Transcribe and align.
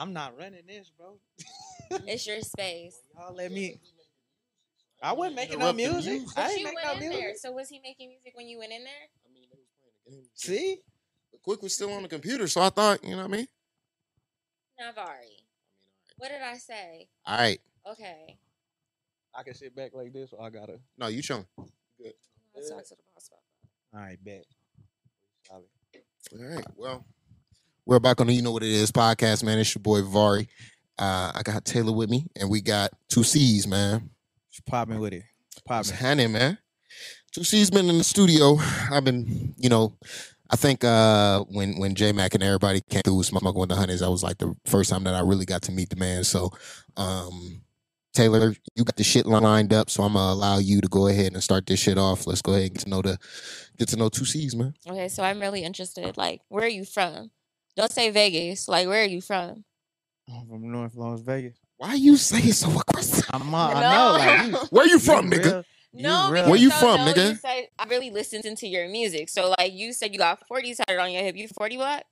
I'm 0.00 0.14
not 0.14 0.36
running 0.38 0.62
this, 0.66 0.90
bro. 0.96 1.18
It's 2.06 2.24
your 2.26 2.40
space. 2.40 2.96
Y'all 3.16 3.34
let 3.34 3.50
me. 3.50 3.80
I 5.02 5.12
wasn't 5.12 5.36
making 5.36 5.58
no 5.58 5.72
music. 5.72 6.12
music. 6.12 6.28
But 6.36 6.44
I 6.44 6.50
ain't 6.50 6.58
you 6.60 6.64
make 6.66 6.74
went 6.76 6.86
no 6.86 6.92
in 6.92 6.98
music. 7.00 7.18
there. 7.20 7.34
So 7.36 7.52
was 7.52 7.68
he 7.68 7.80
making 7.82 8.08
music 8.10 8.32
when 8.34 8.46
you 8.48 8.58
went 8.58 8.72
in 8.72 8.84
there? 8.84 8.92
I 9.26 9.32
mean, 9.34 9.42
they 9.50 9.58
was 9.58 9.66
playing 10.06 10.22
the 10.22 10.22
game. 10.22 10.30
See, 10.34 10.78
But 11.32 11.42
Quick 11.42 11.62
was 11.62 11.74
still 11.74 11.92
on 11.92 12.02
the 12.02 12.08
computer, 12.08 12.46
so 12.46 12.62
I 12.62 12.70
thought, 12.70 13.02
you 13.02 13.10
know 13.10 13.16
what 13.18 13.24
I 13.24 13.28
mean? 13.28 13.46
Navari. 14.80 15.42
What 16.16 16.28
did 16.28 16.42
I 16.42 16.56
say? 16.58 17.08
All 17.26 17.38
right. 17.38 17.60
Okay. 17.90 18.38
I 19.34 19.42
can 19.42 19.54
sit 19.54 19.74
back 19.74 19.90
like 19.92 20.12
this, 20.12 20.32
or 20.32 20.46
I 20.46 20.50
gotta. 20.50 20.78
No, 20.96 21.08
you 21.08 21.22
chilling. 21.22 21.46
Let's 22.54 22.70
talk 22.70 22.84
to 22.84 22.94
the 22.94 23.02
boss 23.14 23.28
about 23.28 23.42
that. 23.92 23.98
All 23.98 24.04
right, 24.04 24.24
bet. 24.24 24.44
All 25.50 25.62
right. 26.32 26.66
Well, 26.76 27.04
we're 27.86 27.98
back 27.98 28.20
on 28.20 28.26
the 28.26 28.32
You 28.32 28.42
Know 28.42 28.52
What 28.52 28.62
It 28.62 28.70
Is 28.70 28.90
podcast, 28.92 29.42
man. 29.44 29.58
It's 29.58 29.74
your 29.74 29.82
boy 29.82 30.02
Vari. 30.02 30.48
Uh, 30.98 31.32
I 31.34 31.42
got 31.42 31.64
Taylor 31.64 31.92
with 31.92 32.10
me, 32.10 32.26
and 32.36 32.50
we 32.50 32.60
got 32.60 32.90
two 33.08 33.20
Ceez, 33.20 33.66
man. 33.66 34.10
Just 34.50 34.66
popping 34.66 34.98
with 34.98 35.12
it. 35.12 35.22
What's 35.64 35.90
Popping. 35.90 36.04
happening, 36.04 36.32
man? 36.32 36.58
Two 37.32 37.42
Ceez 37.42 37.72
been 37.72 37.88
in 37.88 37.98
the 37.98 38.04
studio. 38.04 38.58
I've 38.90 39.04
been, 39.04 39.54
you 39.56 39.68
know, 39.68 39.96
I 40.50 40.56
think 40.56 40.82
uh 40.84 41.44
when 41.44 41.78
when 41.78 41.94
J 41.94 42.12
Mac 42.12 42.34
and 42.34 42.42
everybody 42.42 42.80
came 42.90 43.02
through 43.02 43.22
smoking 43.22 43.54
with 43.54 43.68
the 43.68 43.76
honeys, 43.76 44.00
that 44.00 44.10
was 44.10 44.22
like 44.24 44.38
the 44.38 44.54
first 44.66 44.90
time 44.90 45.04
that 45.04 45.14
I 45.14 45.20
really 45.20 45.44
got 45.44 45.62
to 45.62 45.72
meet 45.72 45.90
the 45.90 45.96
man. 45.96 46.24
So 46.24 46.50
um 46.96 47.62
Taylor, 48.12 48.56
you 48.74 48.82
got 48.84 48.96
the 48.96 49.04
shit 49.04 49.24
lined 49.26 49.72
up, 49.72 49.88
so 49.88 50.02
I'm 50.02 50.14
gonna 50.14 50.32
allow 50.32 50.58
you 50.58 50.80
to 50.80 50.88
go 50.88 51.06
ahead 51.06 51.32
and 51.32 51.42
start 51.42 51.66
this 51.66 51.78
shit 51.78 51.96
off. 51.96 52.26
Let's 52.26 52.42
go 52.42 52.52
ahead 52.52 52.64
and 52.64 52.72
get 52.74 52.82
to 52.82 52.88
know 52.90 53.00
the 53.02 53.16
get 53.78 53.88
to 53.90 53.96
know 53.96 54.08
two 54.08 54.24
Ceez, 54.24 54.56
man. 54.56 54.74
Okay, 54.88 55.06
so 55.06 55.22
I'm 55.22 55.38
really 55.38 55.62
interested. 55.62 56.16
Like, 56.16 56.40
where 56.48 56.64
are 56.64 56.68
you 56.68 56.84
from? 56.84 57.30
Don't 57.76 57.92
say 57.92 58.10
Vegas. 58.10 58.68
Like, 58.68 58.86
where 58.88 59.02
are 59.02 59.06
you 59.08 59.20
from? 59.20 59.64
I'm 60.32 60.46
from 60.46 60.70
North 60.70 60.94
Las 60.94 61.20
Vegas. 61.22 61.56
Why 61.76 61.88
are 61.90 61.96
you 61.96 62.16
say 62.16 62.38
it 62.38 62.54
so 62.54 62.68
aggressive? 62.88 63.24
I'm. 63.32 63.54
Uh, 63.54 63.68
I 63.68 63.80
know. 63.80 64.50
Like, 64.52 64.62
Where 64.72 64.84
you 64.86 64.92
you 64.92 64.98
from, 64.98 65.30
nigga? 65.30 65.44
real- 65.44 65.64
you 65.92 66.02
No, 66.04 66.24
real- 66.30 66.32
because 66.44 66.50
Where 66.50 66.58
you 66.60 66.70
so, 66.70 66.76
from, 66.78 66.96
no, 67.04 67.12
nigga? 67.12 67.28
You 67.30 67.34
said, 67.36 67.68
I 67.78 67.84
really 67.86 68.10
listened 68.10 68.44
into 68.44 68.68
your 68.68 68.88
music. 68.88 69.28
So, 69.28 69.54
like, 69.58 69.72
you 69.72 69.92
said 69.92 70.12
you 70.12 70.18
got 70.18 70.46
40 70.46 70.74
tatted 70.74 70.98
on 71.00 71.10
your 71.10 71.22
hip. 71.22 71.36
You 71.36 71.48
40 71.48 71.78
what? 71.78 72.04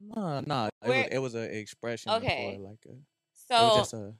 No, 0.00 0.40
no. 0.40 0.68
It 0.82 0.88
was, 0.88 1.06
it 1.12 1.18
was 1.18 1.34
an 1.34 1.44
expression. 1.54 2.10
Okay. 2.12 2.56
For 2.56 2.68
like 2.68 2.78
a, 2.86 2.92
it 2.92 2.98
So, 3.48 3.54
was 3.68 3.76
just 3.78 3.94
a 3.94 4.14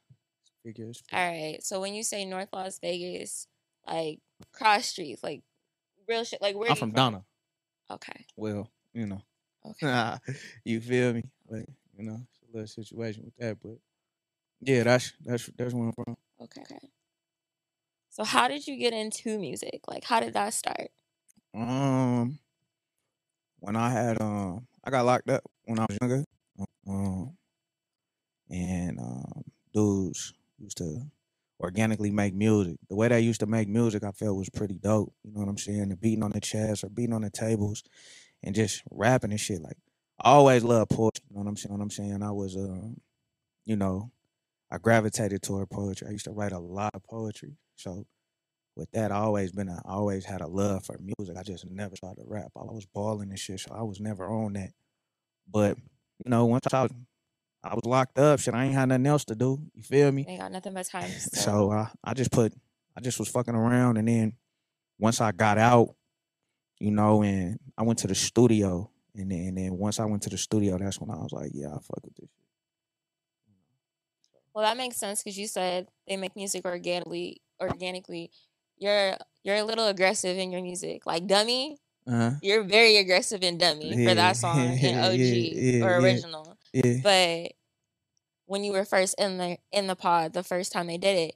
figure. 0.65 0.93
all 1.13 1.29
right. 1.29 1.59
So, 1.63 1.81
when 1.81 1.95
you 1.95 2.03
say 2.05 2.25
North 2.25 2.51
Las 2.53 2.79
Vegas, 2.81 3.47
like, 3.87 4.21
cross 4.53 4.87
streets, 4.87 5.25
like, 5.25 5.43
real 6.09 6.23
shit, 6.25 6.41
like, 6.43 6.55
where 6.55 6.69
I'm 6.69 6.75
you 6.77 6.79
from 6.79 6.93
Donna. 6.93 7.25
Okay. 7.91 8.27
Well, 8.37 8.69
you 8.93 9.07
know. 9.07 9.23
Okay. 9.83 10.17
you 10.65 10.81
feel 10.81 11.13
me? 11.13 11.23
But 11.49 11.67
you 11.97 12.05
know, 12.05 12.19
it's 12.23 12.39
a 12.43 12.53
little 12.53 12.67
situation 12.67 13.25
with 13.25 13.37
that. 13.39 13.59
But 13.63 13.79
yeah, 14.61 14.85
that's 14.85 15.13
that's 15.25 15.51
that's 15.57 15.75
where 15.75 15.87
I'm 15.87 15.93
from. 15.93 16.17
Okay. 16.41 16.63
Okay. 16.63 16.89
So, 18.09 18.25
how 18.25 18.49
did 18.49 18.67
you 18.67 18.77
get 18.77 18.93
into 18.93 19.39
music? 19.39 19.81
Like, 19.87 20.05
how 20.05 20.21
did 20.21 20.33
that 20.35 20.55
start? 20.55 20.91
Um, 21.55 22.39
when 23.59 23.77
I 23.77 23.91
had 23.91 24.21
um, 24.21 24.67
I 24.85 24.91
got 24.91 25.05
locked 25.05 25.31
up 25.31 25.43
when 25.65 25.79
I 25.79 25.87
was 25.89 25.99
younger. 26.01 26.25
Um, 26.89 27.37
and 28.51 28.99
um, 28.99 29.43
dudes 29.73 30.35
used 30.59 30.79
to 30.79 31.03
organically 31.61 32.11
make 32.11 32.35
music. 32.35 32.77
The 32.89 32.97
way 32.97 33.09
they 33.09 33.21
used 33.21 33.41
to 33.41 33.47
make 33.47 33.69
music, 33.69 34.03
I 34.03 34.11
felt 34.13 34.37
was 34.37 34.51
pretty 34.51 34.79
dope. 34.79 35.13
You 35.25 35.33
know 35.33 35.41
what 35.41 35.49
I'm 35.49 35.59
saying? 35.59 35.91
The 35.91 35.97
beating 35.97 36.25
on 36.25 36.33
the 36.33 36.41
chest 36.41 36.85
or 36.85 36.89
beating 36.89 37.15
on 37.15 37.23
the 37.23 37.31
tables, 37.31 37.85
and 38.43 38.55
just 38.55 38.83
rapping 38.91 39.31
and 39.31 39.41
shit. 39.41 39.61
Like 39.63 39.77
I 40.23 40.31
always 40.31 40.65
loved 40.65 40.91
poetry. 40.91 41.25
You 41.31 41.37
know 41.37 41.43
what 41.43 41.49
I'm 41.51 41.57
saying? 41.57 41.73
What 41.77 41.83
I'm 41.83 41.91
saying? 41.91 42.23
I 42.23 42.31
was 42.33 42.57
um, 42.57 43.01
you 43.65 43.77
know, 43.77 44.11
I 44.71 44.79
gravitated 44.79 45.43
toward 45.43 45.71
poetry. 45.71 46.09
I 46.09 46.13
used 46.13 46.25
to 46.27 46.33
write 46.33 46.53
a 46.53 46.59
lot 46.59 46.95
of 46.95 47.03
poetry. 47.05 47.57
So 47.77 48.07
with 48.77 48.91
that, 48.93 49.11
I 49.13 49.17
always 49.17 49.53
been 49.53 49.69
a, 49.69 49.83
I 49.85 49.93
always 49.93 50.25
had 50.25 50.41
a 50.41 50.47
love 50.47 50.85
for 50.85 50.97
music. 50.99 51.37
I 51.37 51.43
just 51.43 51.69
never 51.71 51.97
tried 51.97 52.17
to 52.17 52.23
rap. 52.27 52.53
I 52.57 52.65
was 52.65 52.87
balling 52.87 53.31
and 53.31 53.39
shit, 53.39 53.61
so 53.61 53.75
I 53.75 53.83
was 53.83 54.01
never 54.01 54.27
on 54.27 54.53
that. 54.55 54.71
But 55.51 55.77
you 56.25 56.31
know, 56.31 56.47
once 56.47 56.67
I 56.73 56.83
was, 56.83 56.93
I 57.65 57.75
was 57.75 57.85
locked 57.85 58.19
up, 58.19 58.39
shit, 58.41 58.55
I 58.55 58.65
ain't 58.67 58.75
had 58.75 58.89
nothing 58.89 59.07
else 59.07 59.25
to 59.27 59.35
do. 59.35 59.61
You 59.75 59.83
feel 59.83 60.13
me? 60.13 60.25
Ain't 60.29 60.41
got 60.41 60.53
nothing 60.53 60.73
but 60.75 60.87
time. 60.91 61.11
still- 61.11 61.43
So 61.43 61.73
uh, 61.73 61.89
I 62.05 62.15
just 62.15 62.31
put, 62.31 62.55
I 62.97 63.01
just 63.01 63.19
was 63.19 63.29
fucking 63.29 63.55
around, 63.55 63.97
and 63.97 64.07
then 64.09 64.35
once 64.99 65.21
I 65.21 65.33
got 65.33 65.59
out, 65.59 65.95
you 66.81 66.91
know, 66.91 67.23
and 67.23 67.59
I 67.79 67.83
went 67.83 67.99
to 68.01 68.07
the 68.09 68.15
studio, 68.15 68.91
and 69.15 69.31
then, 69.31 69.39
and 69.49 69.59
then 69.59 69.77
once 69.79 70.01
I 70.01 70.05
went 70.07 70.23
to 70.23 70.31
the 70.31 70.39
studio, 70.39 70.79
that's 70.79 71.01
when 71.01 71.11
I 71.11 71.19
was 71.19 71.33
like, 71.33 71.51
yeah, 71.55 71.69
I 71.69 71.75
fuck 71.75 72.03
with 72.03 72.17
this. 72.17 72.29
shit. 72.29 72.31
Well, 74.55 74.65
that 74.65 74.77
makes 74.77 74.97
sense 74.97 75.23
because 75.23 75.39
you 75.39 75.47
said 75.47 75.89
they 76.09 76.17
make 76.17 76.35
music 76.37 76.65
organically. 76.65 77.41
Organically, 77.61 78.31
you're 78.79 79.17
you're 79.45 79.57
a 79.57 79.63
little 79.65 79.87
aggressive 79.89 80.37
in 80.39 80.51
your 80.51 80.63
music. 80.63 81.05
Like 81.07 81.27
Dummy, 81.27 81.77
Uh-huh. 82.07 82.33
you're 82.43 82.65
very 82.65 82.97
aggressive 82.97 83.43
in 83.43 83.59
Dummy 83.59 84.07
for 84.07 84.15
that 84.15 84.37
song 84.45 84.59
in 84.79 84.99
OG 84.99 85.15
yeah, 85.19 85.85
or 85.85 85.91
yeah. 85.91 85.97
original. 85.99 86.57
Yeah. 86.73 86.97
But 87.03 87.53
when 88.47 88.65
you 88.65 88.73
were 88.73 88.85
first 88.87 89.15
in 89.21 89.37
the 89.39 89.59
in 89.73 89.87
the 89.87 89.97
pod, 89.97 90.33
the 90.33 90.43
first 90.43 90.73
time 90.73 90.87
they 90.87 90.99
did 90.99 91.17
it, 91.29 91.35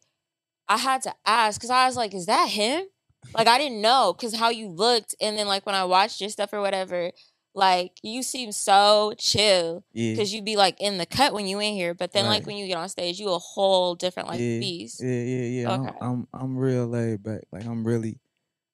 I 0.68 0.78
had 0.78 1.02
to 1.02 1.14
ask 1.26 1.60
because 1.60 1.70
I 1.70 1.86
was 1.86 1.96
like, 1.96 2.14
"Is 2.14 2.26
that 2.26 2.48
him?" 2.48 2.86
Like 3.34 3.48
I 3.48 3.58
didn't 3.58 3.80
know 3.80 4.12
because 4.16 4.34
how 4.36 4.50
you 4.50 4.68
looked, 4.68 5.14
and 5.20 5.36
then 5.38 5.46
like 5.46 5.64
when 5.66 5.74
I 5.74 5.84
watched 5.84 6.20
your 6.20 6.30
stuff 6.30 6.52
or 6.52 6.60
whatever, 6.60 7.10
like 7.54 7.92
you 8.02 8.22
seem 8.22 8.50
so 8.52 9.14
chill 9.18 9.84
Yeah. 9.92 10.12
because 10.12 10.32
you 10.34 10.42
be 10.42 10.56
like 10.56 10.80
in 10.80 10.98
the 10.98 11.06
cut 11.06 11.32
when 11.32 11.46
you 11.46 11.60
in 11.60 11.74
here, 11.74 11.94
but 11.94 12.12
then 12.12 12.26
like 12.26 12.46
when 12.46 12.56
you 12.56 12.66
get 12.66 12.76
on 12.76 12.88
stage, 12.88 13.18
you 13.20 13.30
a 13.30 13.38
whole 13.38 13.94
different 13.94 14.28
like 14.28 14.40
yeah, 14.40 14.58
beast. 14.60 15.00
Yeah, 15.02 15.22
yeah, 15.22 15.46
yeah. 15.62 15.70
I'm- 15.70 15.94
I'm, 16.00 16.28
I'm 16.32 16.56
real 16.58 16.86
laid 16.86 17.22
back. 17.22 17.42
Like 17.52 17.64
I'm 17.64 17.84
really, 17.86 18.18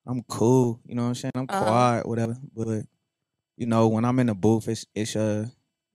I'm 0.07 0.23
cool. 0.25 0.81
You 0.87 0.95
know 0.95 1.03
what 1.03 1.09
I'm 1.09 1.15
saying? 1.15 1.33
I'm 1.35 1.47
Uh-huh. 1.49 1.65
quiet, 1.65 2.07
whatever. 2.09 2.37
But 2.57 2.85
you 3.57 3.67
know, 3.67 3.89
when 3.89 4.05
I'm 4.05 4.19
in 4.19 4.27
the 4.29 4.35
booth, 4.35 4.69
it's 4.69 4.87
it's 4.95 5.15
uh, 5.17 5.47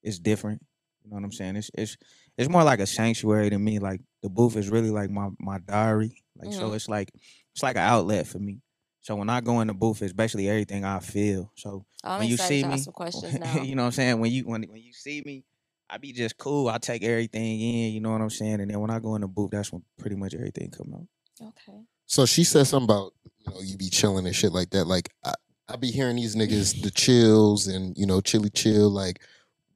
it's 0.03 0.19
different. 0.19 0.63
You 1.03 1.09
know 1.11 1.15
what 1.15 1.23
I'm 1.23 1.31
saying? 1.31 1.55
It's 1.55 1.71
it's 1.73 1.97
it's 2.37 2.49
more 2.49 2.63
like 2.63 2.79
a 2.79 2.85
sanctuary 2.87 3.49
to 3.49 3.57
me. 3.59 3.79
Like 3.79 4.01
the 4.21 4.29
booth 4.29 4.55
is 4.55 4.69
really 4.69 4.91
like 4.91 5.09
my 5.09 5.29
my 5.39 5.57
diary. 5.59 6.23
Like 6.37 6.53
so, 6.53 6.69
Mhm. 6.69 6.75
it's 6.75 6.87
like 6.89 7.09
it's 7.55 7.63
like 7.63 7.77
an 7.77 7.83
outlet 7.83 8.27
for 8.27 8.37
me. 8.37 8.59
So 8.99 9.15
when 9.15 9.29
I 9.29 9.39
go 9.39 9.61
in 9.61 9.67
the 9.67 9.73
booth, 9.73 10.01
it's 10.01 10.11
basically 10.11 10.49
everything 10.49 10.83
I 10.83 10.99
feel. 10.99 11.51
So 11.55 11.85
oh, 12.03 12.09
I'm 12.09 12.19
when 12.19 12.27
you 12.27 12.35
see 12.35 12.61
to 12.63 12.67
me, 12.67 12.73
ask 12.73 12.83
some 12.83 12.93
questions 12.93 13.33
now. 13.39 13.61
you 13.61 13.75
know 13.75 13.83
what 13.83 13.87
I'm 13.87 13.91
saying? 13.93 14.19
When 14.19 14.31
you 14.31 14.43
when 14.43 14.63
when 14.63 14.81
you 14.81 14.91
see 14.91 15.21
me, 15.25 15.45
I 15.89 15.97
be 15.97 16.11
just 16.11 16.37
cool. 16.37 16.67
I 16.67 16.79
take 16.79 17.03
everything 17.03 17.61
in, 17.61 17.93
you 17.93 18.01
know 18.01 18.11
what 18.11 18.21
I'm 18.21 18.29
saying? 18.29 18.59
And 18.59 18.69
then 18.69 18.79
when 18.79 18.89
I 18.89 18.99
go 18.99 19.15
in 19.15 19.21
the 19.21 19.27
booth, 19.27 19.51
that's 19.51 19.71
when 19.71 19.83
pretty 19.97 20.17
much 20.17 20.35
everything 20.35 20.69
come 20.69 20.93
out. 20.95 21.47
okay. 21.47 21.79
So 22.07 22.25
she 22.25 22.43
said 22.43 22.67
something 22.67 22.93
about 22.93 23.13
you 23.39 23.53
know 23.53 23.61
you 23.61 23.77
be 23.77 23.89
chilling 23.89 24.25
and 24.25 24.35
shit 24.35 24.51
like 24.51 24.71
that. 24.71 24.85
Like 24.85 25.09
I, 25.23 25.33
I 25.69 25.77
be 25.77 25.91
hearing 25.91 26.17
these 26.17 26.35
niggas 26.35 26.81
the 26.81 26.91
chills 26.95 27.67
and 27.67 27.97
you 27.97 28.05
know 28.05 28.19
chilly 28.19 28.49
chill. 28.49 28.89
Like 28.89 29.21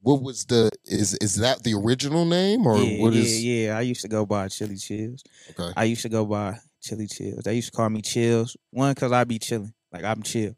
what 0.01 0.21
was 0.21 0.45
the 0.45 0.69
is 0.85 1.13
is 1.21 1.35
that 1.35 1.63
the 1.63 1.75
original 1.75 2.25
name 2.25 2.65
or 2.65 2.77
yeah, 2.77 3.01
what 3.01 3.13
yeah, 3.13 3.21
is 3.21 3.45
yeah. 3.45 3.77
I 3.77 3.81
used 3.81 4.01
to 4.01 4.09
go 4.09 4.25
by 4.25 4.47
Chili 4.49 4.75
Chills. 4.75 5.23
okay? 5.51 5.71
I 5.77 5.85
used 5.85 6.01
to 6.01 6.09
go 6.09 6.25
by 6.25 6.57
Chili 6.81 7.07
Chills. 7.07 7.43
They 7.43 7.55
used 7.55 7.71
to 7.71 7.77
call 7.77 7.89
me 7.89 8.01
Chills. 8.01 8.55
One, 8.71 8.93
cause 8.95 9.11
I 9.11 9.23
be 9.23 9.39
chilling, 9.39 9.73
like 9.91 10.03
I'm 10.03 10.23
chill. 10.23 10.55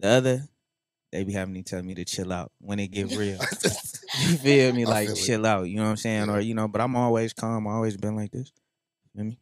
The 0.00 0.08
other, 0.08 0.48
they 1.12 1.24
be 1.24 1.32
having 1.32 1.54
me 1.54 1.62
tell 1.62 1.82
me 1.82 1.94
to 1.94 2.04
chill 2.04 2.32
out 2.32 2.52
when 2.60 2.78
it 2.80 2.88
get 2.88 3.08
real. 3.10 3.38
you 4.18 4.36
feel 4.38 4.72
me? 4.72 4.86
Like 4.86 5.08
feel 5.08 5.16
it. 5.16 5.16
chill 5.16 5.46
out. 5.46 5.64
You 5.68 5.76
know 5.76 5.84
what 5.84 5.90
I'm 5.90 5.96
saying? 5.96 6.28
Yeah. 6.28 6.34
Or 6.34 6.40
you 6.40 6.54
know, 6.54 6.68
but 6.68 6.80
I'm 6.80 6.96
always 6.96 7.32
calm. 7.32 7.66
I 7.66 7.72
always 7.72 7.96
been 7.96 8.16
like 8.16 8.30
this. 8.32 8.52
Feel 9.14 9.24
me? 9.24 9.38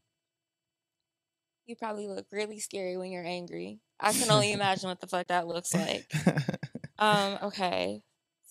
You 1.67 1.77
probably 1.77 2.09
look 2.09 2.27
really 2.33 2.59
scary 2.59 2.97
when 2.97 3.11
you're 3.11 3.25
angry. 3.25 3.81
I 4.01 4.13
can 4.13 4.31
only 4.31 4.53
imagine 4.53 4.89
what 4.89 5.01
the 5.01 5.07
fuck 5.07 5.29
that 5.29 5.47
looks 5.47 5.75
like. 5.75 6.13
Um, 6.99 7.39
okay. 7.45 8.03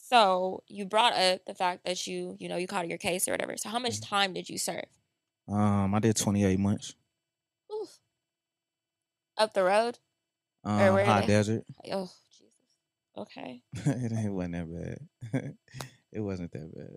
So 0.09 0.63
you 0.67 0.85
brought 0.85 1.13
up 1.13 1.45
the 1.45 1.53
fact 1.53 1.85
that 1.85 2.05
you, 2.05 2.35
you 2.39 2.49
know, 2.49 2.57
you 2.57 2.67
caught 2.67 2.87
your 2.89 2.97
case 2.97 3.27
or 3.27 3.31
whatever. 3.31 3.55
So 3.55 3.69
how 3.69 3.79
much 3.79 4.01
Mm-hmm. 4.01 4.09
time 4.15 4.33
did 4.33 4.49
you 4.49 4.57
serve? 4.57 4.85
um, 5.47 5.93
I 5.95 5.99
did 5.99 6.17
28 6.17 6.59
months. 6.59 6.95
Oof. 9.41 9.47
Up 9.49 9.53
the 9.53 9.63
road? 9.63 9.99
Um, 10.63 10.77
where 10.93 11.05
high 11.05 11.21
they- 11.21 11.27
desert. 11.27 11.63
Oh, 11.91 12.09
Jesus. 12.31 12.53
Okay. 13.17 13.61
it 13.73 14.11
ain't- 14.13 14.33
wasn't 14.33 14.53
that 14.53 14.99
bad. 15.33 15.55
it 16.11 16.19
wasn't 16.21 16.51
that 16.53 16.75
bad. 16.75 16.89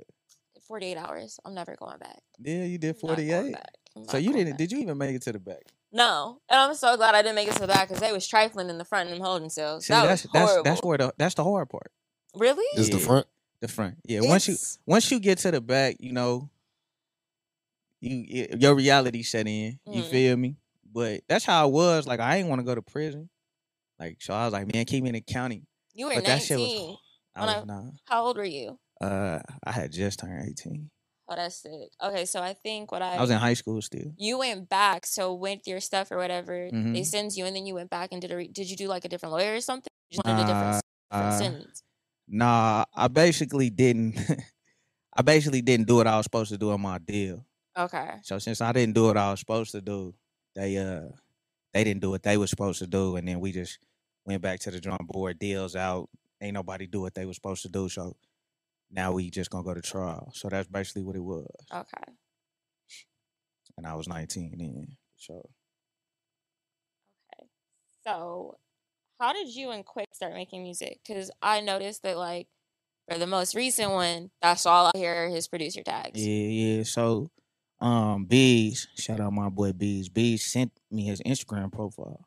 48 0.69 0.97
hours. 0.97 1.39
I'm 1.45 1.55
never 1.55 1.77
going 1.79 1.99
back. 1.99 2.21
Yeah, 2.39 2.65
you 2.65 2.79
did 2.79 2.97
I'm 3.03 3.09
not 3.09 3.17
going 3.19 3.55
48. 3.55 4.11
So 4.11 4.17
you 4.17 4.33
didn't? 4.33 4.53
back. 4.53 4.59
Did 4.59 4.73
you 4.73 4.79
even 4.79 4.97
make 4.99 5.15
it 5.15 5.23
to 5.23 5.33
the 5.33 5.39
back? 5.39 5.63
No. 5.93 6.41
And 6.49 6.59
I'm 6.59 6.75
so 6.75 6.97
glad 6.97 7.15
I 7.15 7.23
didn't 7.23 7.35
make 7.37 7.49
it 7.49 7.55
to 7.55 7.61
the 7.61 7.67
back 7.67 7.89
because 7.89 8.01
they 8.01 8.13
was 8.13 8.27
trifling 8.27 8.69
in 8.71 8.79
the 8.79 8.85
front 8.85 9.11
and 9.11 9.23
holding 9.23 9.51
cells. 9.51 9.87
See, 9.87 9.93
that 9.93 10.07
that's 10.07 10.25
was 10.25 10.33
that's 10.33 10.45
horrible. 10.51 10.63
that's 10.65 10.83
where 10.83 10.99
the 10.99 11.15
that's 11.19 11.35
the 11.35 11.45
hard 11.45 11.69
part. 11.69 11.93
really? 12.35 12.65
Is 12.79 12.91
the 12.91 12.99
front? 12.99 13.27
The 13.61 13.69
front. 13.69 13.97
Yeah. 14.05 14.21
Once 14.23 14.49
you 14.49 14.57
once 14.87 15.11
you 15.11 15.21
get 15.21 15.39
to 15.39 15.51
the 15.53 15.61
back, 15.61 15.97
you 16.01 16.13
know, 16.13 16.49
you 18.01 18.49
your 18.59 18.75
reality 18.75 19.23
set 19.23 19.47
in. 19.47 19.79
You 19.87 20.03
Mm. 20.03 20.11
feel 20.11 20.37
me? 20.37 20.57
But 20.95 21.23
that's 21.29 21.45
how 21.45 21.63
I 21.63 21.67
was. 21.67 22.07
Like 22.07 22.21
I 22.21 22.37
ain't 22.37 22.49
want 22.49 22.61
to 22.61 22.65
go 22.65 22.75
to 22.75 22.83
prison. 22.83 23.29
Like 23.99 24.19
so, 24.21 24.33
I 24.33 24.45
was 24.45 24.53
like, 24.53 24.73
man, 24.73 24.85
keep 24.85 25.03
me 25.03 25.09
in 25.11 25.15
the 25.15 25.21
county. 25.21 25.65
You 25.93 26.07
were 26.07 26.15
But 26.15 26.25
19. 26.25 26.37
that 26.37 26.43
shit 26.43 26.59
was. 26.59 26.97
I 27.37 27.47
was 27.47 27.55
I- 27.57 27.65
not. 27.65 27.85
How 28.07 28.25
old 28.25 28.37
were 28.37 28.45
you? 28.45 28.79
Uh, 29.01 29.41
I 29.65 29.73
had 29.73 29.91
just 29.93 30.21
turned 30.21 30.49
eighteen. 30.49 30.91
Oh, 31.29 31.35
that's 31.37 31.63
sick. 31.63 31.91
Okay, 32.03 32.27
so 32.27 32.41
I 32.41 32.53
think 32.55 32.93
what 32.93 33.01
I 33.03 33.17
I 33.17 33.21
was 33.21 33.31
in 33.31 33.39
high 33.39 33.55
school 33.55 33.81
still. 33.83 34.13
you 34.17 34.39
went 34.39 34.69
back. 34.69 35.05
So 35.07 35.35
with 35.35 35.61
your 35.67 35.81
stuff 35.81 36.13
or 36.13 36.17
whatever, 36.19 36.69
they 36.71 36.77
Mhm. 36.77 37.07
sends 37.07 37.37
you, 37.37 37.45
and 37.47 37.57
then 37.57 37.67
you 37.67 37.75
went 37.75 37.91
back 37.91 38.11
and 38.13 38.21
did 38.21 38.31
a. 38.31 38.37
Re- 38.37 38.49
did 38.49 38.71
you 38.71 38.77
do 38.77 38.87
like 38.89 39.05
a 39.05 39.09
different 39.09 39.33
lawyer 39.33 39.55
or 39.55 39.61
something? 39.61 39.91
You 40.11 40.17
just 40.17 40.27
wanted 40.27 40.43
a 40.45 40.47
different, 40.47 40.83
uh, 41.11 41.39
sentence. 41.39 41.83
Nah, 42.29 42.85
I 42.95 43.09
basically 43.09 43.69
didn't. 43.71 44.15
I 45.17 45.23
basically 45.23 45.63
didn't 45.63 45.87
do 45.89 45.97
what 45.97 46.07
I 46.07 46.17
was 46.17 46.25
supposed 46.25 46.51
to 46.53 46.59
do 46.59 46.71
on 46.71 46.81
my 46.81 46.99
deal. 46.99 47.45
Okay. 47.77 48.11
So 48.23 48.39
since 48.39 48.61
I 48.61 48.73
didn't 48.73 48.95
do 48.95 49.05
what 49.07 49.17
I 49.17 49.31
was 49.31 49.41
supposed 49.41 49.73
to 49.73 49.81
do, 49.81 50.15
they 50.55 50.77
uh 50.79 51.09
they 51.73 51.85
didn't 51.85 52.03
do 52.03 52.11
what 52.11 52.23
they 52.23 52.37
were 52.37 52.47
supposed 52.47 52.79
to 52.81 52.87
do, 52.87 53.17
and 53.17 53.27
then 53.27 53.41
we 53.41 53.53
just 53.53 53.79
went 54.25 54.43
back 54.43 54.61
to 54.61 54.71
the 54.71 54.81
drawing 54.81 55.07
board. 55.07 55.39
Deals 55.39 55.77
out. 55.77 56.09
Ain't 56.41 56.55
nobody 56.55 56.87
do 56.87 57.01
what 57.01 57.15
they 57.15 57.27
were 57.27 57.35
supposed 57.35 57.63
to 57.63 57.69
do. 57.69 57.89
So 57.89 58.17
now 58.91 59.13
we 59.13 59.31
just 59.31 59.51
gonna 59.51 59.65
go 59.65 59.75
to 59.75 59.83
trial. 59.83 60.31
So 60.35 60.49
that's 60.49 60.69
basically 60.69 61.03
what 61.03 61.17
it 61.17 61.25
was. 61.25 61.47
Okay. 61.73 62.13
And 63.77 63.87
I 63.87 63.95
was 63.95 64.09
19 64.09 64.55
then. 64.59 64.97
So 65.17 65.49
Okay. 67.39 67.49
So, 68.07 68.57
how 69.21 69.33
did 69.33 69.49
you 69.55 69.71
and 69.71 69.85
Quick 69.85 70.09
start 70.13 70.35
making 70.35 70.63
music? 70.63 71.01
Because 71.07 71.31
I 71.43 71.61
noticed 71.61 72.03
that, 72.03 72.17
like, 72.17 72.47
for 73.11 73.19
the 73.19 73.27
most 73.27 73.55
recent 73.55 73.91
one, 73.91 74.31
that's 74.41 74.67
all 74.67 74.91
I 74.95 74.99
hear 74.99 75.29
his 75.29 75.49
producer 75.49 75.83
tags. 75.83 76.25
yeah, 76.25 76.77
yeah. 76.77 76.83
So 76.85 77.31
um 77.81 78.25
Bees, 78.25 78.89
shout 78.97 79.21
out 79.21 79.33
my 79.33 79.49
boy 79.49 79.73
Bees. 79.73 80.09
Bees 80.09 80.45
sent 80.45 80.73
me 80.91 81.05
his 81.05 81.21
Instagram 81.23 81.73
profile. 81.73 82.27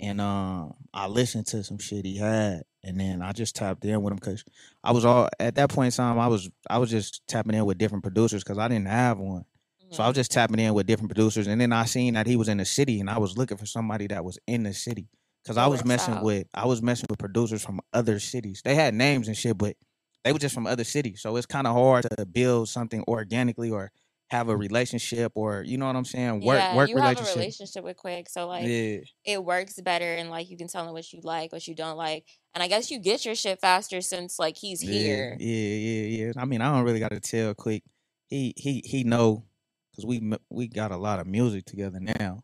And 0.00 0.20
um 0.20 0.74
I 0.92 1.06
listened 1.06 1.46
to 1.48 1.62
some 1.62 1.78
shit 1.78 2.04
he 2.04 2.16
had 2.16 2.62
and 2.82 2.98
then 2.98 3.22
I 3.22 3.32
just 3.32 3.54
tapped 3.54 3.84
in 3.84 4.02
with 4.02 4.12
him 4.12 4.18
because 4.18 4.44
I 4.82 4.90
was 4.92 5.04
all 5.04 5.28
at 5.38 5.54
that 5.56 5.70
point 5.70 5.94
in 5.94 5.96
time 5.96 6.18
I 6.18 6.26
was 6.26 6.50
I 6.68 6.78
was 6.78 6.90
just 6.90 7.26
tapping 7.28 7.54
in 7.54 7.64
with 7.64 7.78
different 7.78 8.02
producers 8.02 8.42
because 8.42 8.58
I 8.58 8.68
didn't 8.68 8.88
have 8.88 9.18
one. 9.18 9.44
So 9.90 10.02
I 10.02 10.06
Mhm. 10.06 10.08
was 10.08 10.16
just 10.16 10.30
tapping 10.32 10.58
in 10.58 10.72
with 10.74 10.86
different 10.86 11.10
producers, 11.10 11.46
and 11.46 11.60
then 11.60 11.70
I 11.70 11.84
seen 11.84 12.14
that 12.14 12.26
he 12.26 12.34
was 12.36 12.48
in 12.48 12.56
the 12.56 12.64
city, 12.64 12.98
and 12.98 13.10
I 13.10 13.18
was 13.18 13.36
looking 13.36 13.58
for 13.58 13.66
somebody 13.66 14.06
that 14.06 14.24
was 14.24 14.38
in 14.46 14.62
the 14.62 14.72
city 14.72 15.06
because 15.44 15.58
I 15.58 15.66
was 15.66 15.84
messing 15.84 16.14
out. 16.14 16.24
with 16.24 16.46
I 16.54 16.64
was 16.66 16.80
messing 16.80 17.06
with 17.10 17.18
producers 17.18 17.62
from 17.62 17.78
other 17.92 18.18
cities. 18.18 18.62
They 18.64 18.74
had 18.74 18.94
names 18.94 19.28
and 19.28 19.36
shit, 19.36 19.58
but 19.58 19.76
they 20.24 20.32
were 20.32 20.38
just 20.38 20.54
from 20.54 20.66
other 20.66 20.84
cities, 20.84 21.20
so 21.20 21.36
it's 21.36 21.46
kind 21.46 21.66
of 21.66 21.74
hard 21.74 22.06
to 22.16 22.24
build 22.26 22.70
something 22.70 23.04
organically 23.06 23.70
or 23.70 23.92
have 24.32 24.48
a 24.48 24.56
relationship 24.56 25.32
or 25.34 25.62
you 25.62 25.76
know 25.76 25.86
what 25.86 25.94
I'm 25.94 26.06
saying 26.06 26.40
work 26.40 26.58
yeah, 26.58 26.74
work 26.74 26.88
you 26.88 26.96
have 26.96 27.04
a 27.04 27.08
relationship. 27.10 27.36
relationship 27.36 27.84
with 27.84 27.96
Quick, 27.98 28.30
so 28.30 28.46
like 28.48 28.66
yeah, 28.66 28.98
it 29.26 29.44
works 29.44 29.78
better, 29.80 30.14
and 30.14 30.30
like 30.30 30.48
you 30.48 30.56
can 30.56 30.68
tell 30.68 30.86
him 30.86 30.92
what 30.94 31.12
you 31.12 31.20
like, 31.22 31.52
what 31.52 31.68
you 31.68 31.74
don't 31.74 31.98
like, 31.98 32.24
and 32.54 32.62
I 32.62 32.66
guess 32.66 32.90
you 32.90 32.98
get 32.98 33.26
your 33.26 33.34
shit 33.34 33.60
faster 33.60 34.00
since 34.00 34.38
like 34.38 34.56
he's 34.56 34.80
here. 34.80 35.36
Yeah, 35.38 35.46
yeah, 35.46 35.76
yeah, 35.76 36.24
yeah. 36.26 36.32
I 36.38 36.46
mean, 36.46 36.62
I 36.62 36.72
don't 36.74 36.84
really 36.84 36.98
got 36.98 37.10
to 37.10 37.20
tell 37.20 37.54
quick. 37.54 37.82
He 38.26 38.54
he 38.56 38.82
he 38.86 39.04
know 39.04 39.44
because 39.90 40.06
we 40.06 40.32
we 40.48 40.66
got 40.66 40.92
a 40.92 40.96
lot 40.96 41.20
of 41.20 41.26
music 41.26 41.66
together 41.66 42.00
now. 42.00 42.42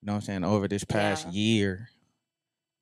You 0.00 0.06
know 0.06 0.14
what 0.14 0.16
I'm 0.16 0.20
saying? 0.22 0.44
Over 0.44 0.66
this 0.66 0.82
past 0.82 1.26
Yeah. 1.26 1.32
year, 1.32 1.88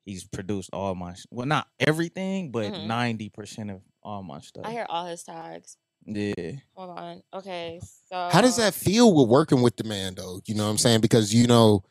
he's 0.06 0.24
produced 0.24 0.70
all 0.72 0.94
my 0.94 1.14
well, 1.30 1.46
not 1.46 1.68
everything, 1.78 2.50
but 2.52 2.72
Mhm. 2.72 2.86
90 2.86 3.28
percent 3.28 3.70
of 3.70 3.82
all 4.02 4.22
my 4.22 4.40
stuff. 4.40 4.64
I 4.64 4.72
hear 4.72 4.86
all 4.88 5.04
his 5.04 5.22
tags. 5.24 5.76
Yeah, 6.06 6.52
Hold 6.74 6.98
on. 6.98 7.22
Okay, 7.34 7.80
so 8.08 8.28
How 8.32 8.40
does 8.40 8.56
that 8.56 8.74
feel 8.74 9.14
with 9.14 9.28
working 9.28 9.62
with 9.62 9.76
the 9.76 9.84
man 9.84 10.14
though? 10.14 10.40
You 10.46 10.54
know 10.54 10.64
what 10.64 10.70
I'm 10.70 10.78
saying? 10.78 11.00
Because 11.00 11.34
you 11.34 11.46
know, 11.46 11.84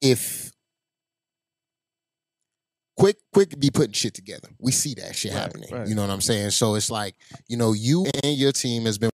if 0.00 0.52
quick 2.96 3.16
quick 3.32 3.58
be 3.58 3.70
putting 3.70 3.92
shit 3.92 4.14
together. 4.14 4.48
We 4.58 4.72
see 4.72 4.94
that 4.94 5.14
shit 5.14 5.32
Right, 5.32 5.40
happening. 5.40 5.72
right. 5.72 5.86
You 5.88 5.94
know 5.94 6.02
what 6.02 6.10
I'm 6.10 6.20
saying? 6.20 6.50
So 6.50 6.74
it's 6.74 6.90
like, 6.90 7.14
you 7.48 7.56
know, 7.56 7.72
you 7.72 8.06
and 8.24 8.36
your 8.36 8.52
team 8.52 8.84
has 8.84 8.98
been 8.98 9.10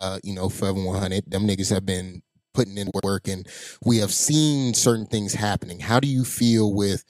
uh, 0.00 0.18
you 0.24 0.34
know, 0.34 0.48
Forever 0.48 0.82
100. 0.82 1.30
Them 1.30 1.46
niggas 1.46 1.70
have 1.70 1.86
been 1.86 2.22
putting 2.54 2.76
in 2.76 2.90
work 3.04 3.28
and 3.28 3.46
we 3.84 3.98
have 3.98 4.12
seen 4.12 4.74
certain 4.74 5.06
things 5.06 5.32
happening. 5.32 5.78
How 5.78 6.00
do 6.00 6.08
you 6.08 6.24
feel 6.24 6.74
with 6.74 7.04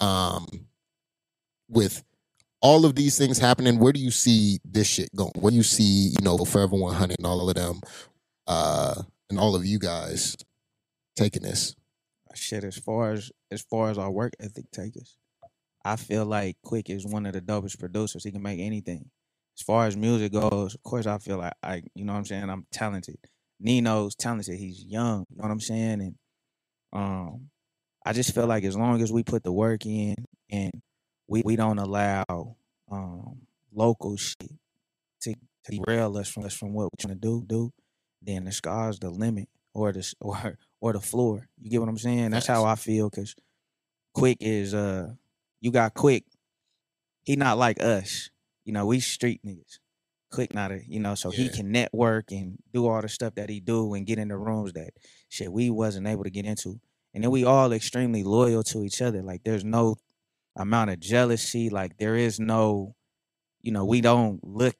um 0.00 0.46
with 1.68 2.02
all 2.62 2.84
of 2.84 2.94
these 2.94 3.16
things 3.16 3.38
happening, 3.38 3.78
where 3.78 3.92
do 3.92 4.00
you 4.00 4.10
see 4.10 4.58
this 4.64 4.86
shit 4.86 5.14
going? 5.14 5.32
Where 5.36 5.50
do 5.50 5.56
you 5.56 5.62
see, 5.62 6.08
you 6.18 6.22
know, 6.22 6.36
Forever 6.38 6.76
100 6.76 7.16
and 7.18 7.26
all 7.26 7.48
of 7.48 7.54
them, 7.54 7.80
uh, 8.46 9.02
and 9.28 9.38
all 9.38 9.54
of 9.54 9.64
you 9.64 9.78
guys 9.78 10.36
taking 11.16 11.42
this? 11.42 11.74
shit. 12.34 12.64
As 12.64 12.76
far 12.76 13.12
as 13.12 13.30
as 13.50 13.62
far 13.62 13.90
as 13.90 13.98
our 13.98 14.10
work 14.10 14.34
ethic 14.40 14.70
take 14.72 14.96
us, 14.96 15.16
I 15.84 15.96
feel 15.96 16.24
like 16.24 16.56
Quick 16.64 16.90
is 16.90 17.06
one 17.06 17.26
of 17.26 17.32
the 17.32 17.40
dopest 17.40 17.78
producers. 17.78 18.24
He 18.24 18.32
can 18.32 18.42
make 18.42 18.60
anything. 18.60 19.10
As 19.58 19.62
far 19.62 19.86
as 19.86 19.96
music 19.96 20.32
goes, 20.32 20.74
of 20.74 20.82
course, 20.82 21.06
I 21.06 21.18
feel 21.18 21.38
like 21.38 21.52
I, 21.62 21.82
you 21.94 22.04
know 22.04 22.12
what 22.12 22.20
I'm 22.20 22.24
saying. 22.24 22.48
I'm 22.48 22.66
talented. 22.72 23.18
Nino's 23.60 24.14
talented. 24.14 24.58
He's 24.58 24.84
young. 24.84 25.26
You 25.28 25.36
know 25.36 25.42
what 25.42 25.50
I'm 25.50 25.60
saying? 25.60 26.00
And 26.00 26.14
um, 26.92 27.50
I 28.06 28.12
just 28.12 28.34
feel 28.34 28.46
like 28.46 28.64
as 28.64 28.76
long 28.76 29.02
as 29.02 29.12
we 29.12 29.22
put 29.22 29.42
the 29.42 29.52
work 29.52 29.84
in 29.84 30.14
and 30.50 30.72
we 31.30 31.42
we 31.44 31.56
don't 31.56 31.78
allow 31.78 32.56
um 32.90 33.40
local 33.72 34.16
shit 34.16 34.50
to, 35.22 35.34
to 35.64 35.78
derail 35.78 36.18
us 36.18 36.28
from 36.28 36.44
us 36.44 36.54
from 36.54 36.74
what 36.74 36.84
we're 36.84 37.00
trying 37.00 37.14
to 37.14 37.20
do 37.20 37.44
do, 37.46 37.72
then 38.20 38.44
the 38.44 38.52
sky's 38.52 38.98
the 38.98 39.08
limit 39.08 39.48
or 39.72 39.92
the 39.92 40.12
or 40.20 40.58
or 40.80 40.92
the 40.92 41.00
floor. 41.00 41.48
You 41.58 41.70
get 41.70 41.80
what 41.80 41.88
I'm 41.88 41.98
saying? 41.98 42.30
That's 42.30 42.48
how 42.48 42.64
I 42.64 42.74
feel. 42.74 43.08
Cause 43.08 43.34
Quick 44.12 44.38
is 44.40 44.74
uh, 44.74 45.12
you 45.60 45.70
got 45.70 45.94
Quick. 45.94 46.24
He 47.22 47.36
not 47.36 47.58
like 47.58 47.80
us. 47.80 48.30
You 48.64 48.72
know, 48.72 48.86
we 48.86 48.98
street 48.98 49.40
niggas. 49.46 49.78
Quick 50.32 50.52
not 50.54 50.72
a, 50.72 50.80
you 50.86 51.00
know, 51.00 51.14
so 51.14 51.30
he 51.30 51.48
can 51.48 51.72
network 51.72 52.30
and 52.30 52.58
do 52.72 52.86
all 52.86 53.02
the 53.02 53.08
stuff 53.08 53.34
that 53.34 53.50
he 53.50 53.58
do 53.58 53.94
and 53.94 54.06
get 54.06 54.18
in 54.18 54.28
the 54.28 54.36
rooms 54.36 54.72
that 54.74 54.90
shit 55.28 55.52
we 55.52 55.70
wasn't 55.70 56.06
able 56.06 56.22
to 56.22 56.30
get 56.30 56.44
into. 56.44 56.80
And 57.12 57.24
then 57.24 57.32
we 57.32 57.44
all 57.44 57.72
extremely 57.72 58.22
loyal 58.22 58.62
to 58.64 58.84
each 58.84 59.02
other. 59.02 59.22
Like 59.22 59.42
there's 59.44 59.64
no 59.64 59.96
amount 60.56 60.90
of 60.90 61.00
jealousy. 61.00 61.70
Like 61.70 61.96
there 61.98 62.16
is 62.16 62.40
no, 62.40 62.94
you 63.62 63.72
know, 63.72 63.84
we 63.84 64.00
don't 64.00 64.42
look 64.42 64.76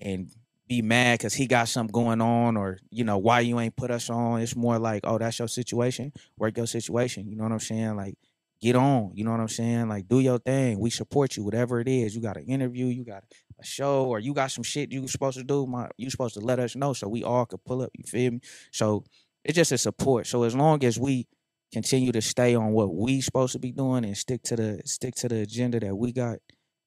and 0.00 0.30
be 0.68 0.82
mad 0.82 1.18
because 1.18 1.34
he 1.34 1.46
got 1.46 1.68
something 1.68 1.92
going 1.92 2.20
on 2.20 2.56
or, 2.56 2.78
you 2.90 3.04
know, 3.04 3.18
why 3.18 3.40
you 3.40 3.58
ain't 3.58 3.76
put 3.76 3.90
us 3.90 4.10
on. 4.10 4.40
It's 4.40 4.54
more 4.54 4.78
like, 4.78 5.00
oh, 5.04 5.18
that's 5.18 5.38
your 5.38 5.48
situation. 5.48 6.12
Work 6.36 6.56
your 6.56 6.66
situation. 6.66 7.28
You 7.28 7.36
know 7.36 7.44
what 7.44 7.52
I'm 7.52 7.60
saying? 7.60 7.96
Like, 7.96 8.16
get 8.60 8.76
on. 8.76 9.12
You 9.14 9.24
know 9.24 9.30
what 9.30 9.40
I'm 9.40 9.48
saying? 9.48 9.88
Like, 9.88 10.08
do 10.08 10.20
your 10.20 10.38
thing. 10.38 10.78
We 10.78 10.90
support 10.90 11.36
you, 11.36 11.44
whatever 11.44 11.80
it 11.80 11.88
is. 11.88 12.14
You 12.14 12.20
got 12.20 12.36
an 12.36 12.44
interview, 12.44 12.86
you 12.86 13.04
got 13.04 13.24
a 13.58 13.64
show, 13.64 14.04
or 14.04 14.18
you 14.18 14.34
got 14.34 14.50
some 14.50 14.64
shit 14.64 14.92
you 14.92 15.08
supposed 15.08 15.38
to 15.38 15.44
do. 15.44 15.66
My, 15.66 15.88
you 15.96 16.10
supposed 16.10 16.34
to 16.34 16.40
let 16.40 16.58
us 16.58 16.76
know 16.76 16.92
so 16.92 17.08
we 17.08 17.24
all 17.24 17.46
could 17.46 17.64
pull 17.64 17.82
up. 17.82 17.90
You 17.96 18.04
feel 18.04 18.32
me? 18.32 18.40
So 18.70 19.04
it's 19.44 19.56
just 19.56 19.72
a 19.72 19.78
support. 19.78 20.26
So 20.26 20.42
as 20.42 20.54
long 20.54 20.84
as 20.84 20.98
we 20.98 21.26
continue 21.72 22.12
to 22.12 22.22
stay 22.22 22.54
on 22.54 22.72
what 22.72 22.94
we 22.94 23.20
supposed 23.20 23.52
to 23.52 23.58
be 23.58 23.72
doing 23.72 24.04
and 24.04 24.16
stick 24.16 24.42
to 24.44 24.56
the 24.56 24.82
stick 24.84 25.14
to 25.16 25.28
the 25.28 25.40
agenda 25.42 25.80
that 25.80 25.96
we 25.96 26.12
got, 26.12 26.38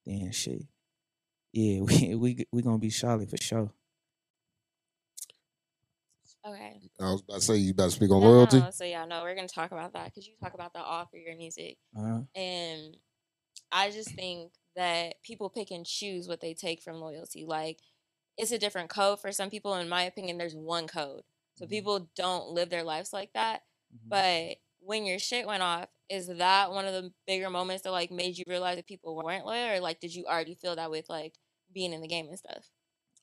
then 0.06 0.32
shit. 0.32 0.64
Yeah, 1.54 1.82
we 1.84 2.16
we 2.16 2.46
we 2.52 2.62
gonna 2.62 2.78
be 2.80 2.90
solid 2.92 3.30
for 3.30 3.38
sure. 3.38 3.72
Okay. 6.46 6.82
I 7.00 7.12
was 7.12 7.22
about 7.22 7.36
to 7.36 7.42
say 7.42 7.56
you 7.58 7.72
about 7.72 7.86
to 7.86 7.92
speak 7.92 8.12
on 8.12 8.22
No, 8.22 8.28
loyalty. 8.34 8.60
no, 8.60 8.72
so 8.72 8.84
yeah, 8.84 9.06
no, 9.06 9.22
we're 9.24 9.36
gonna 9.36 9.48
talk 9.48 9.72
about 9.72 9.94
that 9.94 10.06
because 10.06 10.28
you 10.28 10.34
talk 10.42 10.54
about 10.54 10.74
that 10.74 10.84
all 10.86 11.06
for 11.06 11.18
your 11.18 11.36
music, 11.36 11.78
Uh, 11.96 12.22
and 12.36 12.98
I 13.72 13.92
just 13.92 14.16
think 14.16 14.54
that 14.76 15.22
people 15.24 15.50
pick 15.50 15.72
and 15.72 15.86
choose 15.86 16.28
what 16.28 16.42
they 16.42 16.54
take 16.54 16.82
from 16.82 16.98
loyalty. 16.98 17.46
Like 17.46 17.80
it's 18.38 18.52
a 18.52 18.60
different 18.60 18.90
code 18.90 19.20
for 19.20 19.32
some 19.32 19.50
people. 19.50 19.76
In 19.76 19.90
my 19.90 20.04
opinion, 20.04 20.38
there's 20.38 20.56
one 20.56 20.88
code, 20.88 21.24
so 21.56 21.66
Mhm. 21.66 21.70
people 21.70 22.10
don't 22.16 22.50
live 22.50 22.70
their 22.70 22.84
lives 22.84 23.14
like 23.14 23.34
that. 23.34 23.64
mhm. 23.94 24.10
But 24.10 24.58
when 24.82 25.06
your 25.06 25.20
shit 25.20 25.48
went 25.48 25.64
off, 25.64 25.88
is 26.10 26.28
that 26.28 26.72
one 26.72 26.86
of 26.86 26.94
the 26.94 27.12
bigger 27.26 27.50
moments 27.50 27.84
that 27.84 27.92
like 27.92 28.12
made 28.12 28.38
you 28.38 28.44
realize 28.48 28.76
that 28.76 28.88
people 28.88 29.16
weren't 29.16 29.46
loyal, 29.46 29.78
or 29.78 29.80
like 29.80 30.00
did 30.00 30.14
you 30.14 30.26
already 30.26 30.56
feel 30.56 30.76
that 30.76 30.92
with 30.92 31.06
like 31.10 31.36
being 31.74 31.94
in 31.94 32.02
the 32.02 32.08
game 32.08 32.28
and 32.28 32.38
stuff? 32.38 32.70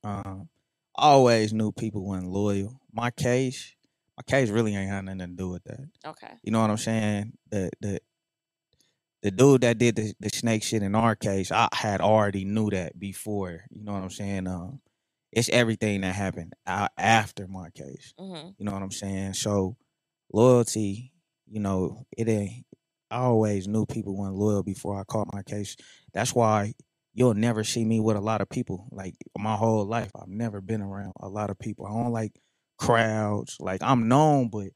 um, 0.05 0.49
I 0.97 1.09
always 1.09 1.53
knew 1.53 1.73
people 1.73 2.05
weren't 2.05 2.29
loyal. 2.29 2.81
My 2.93 3.11
case, 3.11 3.75
my 4.17 4.23
case 4.23 4.50
really 4.50 4.75
ain't 4.75 4.91
had 4.91 5.05
nothing 5.05 5.19
to 5.19 5.27
do 5.27 5.50
with 5.50 5.65
that. 5.65 5.88
Okay. 6.05 6.33
You 6.43 6.53
know 6.53 6.61
what 6.61 6.71
I'm 6.71 6.77
saying? 6.77 7.33
The 7.50 7.71
the 7.81 8.00
the 9.23 9.31
dude 9.31 9.62
that 9.62 9.79
did 9.79 9.97
the, 9.97 10.15
the 10.21 10.29
snake 10.29 10.62
shit 10.62 10.83
in 10.83 10.95
our 10.95 11.17
case, 11.17 11.50
I 11.50 11.69
had 11.73 12.00
already 12.00 12.45
knew 12.45 12.71
that 12.71 12.99
before. 12.99 13.65
You 13.71 13.83
know 13.83 13.93
what 13.93 14.03
I'm 14.03 14.11
saying? 14.11 14.47
Um, 14.47 14.81
it's 15.33 15.49
everything 15.49 16.03
that 16.03 16.15
happened 16.15 16.55
after 16.67 17.47
my 17.49 17.71
case. 17.71 18.15
Mm-hmm. 18.19 18.49
You 18.59 18.65
know 18.65 18.73
what 18.73 18.83
I'm 18.83 18.93
saying? 18.93 19.35
So 19.35 19.77
loyalty, 20.33 21.12
you 21.50 21.61
know, 21.61 22.07
it 22.17 22.28
ain't. 22.28 22.64
I 23.11 23.19
always 23.21 23.67
knew 23.67 23.87
people 23.87 24.17
weren't 24.17 24.37
loyal 24.37 24.62
before 24.62 25.00
I 25.00 25.05
caught 25.05 25.33
my 25.33 25.43
case. 25.43 25.76
That's 26.12 26.35
why 26.35 26.75
you'll 27.14 27.35
never 27.35 27.64
see 27.64 27.85
me 27.85 28.00
with 28.00 28.17
a 28.17 28.21
lot 28.21 28.40
of 28.43 28.50
people. 28.50 28.87
Like 28.93 29.14
my 29.38 29.57
whole 29.57 29.85
life, 29.87 30.11
I've 30.21 30.28
never 30.28 30.61
been 30.61 30.83
around 30.83 31.14
a 31.21 31.28
lot 31.28 31.50
of 31.50 31.59
people. 31.59 31.87
I 31.87 31.90
don't 31.90 32.12
like 32.12 32.38
crowds. 32.78 33.57
Like 33.61 33.83
I'm 33.83 34.09
known, 34.09 34.50
but 34.50 34.69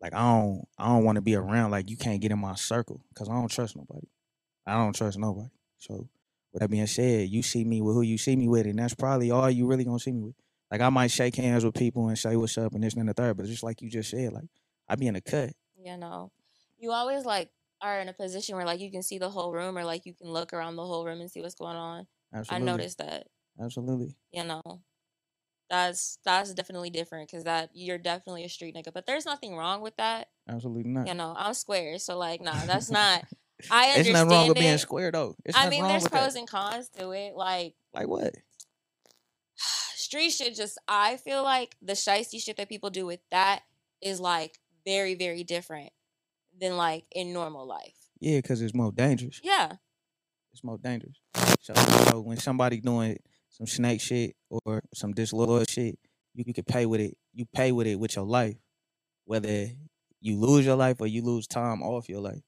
like 0.00 0.12
I 0.14 0.18
don't, 0.20 0.64
I 0.78 0.88
don't 0.88 1.04
want 1.04 1.16
to 1.16 1.22
be 1.22 1.36
around. 1.36 1.70
Like 1.70 1.88
you 1.90 1.96
can't 1.96 2.20
get 2.20 2.32
in 2.32 2.38
my 2.38 2.54
circle 2.56 3.04
because 3.10 3.28
I 3.28 3.34
don't 3.34 3.48
trust 3.50 3.76
nobody. 3.76 4.08
I 4.66 4.74
don't 4.74 4.94
trust 4.94 5.18
nobody. 5.18 5.48
So 5.78 6.08
With 6.52 6.62
that 6.62 6.70
being 6.70 6.86
said, 6.86 7.28
you 7.28 7.42
see 7.42 7.64
me 7.64 7.80
with 7.82 7.94
who 7.94 8.02
you 8.02 8.18
see 8.18 8.34
me 8.34 8.48
with, 8.48 8.66
and 8.66 8.78
that's 8.78 8.94
probably 8.94 9.30
all 9.30 9.50
you 9.50 9.66
really 9.66 9.84
gonna 9.84 9.98
see 10.00 10.12
me 10.12 10.22
with. 10.22 10.34
Like 10.70 10.80
I 10.80 10.88
might 10.90 11.10
shake 11.10 11.36
hands 11.36 11.64
with 11.64 11.74
people 11.74 12.08
and 12.08 12.18
say 12.18 12.34
what's 12.36 12.58
up 12.58 12.74
and 12.74 12.82
this 12.82 12.94
and 12.94 13.08
the 13.08 13.14
third, 13.14 13.36
but 13.36 13.46
just 13.46 13.62
like 13.62 13.82
you 13.82 13.90
just 13.90 14.10
said, 14.10 14.32
like 14.32 14.48
I 14.88 14.96
be 14.96 15.06
in 15.06 15.16
a 15.16 15.20
cut. 15.20 15.52
You 15.82 15.96
know 15.96 16.30
you 16.78 16.92
always 16.92 17.24
like 17.24 17.50
are 17.82 18.00
in 18.00 18.08
a 18.08 18.12
position 18.12 18.56
where 18.56 18.64
like 18.64 18.80
you 18.80 18.90
can 18.90 19.02
see 19.02 19.18
the 19.18 19.28
whole 19.28 19.52
room 19.52 19.76
or 19.76 19.84
like 19.84 20.06
you 20.06 20.14
can 20.14 20.28
look 20.28 20.52
around 20.52 20.76
the 20.76 20.84
whole 20.84 21.04
room 21.04 21.20
and 21.20 21.30
see 21.30 21.42
what's 21.42 21.54
going 21.54 21.76
on 21.76 22.06
Absolutely. 22.34 22.68
i 22.68 22.72
noticed 22.72 22.98
that 22.98 23.26
Absolutely. 23.60 24.14
you 24.32 24.44
know 24.44 24.62
that's 25.68 26.18
that's 26.24 26.54
definitely 26.54 26.90
different 26.90 27.28
because 27.28 27.44
that 27.44 27.70
you're 27.74 27.98
definitely 27.98 28.44
a 28.44 28.48
street 28.48 28.74
nigga 28.74 28.92
but 28.92 29.04
there's 29.06 29.26
nothing 29.26 29.56
wrong 29.56 29.80
with 29.82 29.96
that 29.96 30.28
Absolutely 30.48 30.84
not. 30.84 31.06
you 31.08 31.14
know 31.14 31.34
i'm 31.36 31.54
square 31.54 31.98
so 31.98 32.16
like 32.16 32.40
nah 32.40 32.52
that's 32.66 32.90
not 32.90 33.24
i 33.70 33.88
understand. 33.88 33.98
It's 33.98 34.08
nothing 34.12 34.28
wrong 34.30 34.48
with 34.48 34.58
being 34.58 34.78
square 34.78 35.10
though. 35.10 35.34
It's 35.44 35.56
i 35.56 35.68
mean 35.68 35.82
wrong 35.82 35.90
there's 35.90 36.08
pros 36.08 36.34
that. 36.34 36.38
and 36.38 36.48
cons 36.48 36.88
to 36.90 37.10
it 37.10 37.34
like 37.34 37.74
Like 37.92 38.06
what? 38.08 38.34
street 39.96 40.30
shit 40.30 40.54
just 40.54 40.78
I 40.86 41.16
feel 41.16 41.42
like 41.42 41.74
the 41.82 41.94
shiesty 41.94 42.40
shit 42.42 42.56
that 42.58 42.68
people 42.68 42.90
do 42.90 43.06
with 43.06 43.20
that 43.30 43.62
is 44.00 44.20
like 44.20 44.58
very, 44.86 45.14
very 45.14 45.44
different 45.44 45.90
than 46.58 46.76
like 46.76 47.04
in 47.14 47.32
normal 47.32 47.66
life. 47.66 47.96
Yeah, 48.20 48.38
because 48.38 48.62
it's 48.62 48.74
more 48.74 48.92
dangerous. 48.92 49.40
Yeah. 49.42 49.72
It's 50.52 50.64
more 50.64 50.78
dangerous. 50.78 51.20
So, 51.60 51.74
so 51.74 52.20
when 52.20 52.38
somebody 52.38 52.80
doing 52.80 53.18
some 53.50 53.66
snake 53.66 54.00
shit 54.00 54.36
or 54.48 54.82
some 54.94 55.12
disloyal 55.12 55.64
shit, 55.68 55.98
you, 56.32 56.44
you 56.46 56.54
could 56.54 56.66
pay 56.66 56.86
with 56.86 57.00
it. 57.00 57.16
You 57.34 57.44
pay 57.54 57.72
with 57.72 57.86
it 57.86 57.96
with 57.96 58.16
your 58.16 58.24
life, 58.24 58.56
whether 59.24 59.66
you 60.20 60.38
lose 60.38 60.64
your 60.64 60.76
life 60.76 60.96
or 61.00 61.06
you 61.06 61.22
lose 61.22 61.46
time 61.46 61.82
off 61.82 62.08
your 62.08 62.20
life. 62.20 62.42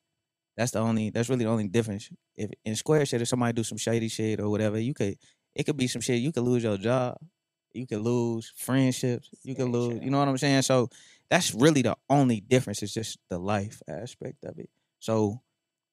That's 0.57 0.73
the 0.73 0.81
only. 0.81 1.11
That's 1.11 1.29
really 1.29 1.45
the 1.45 1.51
only 1.51 1.69
difference. 1.69 2.11
If 2.35 2.51
in 2.65 2.75
square 2.77 3.05
shit, 3.05 3.23
if 3.23 3.29
somebody 3.29 3.53
do 3.53 3.63
some 3.63 3.79
shady 3.79 4.09
shit 4.09 4.41
or 4.41 4.49
whatever, 4.49 4.79
you 4.79 4.95
could. 4.95 5.17
It 5.55 5.65
could 5.65 5.77
be 5.77 5.89
some 5.89 6.01
shit. 6.01 6.21
You 6.21 6.33
could 6.33 6.45
lose 6.45 6.63
your 6.63 6.77
job. 6.77 7.19
You 7.73 7.87
could 7.87 8.01
lose 8.01 8.53
friendships. 8.57 9.29
You 9.43 9.55
could 9.55 9.69
lose. 9.69 10.03
You 10.03 10.11
know 10.11 10.19
what 10.19 10.29
I'm 10.29 10.39
saying? 10.39 10.63
So 10.63 10.89
that's 11.31 11.55
really 11.55 11.83
the 11.83 11.97
only 12.09 12.41
difference. 12.41 12.83
It's 12.83 12.95
just 12.95 13.19
the 13.29 13.39
life 13.39 13.83
aspect 13.89 14.45
of 14.45 14.59
it. 14.59 14.71
So 15.01 15.41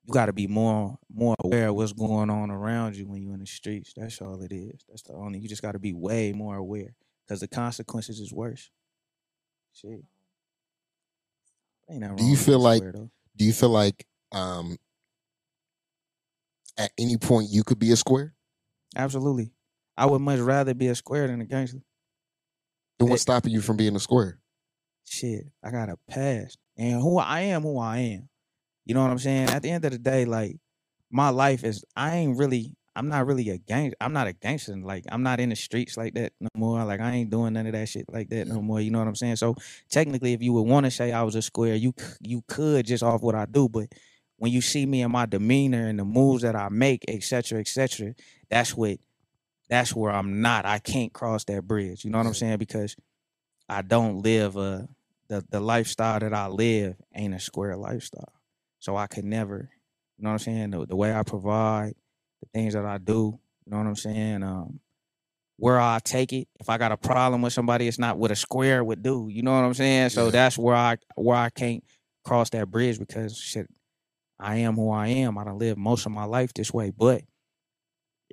you 0.06 0.13
got 0.13 0.27
to 0.27 0.34
be 0.34 0.48
more 0.48 0.98
more 1.13 1.36
aware 1.44 1.70
of 1.70 1.75
what's 1.75 1.94
going 1.94 2.30
on 2.30 2.51
around 2.51 2.96
you 2.96 3.08
when 3.08 3.22
you're 3.22 3.34
in 3.34 3.39
the 3.39 3.46
streets. 3.46 3.94
That's 3.96 4.22
all 4.22 4.42
it 4.42 4.51
is. 4.51 4.84
That's 4.88 5.01
the 5.04 5.13
only. 5.13 5.39
You 5.39 5.50
just 5.50 5.62
got 5.62 5.74
to 5.74 5.80
be 5.80 5.94
way 5.94 6.32
more 6.32 6.56
aware 6.56 6.96
because 7.25 7.39
the 7.42 7.48
consequences 7.48 8.20
is 8.20 8.32
worse. 8.34 8.70
Shit. 9.74 10.04
Ain't 11.89 12.00
nothing 12.00 12.18
Do 12.18 12.25
you 12.25 12.38
feel 12.38 12.60
like- 12.60 12.82
though. 12.84 13.10
Do 13.38 13.44
you 13.46 13.51
feel 13.54 13.70
like 13.70 14.06
um 14.32 14.77
at 16.77 16.92
any 16.98 17.18
point 17.18 17.50
you 17.50 17.63
could 17.63 17.80
be 17.80 17.92
a 17.92 17.96
square? 17.96 18.34
Absolutely. 18.96 19.51
I 19.98 20.06
would 20.06 20.20
much 20.20 20.39
rather 20.39 20.74
be 20.74 20.88
a 20.88 20.96
square 20.96 21.27
than 21.27 21.42
a 21.42 21.46
gangster. 21.46 21.82
It- 23.00 23.04
what's 23.04 23.22
stopping 23.22 23.51
you 23.51 23.62
from 23.62 23.75
being 23.77 23.96
a 23.96 24.00
square? 24.00 24.39
Shit, 25.06 25.46
I 25.64 25.72
got 25.72 25.90
a 25.90 25.98
past, 26.10 26.58
and 26.78 27.02
who 27.02 27.20
I 27.20 27.42
am, 27.42 27.62
who 27.62 27.80
I 27.80 27.98
am. 28.00 28.30
You 28.86 28.94
know 28.96 29.02
what 29.02 29.12
I'm 29.12 29.20
saying? 29.20 29.50
At 29.50 29.62
the 29.62 29.70
end 29.70 29.86
of 29.86 29.92
the 29.92 29.98
day, 30.00 30.26
like 30.26 30.58
my 31.12 31.30
life 31.30 31.64
is, 31.64 31.84
I 31.96 32.18
ain't 32.18 32.38
really, 32.38 32.76
I'm 32.96 33.08
not 33.08 33.26
really 33.26 33.50
a 33.50 33.58
gang. 33.58 33.94
I'm 34.02 34.14
not 34.14 34.28
a 34.28 34.34
gangster. 34.34 34.76
Like 34.76 35.06
I'm 35.10 35.24
not 35.24 35.40
in 35.40 35.50
the 35.50 35.56
streets 35.56 35.98
like 35.98 36.14
that 36.16 36.34
no 36.40 36.50
more. 36.56 36.84
Like 36.86 37.02
I 37.02 37.12
ain't 37.12 37.30
doing 37.30 37.54
none 37.54 37.68
of 37.68 37.74
that 37.74 37.90
shit 37.90 38.06
like 38.12 38.30
that 38.30 38.48
no 38.48 38.62
more. 38.62 38.82
You 38.82 38.92
know 38.92 39.00
what 39.00 39.08
I'm 39.08 39.16
saying? 39.16 39.36
So 39.38 39.56
technically, 39.90 40.34
if 40.34 40.42
you 40.42 40.54
would 40.54 40.64
want 40.68 40.86
to 40.86 40.92
say 40.92 41.12
I 41.12 41.24
was 41.24 41.36
a 41.36 41.42
square, 41.42 41.76
you 41.76 41.94
you 42.22 42.44
could 42.48 42.86
just 42.86 43.04
off 43.04 43.22
what 43.22 43.36
I 43.36 43.46
do, 43.46 43.70
but 43.70 43.88
when 44.38 44.52
you 44.52 44.62
see 44.62 44.86
me 44.86 45.02
and 45.02 45.12
my 45.12 45.26
demeanor 45.26 45.88
and 45.88 46.00
the 46.00 46.06
moves 46.06 46.44
that 46.44 46.56
I 46.56 46.70
make, 46.70 47.06
et 47.08 47.24
cetera, 47.24 47.60
et 47.60 47.68
cetera, 47.68 48.14
that's 48.50 48.76
what 48.76 48.98
that's 49.70 49.96
where 49.96 50.12
I'm 50.12 50.42
not. 50.42 50.66
I 50.66 50.80
can't 50.80 51.14
cross 51.14 51.44
that 51.46 51.68
bridge. 51.68 52.06
You 52.06 52.12
know 52.12 52.18
what 52.18 52.28
I'm 52.28 52.34
saying? 52.34 52.58
Because 52.58 52.96
I 53.68 53.82
don't 53.82 54.22
live 54.22 54.58
a 54.58 54.88
the 55.29 55.46
the 55.51 55.60
lifestyle 55.62 56.20
that 56.20 56.34
I 56.34 56.48
live 56.48 56.96
ain't 57.15 57.36
a 57.36 57.39
square 57.39 57.77
lifestyle. 57.77 58.34
So 58.79 58.98
I 58.98 59.08
could 59.08 59.25
never, 59.25 59.70
you 60.17 60.24
know 60.24 60.29
what 60.29 60.34
I'm 60.36 60.39
saying? 60.39 60.72
The, 60.72 60.86
the 60.88 60.96
way 60.96 61.13
I 61.13 61.24
provide, 61.24 61.96
the 62.41 62.50
things 62.53 62.75
that 62.75 62.86
I 62.86 63.00
do, 63.00 63.39
you 63.65 63.72
know 63.72 63.79
what 63.79 63.88
I'm 63.88 63.96
saying? 63.98 64.44
Um 64.44 64.79
where 65.58 65.79
I 65.79 66.00
take 66.03 66.34
it. 66.34 66.48
If 66.60 66.70
I 66.70 66.77
got 66.77 66.91
a 66.91 66.98
problem 66.98 67.41
with 67.41 67.53
somebody, 67.53 67.88
it's 67.88 68.00
not 68.00 68.17
what 68.17 68.32
a 68.32 68.36
square 68.36 68.84
would 68.84 69.03
do. 69.03 69.27
You 69.32 69.44
know 69.44 69.53
what 69.53 69.65
I'm 69.65 69.74
saying? 69.74 70.10
So 70.10 70.25
Yeah. 70.25 70.32
that's 70.32 70.58
where 70.58 70.75
I 70.75 70.98
where 71.15 71.38
I 71.38 71.50
can't 71.50 71.84
cross 72.25 72.50
that 72.51 72.70
bridge 72.72 73.00
because 73.00 73.38
shit, 73.38 73.70
I 74.39 74.58
am 74.58 74.75
who 74.75 74.91
I 74.91 75.10
am. 75.10 75.38
I 75.38 75.46
don't 75.46 75.60
live 75.60 75.77
most 75.77 76.05
of 76.05 76.12
my 76.13 76.25
life 76.25 76.53
this 76.53 76.74
way. 76.74 76.91
But 76.91 77.24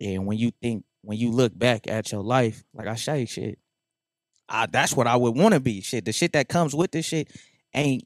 and 0.00 0.26
when 0.26 0.38
you 0.38 0.52
think 0.62 0.84
when 1.02 1.18
you 1.18 1.30
look 1.32 1.58
back 1.58 1.88
at 1.88 2.12
your 2.12 2.22
life, 2.22 2.64
like 2.74 2.88
I 2.88 2.96
say, 2.96 3.26
shit, 3.26 3.58
I 4.52 4.66
that's 4.66 4.94
what 4.94 5.06
I 5.06 5.16
would 5.16 5.36
want 5.36 5.54
to 5.54 5.60
be. 5.60 5.80
Shit, 5.80 6.04
the 6.04 6.12
shit 6.12 6.34
that 6.34 6.48
comes 6.48 6.74
with 6.74 6.92
this 6.92 7.06
shit 7.06 7.28
ain't 7.74 8.04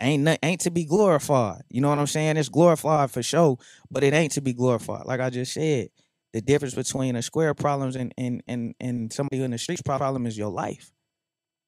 ain't 0.00 0.38
ain't 0.42 0.60
to 0.62 0.70
be 0.70 0.84
glorified. 0.84 1.62
You 1.68 1.80
know 1.80 1.90
what 1.90 1.98
I'm 1.98 2.06
saying? 2.06 2.36
It's 2.36 2.48
glorified 2.48 3.10
for 3.10 3.22
sure, 3.22 3.58
but 3.90 4.04
it 4.04 4.14
ain't 4.14 4.32
to 4.32 4.40
be 4.40 4.52
glorified. 4.52 5.06
Like 5.06 5.20
I 5.20 5.28
just 5.28 5.52
said, 5.52 5.88
the 6.32 6.40
difference 6.40 6.74
between 6.74 7.16
a 7.16 7.22
square 7.22 7.52
problems 7.52 7.96
and 7.96 8.14
and 8.16 8.42
and 8.46 8.74
and 8.80 9.12
somebody 9.12 9.42
in 9.42 9.50
the 9.50 9.58
streets 9.58 9.82
problem 9.82 10.26
is 10.26 10.38
your 10.38 10.50
life. 10.50 10.92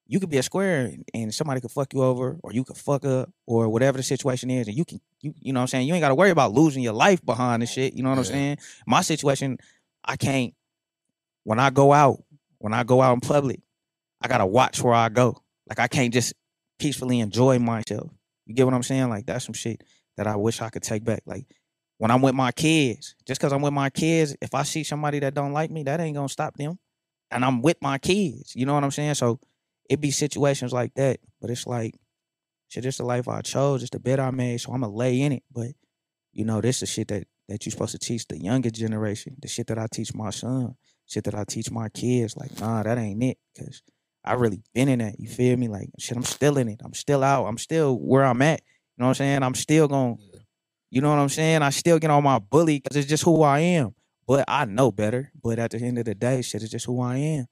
You 0.07 0.19
could 0.19 0.29
be 0.29 0.37
a 0.37 0.43
square 0.43 0.95
and- 1.13 1.35
somebody 1.35 1.61
could 1.61 1.69
fuck 1.69 1.93
you 1.93 2.01
over, 2.01 2.39
or 2.41 2.51
you 2.51 2.63
could 2.63 2.77
fuck 2.77 3.05
up, 3.05 3.29
or 3.45 3.69
whatever 3.69 3.97
the 3.97 4.03
situation 4.03 4.49
is, 4.49 4.67
and 4.67 4.77
you 4.77 4.85
can 4.85 5.01
you 5.21 5.33
you 5.41 5.51
know 5.51 5.59
what 5.59 5.63
I'm 5.63 5.67
saying. 5.67 5.87
You 5.87 5.93
ain't 5.93 6.01
got 6.01 6.09
to 6.09 6.15
worry 6.15 6.29
about 6.31 6.53
losing 6.53 6.81
your 6.83 6.93
life 6.93 7.23
behind 7.25 7.61
the 7.61 7.67
shit. 7.67 7.93
You 7.95 8.03
know 8.03 8.09
what 8.09 8.19
I'm 8.19 8.23
saying? 8.23 8.57
My 8.87 9.01
situation, 9.01 9.57
I 10.05 10.15
can't. 10.15 10.53
When 11.43 11.59
I 11.59 11.69
go 11.69 11.91
out, 11.91 12.23
when 12.59 12.73
I 12.73 12.83
go 12.83 13.01
out 13.01 13.13
in 13.13 13.21
public, 13.21 13.61
I 14.21 14.27
gotta 14.27 14.45
watch 14.45 14.81
where 14.81 14.93
I 14.93 15.09
go. 15.09 15.41
Like 15.67 15.79
I 15.79 15.87
can't 15.87 16.13
just 16.13 16.33
peacefully 16.77 17.19
enjoy 17.19 17.59
myself. 17.59 18.11
You 18.45 18.55
get 18.55 18.65
what 18.65 18.73
I'm 18.73 18.83
saying? 18.83 19.09
Like 19.09 19.25
that's 19.25 19.45
some 19.45 19.53
shit 19.53 19.83
that 20.17 20.27
I 20.27 20.35
wish 20.35 20.61
I 20.61 20.69
could 20.69 20.83
take 20.83 21.03
back. 21.03 21.23
Like 21.25 21.45
when 21.97 22.11
I'm 22.11 22.21
with 22.21 22.35
my 22.35 22.51
kids, 22.51 23.15
just 23.25 23.39
because 23.39 23.53
I'm 23.53 23.61
with 23.61 23.73
my 23.73 23.89
kids, 23.89 24.35
if 24.41 24.53
I 24.53 24.63
see 24.63 24.83
somebody 24.83 25.19
that 25.19 25.33
don't 25.33 25.53
like 25.53 25.69
me, 25.69 25.83
that 25.83 25.99
ain't 25.99 26.15
gonna 26.15 26.29
stop 26.29 26.55
them. 26.57 26.79
And 27.31 27.45
I'm 27.45 27.61
with 27.61 27.77
my 27.81 27.97
kids. 27.97 28.55
You 28.55 28.65
know 28.65 28.73
what 28.73 28.83
I'm 28.83 28.91
saying? 28.91 29.15
So 29.15 29.39
it 29.89 30.01
be 30.01 30.11
situations 30.11 30.73
like 30.73 30.93
that. 30.95 31.19
But 31.39 31.49
it's 31.51 31.67
like, 31.67 31.95
shit, 32.69 32.85
it's 32.85 32.97
the 32.97 33.05
life 33.05 33.27
I 33.27 33.41
chose. 33.41 33.83
It's 33.83 33.91
the 33.91 33.99
bed 33.99 34.19
I 34.19 34.31
made. 34.31 34.61
So 34.61 34.73
I'm 34.73 34.81
gonna 34.81 34.93
lay 34.93 35.21
in 35.21 35.33
it. 35.33 35.43
But 35.51 35.71
you 36.33 36.45
know, 36.45 36.61
this 36.61 36.81
is 36.81 36.89
shit 36.89 37.09
that 37.09 37.27
that 37.49 37.65
you're 37.65 37.71
supposed 37.71 37.91
to 37.91 37.99
teach 37.99 38.27
the 38.27 38.37
younger 38.37 38.69
generation. 38.69 39.35
The 39.41 39.47
shit 39.47 39.67
that 39.67 39.77
I 39.77 39.87
teach 39.91 40.13
my 40.13 40.29
son. 40.29 40.75
Shit 41.05 41.23
that 41.23 41.35
I 41.35 41.43
teach 41.43 41.71
my 41.71 41.89
kids. 41.89 42.37
Like, 42.37 42.59
nah, 42.59 42.83
that 42.83 42.97
ain't 42.97 43.23
it. 43.23 43.37
Cause 43.57 43.81
I 44.23 44.33
really 44.33 44.61
been 44.73 44.89
in 44.89 44.99
that. 44.99 45.19
You 45.19 45.27
feel 45.29 45.55
me? 45.57 45.67
Like 45.67 45.89
shit, 45.97 46.17
I'm 46.17 46.23
still 46.23 46.57
in 46.57 46.67
it. 46.67 46.81
I'm 46.83 46.93
still 46.93 47.23
out. 47.23 47.45
I'm 47.45 47.57
still 47.57 47.97
where 47.99 48.23
I'm 48.25 48.41
at. 48.41 48.61
You 48.97 49.01
know 49.01 49.05
what 49.05 49.09
I'm 49.11 49.15
saying? 49.15 49.43
I'm 49.43 49.55
still 49.55 49.87
going 49.87 50.17
to 50.17 50.23
Yeah. 50.23 50.39
you 50.91 51.01
know 51.01 51.09
what 51.09 51.19
I'm 51.19 51.29
saying? 51.29 51.61
I 51.61 51.69
still 51.69 51.99
get 51.99 52.09
on 52.11 52.23
my 52.23 52.39
bully 52.39 52.79
because 52.79 52.97
it's 52.97 53.07
just 53.07 53.23
who 53.23 53.41
I 53.43 53.59
am. 53.59 53.95
But 54.27 54.45
I 54.47 54.65
know 54.65 54.91
better. 54.91 55.31
But 55.41 55.57
at 55.57 55.71
the 55.71 55.77
end 55.79 55.97
of 55.97 56.05
the 56.05 56.13
day, 56.15 56.41
shit, 56.41 56.61
it's 56.61 56.71
just 56.71 56.85
who 56.85 57.01
I 57.01 57.15
am. 57.17 57.45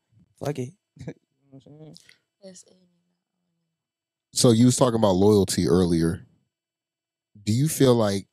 Fuck 0.43 0.59
it. 0.59 0.73
you 0.97 1.05
know 1.07 1.13
what 1.51 1.63
I'm 1.65 1.79
saying? 1.79 1.95
It's 2.41 2.63
in- 2.63 2.77
So 4.33 4.51
you 4.51 4.65
was 4.65 4.75
talking 4.75 4.99
about 4.99 5.11
loyalty 5.15 5.67
earlier. 5.67 6.27
Do 7.43 7.53
you 7.53 7.67
feel 7.69 7.95
like 7.95 8.27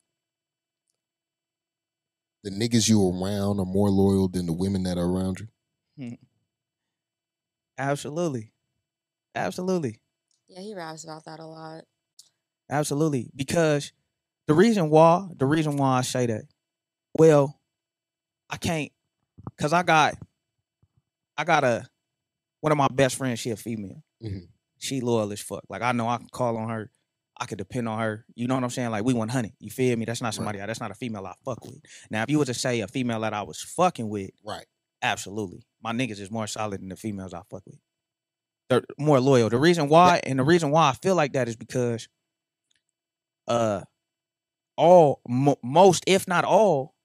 the 2.43 2.51
niggas 2.51 2.87
you 2.89 3.01
around 3.01 3.59
are 3.59 3.65
more 3.65 3.89
loyal 3.89 4.27
than 4.27 4.45
the 4.45 4.53
women 4.53 4.83
that 4.83 4.97
are 4.97 5.05
around 5.05 5.39
you? 5.39 5.47
Hmm. 5.97 6.13
Absolutely. 7.77 8.51
Absolutely. 9.35 9.99
Yeah, 10.47 10.61
he 10.61 10.73
raps 10.73 11.03
about 11.03 11.25
that 11.25 11.39
a 11.39 11.45
lot. 11.45 11.83
Absolutely. 12.69 13.29
Because 13.35 13.91
the 14.47 14.53
reason 14.53 14.89
why, 14.89 15.27
the 15.35 15.45
reason 15.45 15.77
why 15.77 15.97
I 15.97 16.01
say 16.01 16.25
that, 16.27 16.43
well, 17.17 17.59
I 18.49 18.57
can't, 18.57 18.91
cause 19.59 19.73
I 19.73 19.83
got, 19.83 20.15
I 21.37 21.43
got 21.43 21.63
a, 21.63 21.87
one 22.61 22.71
of 22.71 22.77
my 22.77 22.87
best 22.91 23.15
friends. 23.17 23.39
She 23.39 23.49
a 23.51 23.55
female. 23.55 24.03
Mhm. 24.23 24.47
She 24.77 25.01
loyal 25.01 25.31
as 25.31 25.41
fuck. 25.41 25.63
Like 25.69 25.81
I 25.81 25.91
know 25.91 26.07
I 26.07 26.17
can 26.17 26.29
call 26.29 26.57
on 26.57 26.69
her. 26.69 26.89
I 27.37 27.45
could 27.45 27.57
depend 27.57 27.89
on 27.89 27.99
her. 27.99 28.25
You 28.33 28.47
know 28.47 28.55
what 28.55 28.63
I'm 28.63 28.69
saying? 28.69 28.91
Like 28.91 29.03
we 29.03 29.13
100. 29.13 29.51
You 29.59 29.69
feel 29.69 29.97
me? 29.97 30.05
That's 30.05 30.21
not 30.21 30.33
somebody. 30.33 30.59
That's 30.59 30.79
not 30.79 30.91
a 30.91 30.95
female 30.95 31.25
I 31.27 31.33
fuck 31.43 31.65
with. 31.65 31.81
Now, 32.09 32.23
if 32.23 32.29
you 32.29 32.39
were 32.39 32.45
to 32.45 32.53
say 32.53 32.79
a 32.79 32.87
female 32.87 33.19
that 33.21 33.33
I 33.33 33.41
was 33.43 33.61
fucking 33.61 34.07
with, 34.07 34.31
Right. 34.45 34.65
Absolutely, 35.05 35.65
my 35.81 35.91
niggas 35.93 36.19
is 36.19 36.31
more 36.31 36.47
solid 36.47 36.81
than 36.81 36.89
the 36.89 36.95
females 36.95 37.33
I 37.33 37.41
fuck 37.49 37.63
with. 37.65 37.79
They're 38.69 38.83
more 38.97 39.19
loyal. 39.19 39.49
The 39.49 39.57
reason 39.57 39.89
why, 39.89 40.19
and 40.23 40.39
the 40.39 40.43
reason 40.43 40.71
why 40.71 40.89
I 40.89 40.93
feel 40.93 41.15
like 41.15 41.33
that 41.33 41.47
is 41.47 41.55
because, 41.55 42.07
uh, 43.47 43.81
all 44.77 45.21
mo- 45.27 45.59
most, 45.63 46.03
if 46.07 46.27
not 46.27 46.43
all, 46.45 46.95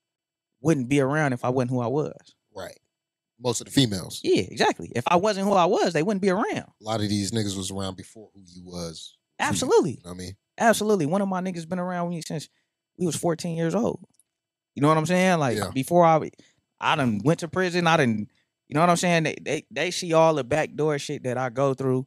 wouldn't 0.62 0.88
be 0.88 1.00
around 1.00 1.32
if 1.32 1.44
I 1.44 1.50
wasn't 1.50 1.70
who 1.70 1.80
I 1.80 1.86
was. 1.86 2.16
Right. 2.54 2.78
Most 3.38 3.60
of 3.60 3.66
the 3.66 3.70
females. 3.72 4.20
Yeah, 4.22 4.42
exactly. 4.42 4.90
If 4.94 5.04
I 5.06 5.16
wasn't 5.16 5.46
who 5.46 5.54
I 5.54 5.64
was, 5.66 5.92
they 5.92 6.02
wouldn't 6.02 6.22
be 6.22 6.30
around. 6.30 6.46
A 6.80 6.84
lot 6.84 7.00
of 7.00 7.08
these 7.08 7.30
niggas 7.32 7.56
was 7.56 7.70
around 7.70 7.96
before 7.96 8.28
who 8.34 8.40
you 8.46 8.62
was. 8.64 9.16
you- 9.38 9.46
Absolutely. 9.46 9.92
You 9.92 10.02
know 10.04 10.10
I 10.10 10.14
mean? 10.14 10.36
Absolutely. 10.58 11.06
One 11.06 11.22
of 11.22 11.28
my 11.28 11.40
niggas 11.40 11.66
been 11.68 11.78
around 11.78 12.10
me 12.10 12.20
since 12.26 12.48
we 12.98 13.06
was 13.06 13.16
14 13.16 13.56
years 13.56 13.74
old. 13.74 14.04
You 14.74 14.82
know 14.82 14.88
what 14.88 14.98
I'm 14.98 15.06
saying? 15.06 15.38
Like 15.38 15.56
Yeah. 15.56 15.70
before 15.72 16.04
I 16.04 16.30
I 16.80 16.96
done 16.96 17.20
went 17.24 17.40
to 17.40 17.48
prison, 17.48 17.86
I 17.86 17.96
didn't, 17.96 18.30
you 18.68 18.74
know 18.74 18.80
what 18.80 18.90
I'm 18.90 18.96
saying? 18.96 19.24
They, 19.24 19.36
they 19.40 19.66
they 19.70 19.90
see 19.90 20.12
all 20.12 20.34
the 20.34 20.44
backdoor 20.44 20.98
shit 20.98 21.24
that 21.24 21.36
I 21.38 21.50
go 21.50 21.74
through, 21.74 22.06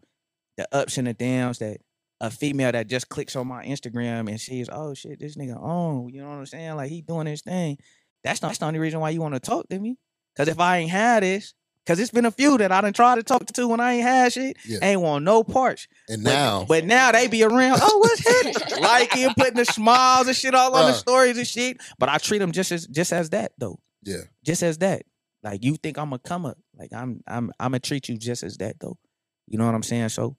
the 0.57 0.67
ups 0.73 0.97
and 0.97 1.07
the 1.07 1.13
downs 1.13 1.59
that 1.59 1.77
a 2.21 2.31
female 2.31 2.71
that 2.71 2.87
just 2.87 3.09
clicks 3.09 3.35
on 3.35 3.47
my 3.47 3.65
Instagram 3.65 4.29
and 4.29 4.39
sees, 4.39 4.69
oh 4.71 4.93
shit, 4.93 5.19
this 5.19 5.35
nigga 5.35 5.61
on, 5.61 6.09
you 6.09 6.21
know 6.21 6.29
what 6.29 6.35
I'm 6.35 6.45
saying? 6.45 6.75
Like 6.75 6.89
he 6.89 7.01
doing 7.01 7.27
his 7.27 7.41
thing. 7.41 7.77
That's 8.23 8.41
not 8.41 8.49
that's 8.49 8.59
the 8.59 8.65
only 8.65 8.79
reason 8.79 9.01
why 9.01 9.09
you 9.09 9.19
want 9.21 9.33
to 9.33 9.41
talk 9.41 9.67
to 9.69 9.77
me. 9.79 9.97
Cause 10.37 10.47
if 10.47 10.59
I 10.59 10.77
ain't 10.77 10.89
had 10.89 11.21
this, 11.21 11.53
cause 11.85 11.99
it's 11.99 12.11
been 12.11 12.25
a 12.25 12.31
few 12.31 12.57
that 12.59 12.71
I 12.71 12.79
done 12.79 12.93
tried 12.93 13.15
to 13.15 13.23
talk 13.23 13.45
to 13.45 13.67
when 13.67 13.81
I 13.81 13.95
ain't 13.95 14.03
had 14.03 14.31
shit, 14.31 14.55
Yeah. 14.65 14.79
ain't 14.81 15.01
want 15.01 15.25
no 15.25 15.43
parts. 15.43 15.87
And 16.07 16.23
now, 16.23 16.65
but 16.67 16.85
now 16.85 17.11
they 17.11 17.27
be 17.27 17.43
around. 17.43 17.79
Oh, 17.81 17.97
what's 17.97 18.25
happening? 18.55 18.81
Liking, 18.81 19.33
putting 19.37 19.55
the 19.57 19.65
smiles 19.65 20.27
and 20.27 20.35
shit 20.35 20.55
all 20.55 20.73
on 20.75 20.85
the 20.85 20.91
uh. 20.91 20.93
stories 20.93 21.37
and 21.37 21.45
shit. 21.45 21.81
But 21.99 22.07
I 22.07 22.19
treat 22.19 22.39
them 22.39 22.53
just 22.53 22.71
as 22.71 22.87
just 22.87 23.11
as 23.11 23.31
that 23.31 23.51
though. 23.57 23.79
Yeah, 24.03 24.23
Just 24.45 24.63
as 24.63 24.77
that. 24.79 25.03
Like 25.43 25.63
you 25.63 25.75
think 25.75 25.97
I'm 25.97 26.13
a 26.13 26.19
come 26.19 26.45
up. 26.45 26.57
Like 26.77 26.93
I'm 26.93 27.21
I'm 27.27 27.51
I'm 27.59 27.71
gonna 27.71 27.79
treat 27.79 28.07
you 28.07 28.17
just 28.17 28.43
as 28.43 28.57
that 28.57 28.79
though. 28.79 28.97
You 29.47 29.57
know 29.57 29.65
what 29.65 29.75
I'm 29.75 29.83
saying? 29.83 30.09
So 30.09 30.37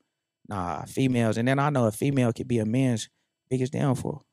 nah, 0.48 0.84
females. 0.84 1.36
And 1.36 1.46
then 1.46 1.58
I 1.58 1.70
know 1.70 1.86
a 1.86 1.92
female 1.92 2.32
could 2.32 2.48
be 2.48 2.58
a 2.58 2.64
man's 2.66 3.08
biggest 3.50 3.72
downfall. 3.72 4.24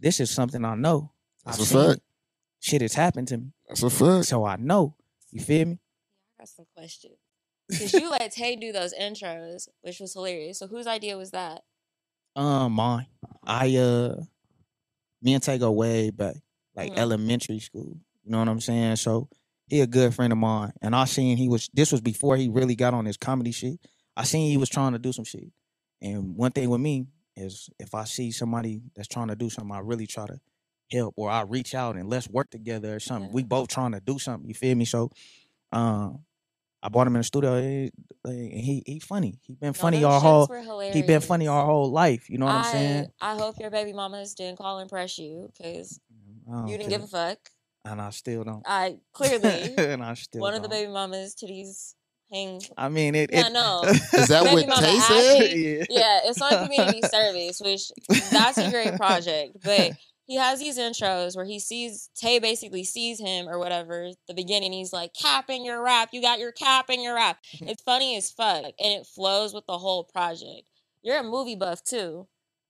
This 0.00 0.20
is 0.20 0.30
something 0.30 0.64
I 0.64 0.74
know. 0.74 1.12
That's 1.44 1.58
I've 1.58 1.62
a 1.62 1.66
seen 1.66 1.88
fact. 1.90 2.00
Shit 2.60 2.82
has 2.82 2.94
happened 2.94 3.28
to 3.28 3.38
me. 3.38 3.52
that's 3.66 3.82
a 3.82 3.90
fact. 3.90 4.26
So 4.26 4.44
I 4.44 4.56
know. 4.56 4.94
You 5.30 5.40
feel 5.40 5.66
me? 5.66 5.78
I 6.38 6.42
got 6.42 6.48
some 6.48 6.66
questions. 6.76 7.14
Because 7.68 7.92
you 7.92 8.10
let 8.10 8.32
Tay 8.32 8.56
do 8.56 8.72
those 8.72 8.94
intros, 8.94 9.68
which 9.82 10.00
was 10.00 10.14
hilarious. 10.14 10.58
So 10.58 10.66
whose 10.66 10.86
idea 10.86 11.16
was 11.18 11.32
that? 11.32 11.62
Um, 12.34 12.72
mine. 12.72 13.06
I 13.44 13.76
uh, 13.76 14.16
me 15.22 15.34
and 15.34 15.42
Tay 15.42 15.58
go 15.58 15.70
way 15.72 16.10
back, 16.10 16.36
like 16.78 16.92
Mhm. 16.92 16.98
elementary 16.98 17.58
school. 17.58 17.98
You 18.24 18.30
know 18.32 18.38
what 18.38 18.48
I'm 18.48 18.60
saying? 18.60 18.96
So 18.96 19.28
he 19.66 19.80
a 19.80 19.86
good 19.86 20.14
friend 20.14 20.32
of 20.32 20.38
mine, 20.38 20.72
and 20.80 20.94
I 20.94 21.04
seen 21.04 21.36
he 21.36 21.48
was. 21.48 21.68
This 21.74 21.92
was 21.92 22.00
before 22.00 22.36
he 22.36 22.48
really 22.48 22.74
got 22.76 22.94
on 22.94 23.04
his 23.04 23.16
comedy 23.16 23.52
shit. 23.52 23.78
I 24.16 24.24
seen 24.24 24.50
he 24.50 24.56
was 24.56 24.68
trying 24.68 24.92
to 24.92 24.98
do 24.98 25.12
some 25.12 25.24
shit, 25.24 25.50
and 26.00 26.36
one 26.36 26.52
thing 26.52 26.70
with 26.70 26.80
me 26.80 27.06
is 27.36 27.68
if 27.78 27.94
I 27.94 28.04
see 28.04 28.30
somebody 28.32 28.82
that's 28.96 29.08
trying 29.08 29.28
to 29.28 29.36
do 29.36 29.48
something, 29.50 29.74
I 29.74 29.80
really 29.80 30.06
try 30.06 30.26
to 30.26 30.40
help, 30.90 31.14
or 31.16 31.30
I 31.30 31.42
reach 31.42 31.74
out 31.74 31.96
and 31.96 32.08
let's 32.08 32.28
work 32.28 32.50
together 32.50 32.94
or 32.96 33.00
something. 33.00 33.28
Yeah. 33.30 33.34
We 33.34 33.42
both 33.44 33.68
trying 33.68 33.92
to 33.92 34.00
do 34.00 34.18
something. 34.18 34.48
You 34.48 34.54
feel 34.54 34.74
me? 34.76 34.84
So, 34.84 35.10
um. 35.72 36.24
I 36.80 36.88
bought 36.88 37.08
him 37.08 37.16
in 37.16 37.20
the 37.20 37.24
studio, 37.24 37.54
eh, 37.56 37.88
and 38.24 38.52
he 38.52 38.84
he 38.86 39.00
funny. 39.00 39.40
He 39.42 39.56
been 39.56 39.70
No, 39.70 39.72
funny 39.72 40.04
our 40.04 40.20
whole 40.20 40.46
he 40.92 41.02
been 41.02 41.20
funny 41.20 41.48
our 41.48 41.66
whole 41.66 41.90
life. 41.90 42.30
You 42.30 42.38
know 42.38 42.46
what 42.46 42.54
I'm 42.54 42.62
saying? 42.62 43.06
I 43.20 43.34
hope 43.34 43.58
your 43.58 43.68
baby 43.68 43.92
mamas 43.92 44.32
didn't 44.34 44.58
call 44.58 44.78
and 44.78 44.88
press 44.88 45.18
you 45.18 45.50
because 45.52 45.98
I 46.08 46.27
Oh, 46.50 46.66
you 46.66 46.78
didn't 46.78 46.90
give 46.90 47.02
a 47.02 47.06
fuck. 47.06 47.38
and 47.84 48.00
I 48.00 48.10
still 48.10 48.44
don't. 48.44 48.62
I 48.66 48.96
clearly 49.12 49.74
and 49.76 50.02
I 50.02 50.14
still 50.14 50.40
one 50.40 50.54
of 50.54 50.62
the 50.62 50.68
baby 50.68 50.90
mamas 50.90 51.34
titties 51.34 51.94
hang. 52.32 52.60
I 52.76 52.88
mean 52.88 53.14
it. 53.14 53.30
Yeah, 53.32 53.46
it 53.48 53.52
no. 53.52 53.82
Is 53.86 54.28
that 54.28 54.44
Baby 54.44 54.54
what 54.66 54.68
mama 54.68 54.82
Tay 54.82 54.96
asked 54.96 55.08
said? 55.08 55.40
me- 55.56 55.86
Yeah, 55.90 56.20
it's 56.24 56.40
on 56.42 56.64
community 56.66 57.00
service, 57.10 57.60
which 57.60 57.90
that's 58.30 58.58
a 58.58 58.70
great 58.70 58.94
project. 58.96 59.56
But 59.62 59.92
he 60.26 60.36
has 60.36 60.58
these 60.60 60.78
intros 60.78 61.34
where 61.36 61.46
he 61.46 61.58
sees 61.58 62.10
Tay 62.14 62.38
basically 62.38 62.84
sees 62.84 63.18
him 63.18 63.48
or 63.48 63.58
whatever. 63.58 64.10
The 64.26 64.34
beginning, 64.34 64.72
he's 64.74 64.92
like, 64.92 65.14
"Cap 65.14 65.48
in 65.48 65.64
your 65.64 65.82
rap, 65.82 66.10
you 66.12 66.20
got 66.20 66.38
your 66.38 66.52
cap 66.52 66.90
in 66.90 67.02
your 67.02 67.14
rap." 67.14 67.38
It's 67.60 67.82
funny 67.82 68.16
as 68.16 68.30
fuck, 68.30 68.64
and 68.64 68.74
it 69.00 69.06
flows 69.06 69.54
with 69.54 69.64
the 69.66 69.78
whole 69.78 70.04
project. 70.04 70.64
You're 71.02 71.18
a 71.18 71.22
movie 71.22 71.56
buff 71.56 71.82
too, 71.82 72.26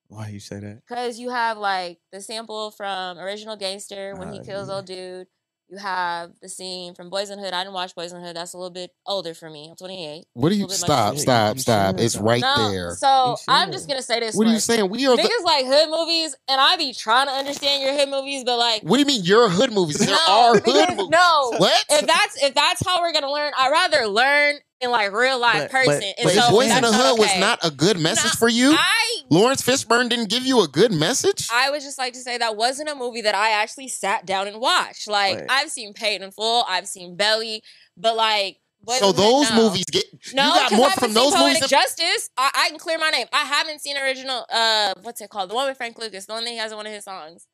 Why 0.08 0.28
you 0.28 0.40
say 0.40 0.60
that? 0.60 0.82
because 0.88 1.18
you 1.18 1.30
have 1.30 1.58
like 1.58 1.98
the 2.12 2.20
sample 2.20 2.70
from 2.72 3.18
Original 3.18 3.56
Gangster 3.56 4.14
when 4.16 4.32
he 4.32 4.40
Ah, 4.40 4.44
kills 4.44 4.68
yeah. 4.68 4.74
old 4.74 4.86
dude. 4.86 5.26
You 5.70 5.76
have 5.78 6.32
the 6.40 6.48
scene 6.48 6.94
from 6.94 7.10
Boys 7.10 7.28
in 7.28 7.38
Hood. 7.38 7.52
I 7.52 7.62
didn't 7.62 7.74
watch 7.74 7.94
Boys 7.94 8.12
in 8.12 8.22
Hood. 8.22 8.34
That's 8.36 8.54
a 8.54 8.56
little 8.56 8.70
bit 8.70 8.90
older 9.06 9.34
for 9.34 9.50
me. 9.50 9.68
I'm 9.68 9.76
28. 9.76 10.24
What 10.32 10.48
do 10.48 10.54
you 10.54 10.66
stop? 10.70 11.12
much. 11.12 11.20
Stop! 11.22 11.58
Stop! 11.58 12.00
It's 12.00 12.16
right 12.16 12.40
no, 12.40 12.70
there. 12.70 12.94
so 12.96 13.36
I'm 13.48 13.70
just 13.70 13.86
gonna 13.86 14.00
say 14.00 14.20
this. 14.20 14.34
What 14.34 14.46
are 14.46 14.50
you 14.52 14.60
saying? 14.60 14.88
We 14.88 15.06
are. 15.06 15.14
The, 15.16 15.22
Niggas 15.22 15.44
like 15.44 15.66
hood 15.66 15.90
movies, 15.90 16.34
and 16.48 16.58
I 16.58 16.76
be 16.78 16.94
trying 16.94 17.26
to 17.26 17.32
understand 17.34 17.82
your 17.82 17.92
hood 17.92 18.08
movies, 18.08 18.44
but 18.44 18.56
like, 18.58 18.82
what 18.82 18.96
do 18.96 19.00
you 19.00 19.06
mean? 19.06 19.24
Your 19.24 19.50
hood 19.50 19.72
movies? 19.72 19.98
There 19.98 20.08
no, 20.08 20.16
are 20.28 20.54
hood 20.58 20.90
movies. 20.96 21.08
No, 21.10 21.52
What? 21.58 21.84
if 21.90 22.06
that's 22.06 22.42
if 22.42 22.54
that's 22.54 22.86
how 22.86 23.02
we're 23.02 23.12
gonna 23.12 23.30
learn, 23.30 23.52
I'd 23.58 23.70
rather 23.70 24.06
learn 24.06 24.54
in 24.56 24.60
like 24.86 25.12
real 25.12 25.38
life 25.38 25.54
But- 25.54 25.72
but- 25.72 25.84
person. 25.86 26.02
and 26.18 26.24
But 26.24 26.32
so 26.34 26.50
Boys 26.50 26.70
in 26.70 26.82
the 26.82 26.92
Hood 26.92 27.18
was 27.18 27.36
not 27.38 27.58
a 27.64 27.70
good 27.70 27.98
message 27.98 28.32
No, 28.34 28.38
for 28.38 28.48
you. 28.48 28.72
I 28.72 29.16
Laurence 29.30 29.60
Fishburne 29.62 30.08
didn't 30.08 30.30
give 30.30 30.46
you 30.46 30.62
a 30.62 30.68
good 30.68 30.92
message. 30.92 31.48
I 31.52 31.70
would 31.70 31.82
just 31.82 31.98
like 31.98 32.12
to 32.14 32.20
say 32.20 32.38
that 32.38 32.56
wasn't 32.56 32.88
a 32.88 32.94
movie 32.94 33.20
that 33.22 33.34
I 33.34 33.50
actually 33.50 33.88
sat 33.88 34.24
down 34.24 34.46
and 34.46 34.60
watched. 34.60 35.08
Like 35.08 35.36
Right. 35.38 35.46
I've 35.50 35.70
seen 35.70 35.92
Paid 35.92 36.22
in 36.22 36.30
Full, 36.30 36.64
I've 36.68 36.86
seen 36.88 37.16
Belly, 37.16 37.62
but 37.96 38.16
like. 38.16 38.58
So 38.98 39.10
those 39.12 39.52
movies 39.52 39.84
get 39.90 40.04
No, 40.32 40.46
you 40.46 40.54
got 40.54 40.72
more 40.72 40.86
I 40.86 40.94
from 40.94 41.12
those 41.12 41.34
Poetic 41.34 41.54
movies. 41.62 41.68
Justice. 41.68 42.30
I, 42.38 42.50
I 42.54 42.68
can 42.70 42.78
clear 42.78 42.96
my 42.96 43.10
name. 43.10 43.26
I 43.32 43.44
haven't 43.44 43.80
seen 43.80 43.98
original. 43.98 44.46
Uh, 44.50 44.94
what's 45.02 45.20
it 45.20 45.28
called? 45.30 45.50
The 45.50 45.54
one 45.56 45.66
with 45.66 45.76
Frank 45.76 45.98
Lucas. 45.98 46.26
The 46.26 46.32
one 46.32 46.44
that 46.44 46.50
he 46.50 46.56
has 46.58 46.70
in 46.70 46.76
one 46.76 46.86
of 46.86 46.92
his 46.92 47.04
songs. 47.04 47.46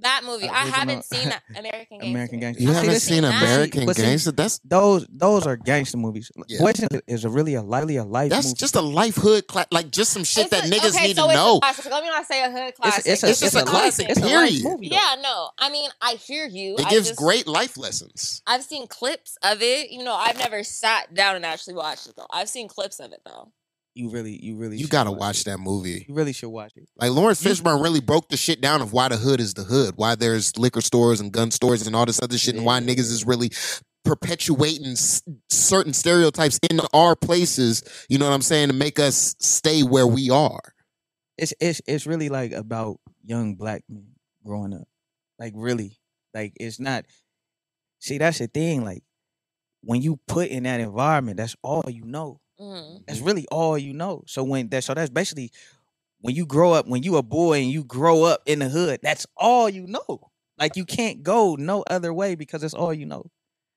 That 0.00 0.22
movie. 0.24 0.48
I 0.48 0.62
Original- 0.62 0.72
haven't 0.78 1.04
seen 1.04 1.28
that. 1.30 1.42
American 1.56 1.98
Gangster. 1.98 2.06
American 2.10 2.40
Gangster. 2.40 2.62
you 2.62 2.68
See, 2.68 2.74
haven't 2.74 2.90
this- 2.90 3.02
seen. 3.02 3.24
American 3.24 3.86
But 3.86 3.96
see- 3.96 4.02
Gangster? 4.02 4.32
That's 4.32 4.60
Those 4.64 5.06
those 5.10 5.46
are 5.46 5.56
gangster 5.56 5.96
movies. 5.96 6.30
Yeah. 6.46 6.60
Boys 6.60 6.78
in 6.78 6.88
the 6.90 6.96
Hood 6.96 7.04
is 7.08 7.24
a 7.24 7.28
really 7.30 7.54
a 7.54 7.62
lightly 7.62 7.96
a 7.96 8.04
life 8.04 8.30
that's 8.30 8.46
movie. 8.48 8.56
just 8.58 8.76
a 8.76 8.80
life 8.80 9.16
hood 9.16 9.46
cla- 9.48 9.66
like 9.72 9.90
just 9.90 10.12
some 10.12 10.22
shit 10.24 10.46
It's 10.46 10.50
that 10.50 10.66
a- 10.66 10.70
niggas 10.70 10.94
okay, 10.94 11.08
need 11.08 11.16
so 11.16 11.24
to 11.26 11.30
it's 11.32 11.40
a 11.40 11.42
know. 11.44 11.58
classic. 11.60 11.84
Let 11.90 12.02
me 12.04 12.08
not 12.10 12.26
say 12.26 12.44
a 12.44 12.50
hood 12.50 12.74
classic. 12.76 12.98
it's, 13.06 13.22
it's, 13.24 13.24
It's 13.24 13.40
just 13.40 13.56
a 13.56 13.64
classic, 13.64 14.08
It's 14.08 14.18
a 14.20 14.22
life 14.22 14.30
period. 14.30 14.64
movie. 14.64 14.86
Yeah, 14.88 15.16
no. 15.20 15.50
I 15.58 15.70
mean, 15.70 15.90
I 16.00 16.12
hear 16.14 16.46
you. 16.46 16.74
It 16.76 16.86
I 16.86 16.90
gives 16.90 17.08
just- 17.08 17.18
great 17.18 17.46
life 17.46 17.76
lessons. 17.76 18.42
I've 18.46 18.62
seen 18.62 18.86
clips 18.86 19.36
of 19.42 19.62
it. 19.62 19.90
You 19.90 20.04
know, 20.04 20.14
I've 20.14 20.38
never 20.38 20.62
sat 20.62 21.12
down 21.14 21.34
and 21.36 21.44
actually 21.44 21.74
watched 21.74 22.06
it 22.06 22.14
though. 22.16 22.26
I've 22.32 22.48
seen 22.48 22.68
clips 22.68 23.00
of 23.00 23.12
it 23.12 23.20
though. 23.24 23.50
You 23.98 24.10
really 24.10 24.38
you 24.40 24.54
really 24.54 24.76
You 24.76 24.86
gotta 24.86 25.10
watch 25.10 25.20
watch 25.20 25.44
that 25.44 25.58
movie. 25.58 26.06
You 26.08 26.14
really 26.14 26.32
should 26.32 26.50
watch 26.50 26.72
it. 26.76 26.88
Like 26.96 27.10
Laurence 27.10 27.42
Fishburne 27.42 27.82
really 27.82 28.00
broke 28.00 28.28
the 28.28 28.36
shit 28.36 28.60
down 28.60 28.80
of 28.80 28.92
why 28.92 29.08
the 29.08 29.16
hood 29.16 29.40
is 29.40 29.54
the 29.54 29.64
hood, 29.64 29.94
why 29.96 30.14
there's 30.14 30.56
liquor 30.56 30.80
stores 30.80 31.20
and 31.20 31.32
gun 31.32 31.50
stores 31.50 31.84
and 31.84 31.96
all 31.96 32.06
this 32.06 32.22
other 32.22 32.38
shit, 32.38 32.54
and 32.54 32.64
why 32.64 32.78
niggas 32.78 33.10
is 33.10 33.26
really 33.26 33.50
perpetuating 34.04 34.92
s- 34.92 35.20
certain 35.50 35.92
stereotypes 35.92 36.60
in 36.70 36.80
our 36.94 37.16
places. 37.16 37.82
You 38.08 38.18
know 38.18 38.26
what 38.26 38.34
I'm 38.34 38.42
saying 38.42 38.68
to 38.68 38.74
make 38.74 38.98
us 39.00 39.34
stay 39.40 39.82
where 39.82 40.06
we 40.06 40.30
are. 40.30 40.60
It's 41.36 41.52
it's 41.60 41.80
it's 41.86 42.06
really 42.06 42.28
like 42.28 42.52
about 42.52 43.00
young 43.24 43.56
black 43.56 43.82
men 43.88 44.12
growing 44.44 44.74
up. 44.74 44.86
Like 45.40 45.54
really. 45.56 45.98
Like 46.34 46.52
it's 46.60 46.78
not 46.78 47.04
see 47.98 48.18
that's 48.18 48.38
the 48.38 48.46
thing. 48.46 48.84
Like 48.84 49.02
when 49.82 50.02
you 50.02 50.20
put 50.28 50.48
in 50.50 50.62
that 50.64 50.78
environment, 50.80 51.36
that's 51.36 51.56
all 51.62 51.84
you 51.88 52.04
know. 52.04 52.40
Mhm. 52.60 53.06
That's 53.06 53.20
really 53.20 53.46
all 53.50 53.78
you 53.78 53.92
know. 53.92 54.22
So 54.26 54.42
when 54.44 54.68
that 54.70 54.84
so 54.84 54.94
that's 54.94 55.10
basically 55.10 55.52
when 56.20 56.34
you 56.34 56.44
grow 56.46 56.72
up, 56.72 56.86
when 56.88 57.02
you 57.02 57.16
a 57.16 57.22
boy 57.22 57.60
and 57.62 57.70
you 57.70 57.84
grow 57.84 58.24
up 58.24 58.42
in 58.46 58.58
the 58.58 58.68
hood, 58.68 59.00
that's 59.02 59.26
all 59.36 59.68
you 59.68 59.86
know. 59.86 60.30
Like 60.58 60.76
you 60.76 60.84
can't 60.84 61.22
go 61.22 61.54
no 61.56 61.84
other 61.88 62.12
way 62.12 62.34
because 62.34 62.64
it's 62.64 62.74
all 62.74 62.92
you 62.92 63.06
know. 63.06 63.30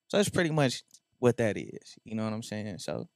So 0.07 0.17
that's 0.17 0.29
pretty 0.29 0.49
much 0.49 0.83
what 1.19 1.37
that 1.37 1.57
is. 1.57 1.95
You 2.03 2.15
know 2.15 2.23
what 2.23 2.33
I'm 2.33 2.41
saying? 2.43 2.79
So 2.79 3.07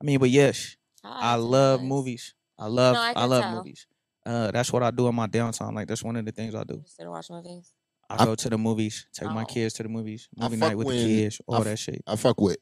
I 0.00 0.04
mean, 0.04 0.20
but 0.20 0.30
yes, 0.30 0.76
I 1.02 1.32
that's 1.36 1.42
love 1.42 1.80
nice. 1.80 1.88
movies. 1.88 2.34
I 2.58 2.66
love 2.66 2.94
No, 2.94 3.00
I 3.00 3.12
I, 3.16 3.24
love 3.24 3.42
tell. 3.42 3.56
movies. 3.56 3.86
Uh 4.24 4.50
that's 4.52 4.72
what 4.72 4.82
I 4.84 4.90
do 4.92 5.08
in 5.08 5.14
my 5.16 5.26
downtime. 5.26 5.74
Like 5.74 5.88
that's 5.88 6.04
one 6.04 6.14
of 6.16 6.24
the 6.24 6.32
things 6.32 6.54
I 6.54 6.62
do. 6.64 6.74
You 6.74 6.82
sit 6.86 7.02
and 7.02 7.10
watch 7.10 7.28
movies. 7.30 7.72
I 8.08 8.22
I- 8.22 8.24
go 8.24 8.34
to 8.36 8.48
the 8.50 8.56
movies, 8.58 9.06
take 9.12 9.28
my 9.30 9.42
Oh. 9.42 9.46
kids 9.46 9.74
to 9.74 9.82
the 9.82 9.88
movies, 9.88 10.28
movie 10.36 10.56
night 10.56 10.76
with 10.78 10.86
when- 10.86 10.96
the 10.96 11.04
kids, 11.04 11.40
all 11.48 11.56
f- 11.58 11.64
that 11.64 11.78
shit. 11.78 12.02
I 12.06 12.14
fuck 12.16 12.40
with 12.40 12.58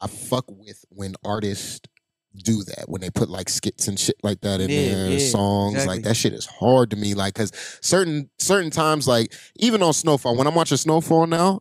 I 0.00 0.06
fuck 0.06 0.44
with 0.50 0.84
when 0.90 1.14
artists 1.24 1.80
do 2.42 2.62
that 2.64 2.84
when 2.88 3.00
they 3.00 3.10
put 3.10 3.28
like 3.28 3.48
skits 3.48 3.88
and 3.88 3.98
shit 3.98 4.16
like 4.22 4.40
that 4.42 4.60
in 4.60 4.70
Yeah, 4.70 4.76
their 4.76 5.08
yeah, 5.10 5.28
songs 5.28 5.74
like 5.86 6.00
exactly. 6.00 6.02
that 6.02 6.14
shit 6.14 6.32
is 6.32 6.46
hard 6.46 6.90
to 6.90 6.96
me 6.96 7.14
like 7.14 7.34
because 7.34 7.52
certain 7.80 8.30
certain 8.38 8.70
times 8.70 9.08
like 9.08 9.32
even 9.56 9.82
on 9.82 9.92
snowfall 9.92 10.36
when 10.36 10.46
i'm 10.46 10.54
watching 10.54 10.76
snowfall 10.76 11.26
now 11.26 11.60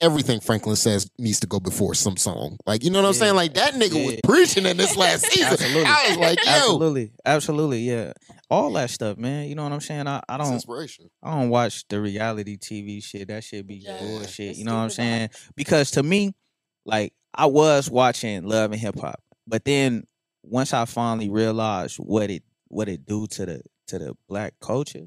everything 0.00 0.40
franklin 0.40 0.76
says 0.76 1.10
needs 1.18 1.40
to 1.40 1.46
go 1.46 1.58
before 1.58 1.94
some 1.94 2.16
song 2.18 2.56
like 2.66 2.84
you 2.84 2.90
know 2.90 3.00
what 3.00 3.08
i'm 3.08 3.14
saying 3.14 3.34
like 3.34 3.54
that 3.54 3.72
nigga 3.74 4.04
was 4.04 4.16
preaching 4.24 4.66
in 4.66 4.76
this 4.76 4.94
last 4.96 5.24
season 5.32 5.52
Absolutely. 5.52 5.84
i 5.86 6.06
was 6.08 6.18
like 6.18 6.38
yo 6.44 6.50
Absolutely, 6.52 7.12
absolutely, 7.24 7.78
yeah. 7.80 8.12
All 8.48 8.72
that 8.74 8.90
stuff, 8.90 9.16
man. 9.18 9.48
You 9.48 9.56
know 9.56 9.64
what 9.64 9.72
I'm 9.72 9.80
saying? 9.80 10.06
I, 10.06 10.22
I 10.28 10.36
don't 10.36 10.52
inspiration 10.52 11.10
I 11.20 11.32
don't 11.32 11.48
watch 11.48 11.84
the 11.88 12.00
reality 12.00 12.56
TV 12.56 13.02
shit. 13.02 13.26
That 13.26 13.42
shit 13.42 13.66
be 13.66 13.76
Yeah, 13.76 13.98
bullshit. 13.98 14.56
You 14.56 14.64
know 14.64 14.74
what 14.74 14.82
I'm 14.82 14.90
saying? 14.90 15.30
Because 15.56 15.90
to 15.92 16.02
me, 16.04 16.32
like 16.84 17.12
I 17.34 17.46
was 17.46 17.90
watching 17.90 18.44
Love 18.46 18.70
and 18.70 18.80
Hip 18.80 18.98
Hop, 19.00 19.20
but 19.46 19.64
then 19.64 20.04
once 20.42 20.72
I 20.72 20.84
finally 20.84 21.28
realized 21.30 21.96
what 21.96 22.30
it 22.30 22.42
what 22.68 22.88
it 22.88 23.06
do 23.06 23.26
to 23.28 23.46
the 23.46 23.62
to 23.88 23.98
the 23.98 24.14
black 24.28 24.54
culture, 24.60 25.06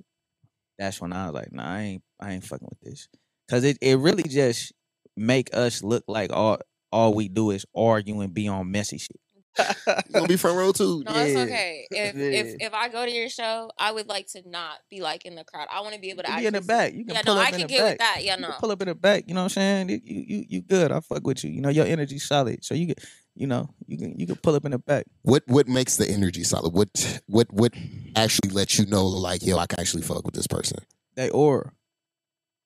that's 0.78 1.02
when 1.02 1.14
I 1.14 1.26
was 1.28 1.36
like, 1.36 1.52
nah, 1.52 1.66
I 1.66 1.80
ain't 1.82 2.04
I 2.20 2.34
ain't 2.34 2.44
fucking 2.44 2.68
with 2.70 2.80
this. 2.82 3.08
Cause 3.50 3.64
it, 3.64 3.78
it 3.82 3.98
really 3.98 4.24
just 4.24 4.74
make 5.18 5.50
us 5.56 5.84
look 5.84 6.04
like 6.08 6.32
all 6.32 6.60
all 6.92 7.14
we 7.14 7.28
do 7.28 7.52
is 7.52 7.66
argue 7.76 8.22
and 8.22 8.34
be 8.34 8.48
on 8.48 8.72
messy 8.72 8.98
shit. 8.98 9.20
You 10.08 10.16
gonna 10.16 10.28
be 10.28 10.38
front 10.38 10.58
row 10.58 10.72
too. 10.72 11.04
No, 11.04 11.12
it's 11.18 11.36
okay. 11.36 11.88
If 11.92 12.16
if 12.16 12.48
Yeah. 12.60 12.68
if 12.68 12.74
I 12.74 12.88
go 12.90 13.06
to 13.06 13.12
your 13.12 13.30
show, 13.30 13.72
I 13.78 13.92
would 13.92 14.08
like 14.08 14.28
to 14.28 14.48
not 14.48 14.78
be 14.90 15.02
like 15.02 15.26
in 15.26 15.36
the 15.36 15.44
crowd. 15.44 15.68
I 15.72 15.82
want 15.82 15.96
to 15.96 16.00
be 16.00 16.10
able 16.12 16.24
to 16.24 16.30
You 16.30 16.36
can 16.36 16.42
be 16.42 16.48
in 16.48 16.54
the 16.54 16.62
back. 16.62 16.94
You 16.94 17.06
can 17.06 17.16
yeah, 17.16 17.22
pull 17.24 17.36
no, 17.36 17.42
up 17.42 17.48
I 17.48 17.50
in 17.52 17.60
can 17.60 17.68
the 17.68 17.68
get 17.68 17.84
with 17.84 17.98
that. 18.00 18.24
Yeah, 18.24 18.36
You 18.36 18.42
no. 18.42 18.48
can 18.50 18.58
pull 18.60 18.72
up 18.72 18.82
in 18.82 18.88
the 18.88 18.96
back. 18.96 19.24
You 19.28 19.34
know 19.34 19.42
what 19.42 19.58
I'm 19.58 19.88
saying? 19.88 19.90
You 19.90 20.00
you 20.04 20.24
you, 20.28 20.46
you 20.48 20.62
good. 20.62 20.92
I 20.92 21.00
fuck 21.02 21.26
with 21.26 21.44
you. 21.44 21.50
You 21.52 21.62
know 21.62 21.70
your 21.70 21.86
energy's 21.86 22.26
solid. 22.28 22.64
So 22.64 22.74
you 22.74 22.88
can 22.88 22.96
you 23.40 23.48
know 23.48 23.70
you 23.88 23.98
can 23.98 24.20
you 24.20 24.28
can 24.28 24.36
pull 24.36 24.54
up 24.54 24.66
in 24.66 24.72
the 24.72 24.78
back. 24.78 25.06
What 25.24 25.44
what 25.48 25.68
makes 25.68 25.98
the 25.98 26.08
energy 26.08 26.44
solid? 26.44 26.74
What 26.74 27.22
what 27.28 27.52
what 27.52 27.74
actually 28.16 28.52
lets 28.52 28.78
you 28.78 28.86
know 28.86 29.06
like 29.06 29.44
yo, 29.44 29.58
I 29.58 29.66
can 29.66 29.80
actually 29.80 30.04
fuck 30.04 30.26
with 30.26 30.36
this 30.36 30.46
person? 30.46 30.80
They 31.16 31.30
aura. 31.30 31.72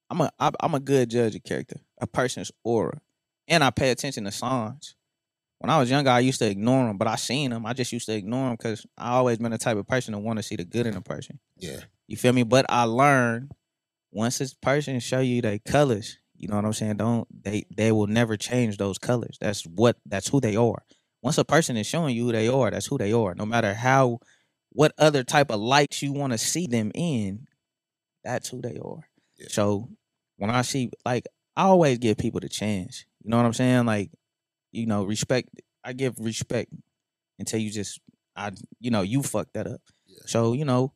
I'm 0.10 0.22
a 0.22 0.32
I'm 0.40 0.74
a 0.74 0.80
good 0.80 1.10
judge 1.12 1.36
of 1.36 1.44
character. 1.44 1.78
A 2.02 2.08
person's 2.08 2.52
aura, 2.64 3.00
and 3.48 3.64
I 3.64 3.70
pay 3.70 3.92
attention 3.92 4.26
to 4.26 4.32
signs. 4.32 4.96
When 5.60 5.70
I 5.70 5.80
was 5.80 5.90
younger, 5.90 6.10
I 6.10 6.20
used 6.20 6.40
to 6.40 6.50
ignore 6.50 6.88
them, 6.88 6.98
but 6.98 7.08
I 7.08 7.16
seen 7.16 7.52
them. 7.52 7.66
I 7.66 7.72
just 7.72 7.94
used 7.94 8.08
to 8.08 8.14
ignore 8.14 8.48
them 8.48 8.58
because 8.58 8.86
I 8.98 9.12
always 9.12 9.38
been 9.38 9.52
the 9.52 9.58
type 9.58 9.78
of 9.78 9.88
person 9.88 10.12
to 10.12 10.20
want 10.20 10.38
to 10.38 10.44
see 10.44 10.58
the 10.58 10.66
good 10.66 10.88
in 10.88 10.96
a 10.96 11.02
person. 11.02 11.40
Yeah. 11.56 11.80
You 12.08 12.18
feel 12.18 12.34
me? 12.34 12.44
But 12.44 12.66
I 12.68 12.84
learned 12.84 13.52
once 14.12 14.40
this 14.40 14.54
person 14.54 15.00
show 15.00 15.22
you 15.22 15.42
their 15.42 15.60
colors, 15.60 16.18
you 16.36 16.48
know 16.48 16.56
what 16.56 16.66
I'm 16.66 16.74
saying? 16.74 16.98
Don't 16.98 17.28
they 17.44 17.64
they 17.76 17.92
will 17.92 18.08
never 18.08 18.38
change 18.38 18.78
those 18.78 18.98
colors. 18.98 19.38
That's 19.40 19.64
what 19.64 19.98
that's 20.06 20.28
who 20.28 20.40
they 20.42 20.56
are. 20.56 20.84
Once 21.22 21.38
a 21.38 21.46
person 21.46 21.78
is 21.78 21.88
showing 21.88 22.16
you 22.16 22.26
who 22.26 22.32
they 22.32 22.48
are, 22.48 22.70
that's 22.72 22.88
who 22.88 22.98
they 22.98 23.14
are. 23.14 23.34
No 23.36 23.46
matter 23.46 23.74
how 23.74 24.20
what 24.70 24.94
other 24.98 25.24
type 25.24 25.52
of 25.52 25.60
lights 25.60 26.02
you 26.02 26.12
want 26.12 26.34
to 26.34 26.38
see 26.38 26.68
them 26.68 26.92
in, 26.96 27.48
that's 28.24 28.50
who 28.50 28.62
they 28.62 28.78
are. 28.84 29.08
Yeah. 29.38 29.48
So 29.50 29.90
when 30.38 30.50
I 30.50 30.64
see 30.64 30.92
like 31.06 31.26
I 31.56 31.64
always 31.64 32.00
give 32.00 32.18
people 32.18 32.40
the 32.40 32.50
chance. 32.50 33.06
You 33.24 33.30
know 33.30 33.38
what 33.38 33.46
I'm 33.46 33.54
saying? 33.54 33.86
Like, 33.86 34.12
you 34.72 34.86
know, 34.86 35.04
respect 35.04 35.50
I 35.84 35.94
give 35.94 36.16
respect 36.20 36.74
until 37.40 37.60
you 37.60 37.70
just 37.70 38.00
I 38.36 38.52
you 38.80 38.92
know, 38.92 39.02
you 39.02 39.24
fucked 39.24 39.54
that 39.54 39.68
up. 39.68 39.82
Yeah. 40.08 40.24
So, 40.26 40.54
you 40.54 40.66
know, 40.66 40.94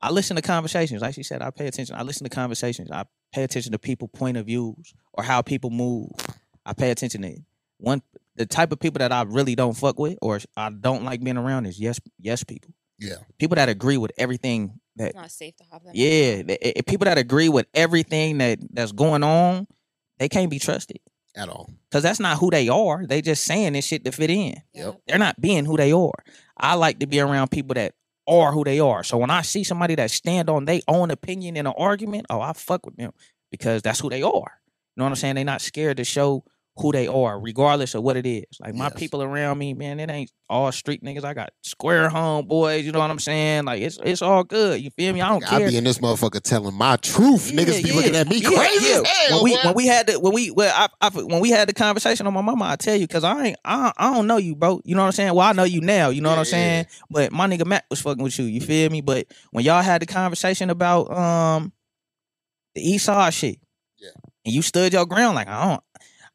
I 0.00 0.10
listen 0.10 0.36
to 0.36 0.42
conversations. 0.42 1.02
Like 1.02 1.14
she 1.14 1.22
said, 1.22 1.42
I 1.42 1.50
pay 1.50 1.66
attention. 1.66 1.96
I 1.96 2.02
listen 2.02 2.24
to 2.24 2.34
conversations. 2.34 2.90
I 2.90 3.04
pay 3.32 3.42
attention 3.44 3.72
to 3.72 3.78
people 3.78 4.08
point 4.08 4.36
of 4.36 4.46
views 4.46 4.94
or 5.12 5.24
how 5.24 5.42
people 5.42 5.70
move. 5.70 6.10
I 6.64 6.72
pay 6.72 6.90
attention 6.90 7.22
to 7.22 7.28
it. 7.28 7.40
One 7.78 8.02
the 8.36 8.46
type 8.46 8.70
of 8.72 8.78
people 8.78 8.98
that 9.00 9.10
I 9.12 9.22
really 9.22 9.54
don't 9.56 9.76
fuck 9.76 9.98
with 9.98 10.16
or 10.22 10.38
I 10.56 10.70
don't 10.70 11.04
like 11.04 11.22
being 11.22 11.36
around 11.36 11.66
is 11.66 11.78
yes 11.80 12.00
yes 12.20 12.44
people. 12.44 12.72
Yeah. 12.98 13.16
People 13.38 13.56
that 13.56 13.68
agree 13.68 13.96
with 13.96 14.12
everything 14.18 14.80
that 14.96 15.08
It's 15.08 15.16
not 15.16 15.30
safe 15.30 15.56
to 15.56 15.64
have 15.70 15.84
them. 15.84 15.92
yeah, 15.94 16.42
the- 16.42 16.58
i- 16.68 16.72
i- 16.78 16.82
people 16.82 17.04
that 17.04 17.18
agree 17.18 17.48
with 17.48 17.66
everything 17.74 18.38
that 18.38 18.58
that's 18.72 18.90
going 18.92 19.22
on, 19.22 19.66
they 20.18 20.28
can't 20.28 20.50
be 20.50 20.58
trusted 20.58 20.98
At 21.36 21.48
all. 21.48 21.70
because 21.88 22.02
that's 22.02 22.18
not 22.18 22.38
who 22.38 22.50
they 22.50 22.68
are. 22.68 23.06
They 23.06 23.22
just 23.22 23.44
saying 23.44 23.74
this 23.74 23.84
shit 23.84 24.04
to 24.04 24.10
fit 24.12 24.30
in. 24.30 24.60
Yep. 24.74 25.00
They're 25.06 25.18
not 25.18 25.40
being 25.40 25.64
who 25.64 25.76
they 25.76 25.92
are. 25.92 26.12
I 26.56 26.74
like 26.74 26.98
to 27.00 27.06
be 27.06 27.20
around 27.20 27.52
people 27.52 27.74
that 27.74 27.94
are 28.28 28.52
who 28.52 28.64
they 28.64 28.78
are. 28.78 29.02
So 29.02 29.18
when 29.18 29.30
I 29.30 29.42
see 29.42 29.64
somebody 29.64 29.94
that 29.96 30.10
stand 30.10 30.50
on 30.50 30.66
their 30.66 30.80
own 30.86 31.10
opinion 31.10 31.56
in 31.56 31.66
an 31.66 31.74
argument, 31.76 32.26
oh, 32.30 32.40
I 32.40 32.52
fuck 32.52 32.86
with 32.86 32.96
them 32.96 33.12
because 33.50 33.82
that's 33.82 34.00
who 34.00 34.10
they 34.10 34.22
are. 34.22 34.30
You 34.30 35.00
know 35.00 35.04
what 35.04 35.10
I'm 35.10 35.16
saying? 35.16 35.34
They're 35.36 35.44
not 35.44 35.60
scared 35.60 35.96
to 35.96 36.04
show 36.04 36.44
who 36.80 36.92
they 36.92 37.06
are, 37.08 37.40
regardless 37.40 37.94
of 37.94 38.02
what 38.02 38.16
it 38.16 38.24
is. 38.26 38.44
Like 38.60 38.74
my 38.74 38.84
Yes. 38.86 38.94
people 38.96 39.22
around 39.22 39.58
me, 39.58 39.74
man, 39.74 39.98
it 40.00 40.08
ain't 40.10 40.30
all 40.48 40.70
street 40.72 41.02
niggas. 41.02 41.24
I 41.24 41.34
got 41.34 41.50
square 41.62 42.08
homeboys. 42.08 42.84
You 42.84 42.92
know 42.92 43.00
what 43.00 43.10
I'm 43.10 43.18
saying? 43.18 43.64
Like 43.64 43.82
it's 43.82 43.98
it's 44.02 44.22
all 44.22 44.44
good. 44.44 44.80
You 44.80 44.90
feel 44.90 45.12
me? 45.12 45.20
I 45.20 45.28
don't 45.28 45.44
I 45.44 45.58
care. 45.58 45.66
I 45.66 45.70
be 45.70 45.76
in 45.76 45.84
this 45.84 45.98
motherfucker 45.98 46.40
telling 46.40 46.74
my 46.74 46.96
truth. 46.96 47.50
Yeah, 47.50 47.60
Niggas 47.64 47.82
be 47.82 47.88
yeah, 47.90 47.94
looking 47.96 48.16
at 48.16 48.28
me 48.28 48.36
yeah, 48.38 48.48
crazy 48.50 48.86
yeah. 48.86 49.02
hell. 49.04 49.36
when 49.38 49.44
we 49.44 49.56
boy. 49.56 49.62
when 49.64 49.74
we 49.74 49.86
had 49.86 50.06
the 50.06 50.20
when 50.20 50.32
we 50.32 50.50
well 50.52 50.72
I, 50.74 51.06
I 51.06 51.10
when 51.10 51.40
we 51.40 51.50
had 51.50 51.68
the 51.68 51.74
conversation 51.74 52.26
on 52.26 52.32
my 52.32 52.40
mama, 52.42 52.64
I 52.66 52.76
tell 52.76 52.94
you 52.96 53.06
because 53.06 53.24
I 53.24 53.46
ain't 53.48 53.58
I, 53.64 53.92
I 53.96 54.14
don't 54.14 54.26
know 54.26 54.36
you, 54.36 54.54
bro. 54.54 54.80
You 54.84 54.94
know 54.94 55.02
what 55.02 55.06
I'm 55.08 55.12
saying? 55.12 55.34
Well, 55.34 55.46
I 55.46 55.52
know 55.52 55.64
you 55.64 55.80
now. 55.80 56.10
You 56.10 56.20
know 56.20 56.30
what 56.30 56.38
I'm 56.38 56.44
saying? 56.44 56.86
But 57.10 57.32
my 57.32 57.46
nigga 57.48 57.66
Matt 57.66 57.84
was 57.90 58.00
fucking 58.00 58.22
with 58.22 58.38
you. 58.38 58.44
You 58.46 58.60
feel 58.60 58.88
me? 58.90 59.00
But 59.00 59.26
when 59.50 59.64
y'all 59.64 59.82
had 59.82 60.00
the 60.02 60.06
conversation 60.06 60.70
about 60.70 61.10
um 61.14 61.72
the 62.74 62.82
East 62.88 63.06
Side 63.06 63.34
shit, 63.34 63.58
Yeah. 63.98 64.10
and 64.44 64.54
you 64.54 64.62
stood 64.62 64.92
your 64.92 65.04
ground 65.06 65.34
like 65.34 65.48
I 65.48 65.68
don't 65.68 65.82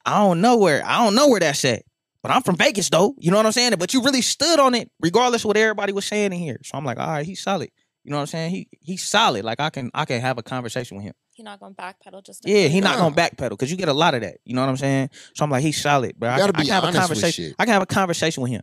I 0.05 0.19
don't 0.19 0.41
know 0.41 0.57
where 0.57 0.85
I 0.85 1.03
don't 1.03 1.15
know 1.15 1.27
where 1.29 1.39
that's 1.39 1.63
at. 1.65 1.83
But 2.21 2.31
I'm 2.31 2.41
from 2.41 2.55
Vegas 2.55 2.89
though. 2.89 3.15
You 3.17 3.31
know 3.31 3.37
what 3.37 3.45
I'm 3.45 3.51
saying? 3.51 3.73
But 3.77 3.93
you 3.93 4.01
really 4.01 4.21
stood 4.21 4.59
on 4.59 4.75
it, 4.75 4.89
regardless 5.01 5.43
of 5.43 5.47
what 5.49 5.57
everybody 5.57 5.91
was 5.93 6.05
saying 6.05 6.31
in 6.33 6.39
here. 6.39 6.57
So 6.63 6.77
I'm 6.77 6.85
like, 6.85 6.97
all 6.97 7.07
right, 7.07 7.25
he's 7.25 7.41
solid. 7.41 7.69
You 8.05 8.11
know 8.11 8.17
what 8.17 8.21
I'm 8.21 8.27
saying? 8.27 8.51
He 8.51 8.67
he's 8.81 9.03
solid. 9.03 9.43
Like 9.45 9.59
I 9.59 9.69
can 9.69 9.91
I 9.93 10.05
can 10.05 10.21
have 10.21 10.37
a 10.37 10.43
conversation 10.43 10.97
with 10.97 11.05
him. 11.05 11.13
He's 11.31 11.43
not 11.45 11.59
going 11.59 11.73
to 11.73 11.81
backpedal 11.81 12.23
just 12.25 12.43
to 12.43 12.49
Yeah, 12.51 12.67
he 12.67 12.79
not 12.79 12.97
gonna 12.97 13.15
backpedal 13.15 13.51
because 13.51 13.71
you 13.71 13.77
get 13.77 13.87
a 13.89 13.93
lot 13.93 14.13
of 14.13 14.21
that. 14.21 14.37
You 14.45 14.53
know 14.55 14.61
what 14.61 14.69
I'm 14.69 14.77
saying? 14.77 15.09
So 15.35 15.43
I'm 15.43 15.49
like, 15.49 15.63
he's 15.63 15.81
solid, 15.81 16.13
but 16.17 16.29
I, 16.29 16.37
gotta 16.37 16.53
can- 16.53 16.59
I 16.59 16.63
be 16.63 16.67
can 16.69 16.81
have 16.83 16.93
a 16.95 16.97
conversation. 16.97 17.55
I 17.57 17.65
can 17.65 17.73
have 17.73 17.81
a 17.81 17.87
conversation 17.87 18.43
with 18.43 18.51
him. 18.51 18.61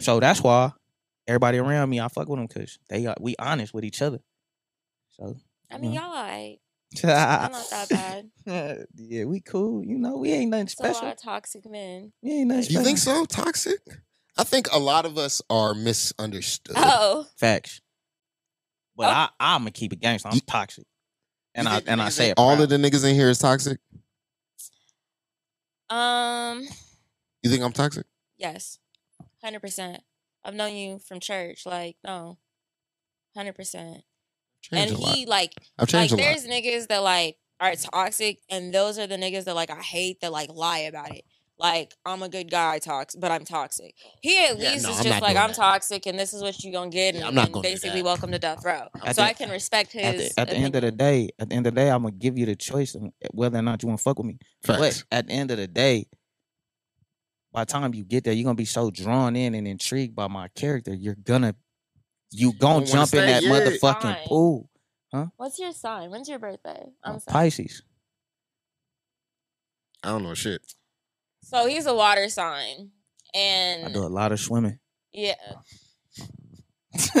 So 0.00 0.18
that's 0.20 0.42
why 0.42 0.72
everybody 1.28 1.58
around 1.58 1.90
me, 1.90 2.00
I 2.00 2.08
fuck 2.08 2.28
with 2.28 2.38
them 2.38 2.46
because 2.46 2.78
they 2.90 3.06
are, 3.06 3.14
we 3.20 3.36
honest 3.38 3.72
with 3.72 3.84
each 3.84 4.02
other. 4.02 4.18
So 5.10 5.36
I 5.70 5.78
mean, 5.78 5.92
Yeah. 5.92 6.00
y'all 6.06 6.16
alright. 6.16 6.58
I'm 6.96 7.52
not 7.52 7.70
that 7.70 7.88
bad. 8.46 8.86
yeah, 8.96 9.24
we 9.24 9.40
cool. 9.40 9.84
You 9.84 9.98
know, 9.98 10.16
we 10.16 10.32
ain't 10.32 10.50
nothing 10.50 10.66
It's 10.66 10.78
a 10.80 10.82
lot 10.84 10.96
special. 10.96 11.10
of 11.12 11.22
toxic 11.22 11.70
men. 11.70 12.12
We 12.22 12.30
ain't 12.32 12.48
nothing 12.48 12.62
You 12.64 12.68
special. 12.70 12.84
Think 12.84 12.98
so? 12.98 13.24
Toxic? 13.26 13.80
I 14.38 14.44
think 14.44 14.68
a 14.72 14.78
lot 14.78 15.04
of 15.04 15.18
us 15.18 15.42
are 15.50 15.74
misunderstood. 15.74 16.76
Oh, 16.78 17.26
Facts. 17.36 17.80
But 18.96 19.08
Oh. 19.08 19.10
I, 19.10 19.28
I'm 19.38 19.60
gonna 19.62 19.70
keep 19.72 19.92
it 19.92 20.00
gangster. 20.00 20.28
I'm 20.32 20.40
toxic, 20.40 20.84
and 21.54 21.68
I 21.68 21.76
think 21.76 21.88
and 21.90 22.00
I 22.02 22.08
say 22.08 22.30
it. 22.30 22.34
all 22.38 22.56
proud. 22.56 22.64
of 22.64 22.68
the 22.70 22.76
niggas 22.76 23.08
in 23.08 23.14
here 23.14 23.28
is 23.30 23.38
toxic. 23.38 23.78
um, 25.90 26.62
You 27.42 27.50
think 27.50 27.62
I'm 27.62 27.72
toxic? 27.72 28.06
yes, 28.38 28.78
hundred 29.42 29.60
percent. 29.60 30.02
I've 30.44 30.54
known 30.54 30.74
you 30.74 30.98
from 31.00 31.20
church. 31.20 31.64
Like, 31.66 31.96
no, 32.04 32.38
hundred 33.36 33.54
percent. 33.54 34.02
Changed 34.62 34.92
And 34.92 34.98
a 34.98 35.02
lot. 35.02 35.14
he 35.16 35.26
like 35.26 35.52
I've 35.78 35.82
like 35.82 35.88
changed 35.88 36.12
a 36.14 36.16
lot. 36.16 36.22
there's 36.22 36.46
niggas 36.46 36.88
that 36.88 36.98
like 37.02 37.36
are 37.60 37.74
toxic, 37.74 38.38
and 38.50 38.72
those 38.72 38.98
are 38.98 39.06
the 39.06 39.16
niggas 39.16 39.44
that 39.44 39.54
like 39.54 39.70
I 39.70 39.80
hate 39.80 40.20
that 40.20 40.32
like 40.32 40.50
lie 40.52 40.80
about 40.80 41.14
it. 41.14 41.24
Like 41.60 41.92
I'm 42.04 42.22
a 42.22 42.28
good 42.28 42.50
guy, 42.50 42.78
tox, 42.78 43.16
but 43.16 43.32
I'm 43.32 43.44
toxic. 43.44 43.94
He 44.22 44.38
at 44.44 44.58
Yeah, 44.60 44.70
least 44.72 44.84
no, 44.84 44.90
is 44.90 44.98
I'm 44.98 45.04
just 45.04 45.08
not 45.08 45.22
like 45.22 45.32
doing 45.32 45.42
I'm 45.42 45.48
that. 45.48 45.56
toxic, 45.56 46.06
and 46.06 46.16
this 46.16 46.32
is 46.32 46.40
what 46.40 46.62
you 46.62 46.70
gonna 46.70 46.88
get, 46.90 47.14
Yeah, 47.14 47.20
and, 47.22 47.28
I'm 47.30 47.34
not 47.34 47.46
and 47.46 47.54
gonna 47.54 47.66
do 47.68 47.74
basically 47.74 48.00
that. 48.02 48.04
welcome 48.04 48.30
to 48.30 48.38
death 48.38 48.64
row. 48.64 48.86
At 49.04 49.16
so 49.16 49.22
the- 49.22 49.28
I 49.28 49.32
can 49.32 49.50
respect 49.50 49.90
his. 49.92 50.04
at 50.04 50.16
the, 50.16 50.40
at 50.40 50.48
the 50.50 50.56
end 50.56 50.76
of 50.76 50.82
the 50.82 50.92
day, 50.92 51.30
at 51.38 51.48
the 51.48 51.56
end 51.56 51.66
of 51.66 51.74
the 51.74 51.80
day, 51.80 51.90
I'm 51.90 52.02
gonna 52.02 52.12
give 52.14 52.38
you 52.38 52.46
the 52.46 52.54
choice 52.54 52.94
of 52.94 53.02
whether 53.32 53.58
or 53.58 53.62
not 53.62 53.82
you 53.82 53.88
want 53.88 53.98
to 53.98 54.02
fuck 54.04 54.18
with 54.18 54.26
me. 54.28 54.38
Facts. 54.62 54.78
But 54.78 55.04
at 55.18 55.26
the 55.26 55.32
end 55.32 55.50
of 55.50 55.56
the 55.56 55.66
day, 55.66 56.06
by 57.52 57.62
the 57.64 57.72
time 57.72 57.92
you 57.92 58.04
get 58.04 58.22
there, 58.22 58.32
you're 58.34 58.44
gonna 58.44 58.54
be 58.54 58.64
so 58.64 58.90
drawn 58.92 59.34
in 59.34 59.54
and 59.56 59.66
intrigued 59.66 60.14
by 60.14 60.28
my 60.28 60.46
character. 60.54 60.94
You're 60.94 61.16
gonna 61.16 61.56
you 62.30 62.52
gonna 62.52 62.74
wanna 62.74 62.86
jump 62.86 63.02
in 63.14 63.20
stay, 63.20 63.26
that 63.26 63.42
yeah. 63.42 63.50
motherfucking 63.50 64.00
Fine. 64.02 64.26
pool. 64.26 64.70
Huh? 65.12 65.26
What's 65.36 65.58
your 65.58 65.72
sign? 65.72 66.10
When's 66.10 66.28
your 66.28 66.38
birthday? 66.38 66.84
I'm 67.02 67.16
Uh. 67.16 67.20
Pisces. 67.26 67.82
I 70.02 70.08
don't 70.10 70.22
know 70.22 70.34
shit. 70.34 70.62
So 71.42 71.66
he's 71.66 71.86
a 71.86 71.94
water 71.94 72.28
sign, 72.28 72.90
and 73.34 73.86
I 73.86 73.92
do 73.92 74.04
a 74.04 74.08
lot 74.08 74.32
of 74.32 74.40
swimming. 74.40 74.78
yeah, 75.12 75.34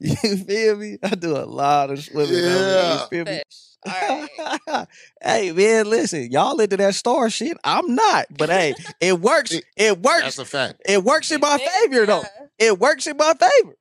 you 0.00 0.36
feel 0.38 0.76
me? 0.76 0.98
I 1.02 1.14
do 1.14 1.36
a 1.36 1.44
lot 1.46 1.90
of 1.90 2.02
swimming. 2.02 2.34
Yeah. 2.34 3.02
You 3.02 3.06
feel 3.08 3.24
me? 3.24 3.32
fish. 3.38 3.73
All 3.86 4.26
right. 4.68 4.86
hey 5.22 5.52
man, 5.52 5.88
listen, 5.90 6.30
y'all 6.30 6.58
into 6.60 6.76
that 6.78 6.94
star 6.94 7.28
shit. 7.30 7.56
I'm 7.64 7.94
not, 7.94 8.26
but 8.36 8.48
hey, 8.48 8.74
it 9.00 9.20
works. 9.20 9.52
It- 9.52 9.64
It 9.76 9.98
works. 10.00 10.22
That's 10.22 10.38
a 10.38 10.44
fact. 10.44 10.82
It 10.86 11.02
works 11.04 11.30
in 11.30 11.40
my 11.40 11.58
Yeah. 11.60 11.68
favor 11.82 12.06
though. 12.06 12.22
It 12.58 12.78
works 12.78 13.06
in 13.06 13.16
my 13.16 13.34
favor. 13.34 13.76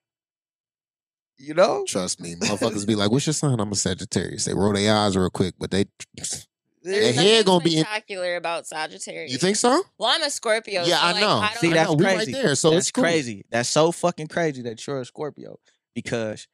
You 1.38 1.54
know? 1.54 1.84
Trust 1.88 2.22
me. 2.22 2.36
Motherfuckers 2.36 2.88
be 2.88 2.96
like, 2.96 3.12
what's 3.12 3.26
your 3.28 3.34
sign? 3.34 3.60
I'm 3.60 3.72
a 3.72 3.76
Sagittarius. 3.76 4.46
They 4.46 4.54
roll 4.54 4.74
their 4.74 4.96
eyes 4.96 5.18
real 5.18 5.30
quick, 5.30 5.56
but 5.60 5.72
they 5.72 5.86
There's 6.16 6.46
Their 6.84 7.14
head 7.14 7.46
gonna 7.46 7.64
be 7.64 7.78
in- 7.78 7.84
spectacular 7.86 8.36
about 8.36 8.68
Sagittarius. 8.68 9.32
You 9.32 9.38
think 9.38 9.56
so? 9.56 9.84
Well, 9.98 10.10
I'm 10.14 10.22
a 10.24 10.30
Scorpio. 10.30 10.84
Yeah, 10.84 10.98
so, 11.00 11.06
I 11.06 11.12
like, 11.14 11.22
know. 11.22 11.38
I 11.38 11.54
See, 11.56 11.70
that's 11.74 11.90
know, 11.90 11.96
we 11.96 12.04
right 12.06 12.16
crazy. 12.18 12.32
there, 12.34 12.56
so 12.56 12.72
that's 12.72 12.80
it's 12.88 12.92
cool. 12.92 13.04
crazy. 13.06 13.46
That's 13.50 13.70
so 13.70 13.94
fucking 13.94 14.28
crazy 14.28 14.62
that 14.64 14.86
you're 14.86 15.00
a 15.00 15.06
Scorpio 15.06 15.60
because 15.96 16.46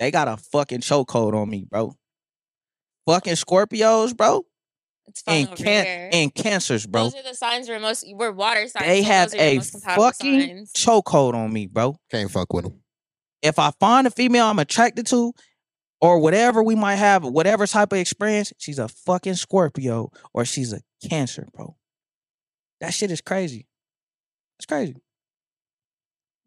they 0.00 0.10
got 0.10 0.26
a 0.26 0.36
fucking 0.36 0.80
chokehold 0.80 1.34
on 1.34 1.48
me, 1.48 1.64
bro. 1.70 1.94
Fucking 3.06 3.34
Scorpios, 3.34 4.16
bro, 4.16 4.44
It's 5.08 5.22
fun 5.22 5.34
and 5.36 5.46
over 5.48 5.56
can 5.56 5.84
here. 5.84 6.10
and 6.12 6.34
cancers, 6.34 6.86
bro. 6.86 7.04
Those 7.04 7.16
are 7.16 7.22
the 7.22 7.34
signs 7.34 7.68
we're 7.68 7.80
most. 7.80 8.04
We're 8.14 8.32
water 8.32 8.66
signs. 8.68 8.86
They 8.86 9.02
so 9.02 9.08
have 9.08 9.30
those 9.32 9.40
are 9.40 9.52
your 9.52 9.62
a 9.62 9.96
fucking 9.96 10.66
chokehold 10.76 11.34
on 11.34 11.52
me, 11.52 11.66
bro. 11.66 11.96
Can't 12.10 12.30
fuck 12.30 12.52
with 12.52 12.64
them. 12.64 12.80
If 13.42 13.58
I 13.58 13.72
find 13.80 14.06
a 14.06 14.10
female 14.10 14.46
I'm 14.46 14.58
attracted 14.60 15.06
to, 15.08 15.32
or 16.00 16.18
whatever 16.20 16.62
we 16.62 16.74
might 16.76 16.96
have, 16.96 17.24
whatever 17.24 17.66
type 17.66 17.92
of 17.92 17.98
experience, 17.98 18.52
she's 18.58 18.78
a 18.78 18.88
fucking 18.88 19.34
Scorpio 19.34 20.10
or 20.32 20.44
she's 20.44 20.72
a 20.72 20.80
Cancer, 21.08 21.48
bro. 21.52 21.76
That 22.80 22.94
shit 22.94 23.10
is 23.10 23.20
crazy. 23.20 23.66
It's 24.58 24.66
crazy. 24.66 24.94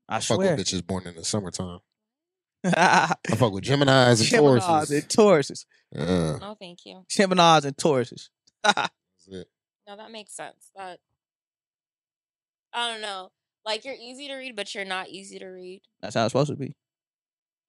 I 0.07 0.15
Fuck 0.21 0.37
swear. 0.37 0.55
with 0.55 0.65
bitches 0.65 0.85
born 0.85 1.05
in 1.07 1.15
the 1.15 1.25
summertime. 1.25 1.79
I 2.65 3.13
fuck 3.35 3.51
with 3.53 3.63
Geminis 3.65 3.87
and 3.87 4.17
Geminis 4.19 4.61
Tauruses. 4.61 4.91
and 4.93 5.07
Tauruses. 5.09 5.65
Yeah, 5.95 6.38
No, 6.41 6.55
thank 6.60 6.79
you. 6.86 7.05
Geminis 7.10 7.65
and 7.65 7.77
Tauruses. 7.77 8.29
that's 8.63 8.89
it. 9.27 9.47
No, 9.88 9.95
that 9.95 10.12
makes 10.12 10.36
sense. 10.36 10.71
That 10.75 10.99
I 12.73 12.91
don't 12.91 13.01
know. 13.01 13.29
Like 13.65 13.86
you're 13.86 13.95
easy 13.99 14.27
to 14.27 14.36
read, 14.36 14.55
but 14.55 14.73
you're 14.75 14.86
not 14.86 15.10
easy 15.10 15.39
to 15.39 15.47
read. 15.47 15.81
That's 16.01 16.15
how 16.15 16.25
it's 16.25 16.34
supposed 16.34 16.51
to 16.51 16.55
be. 16.58 16.75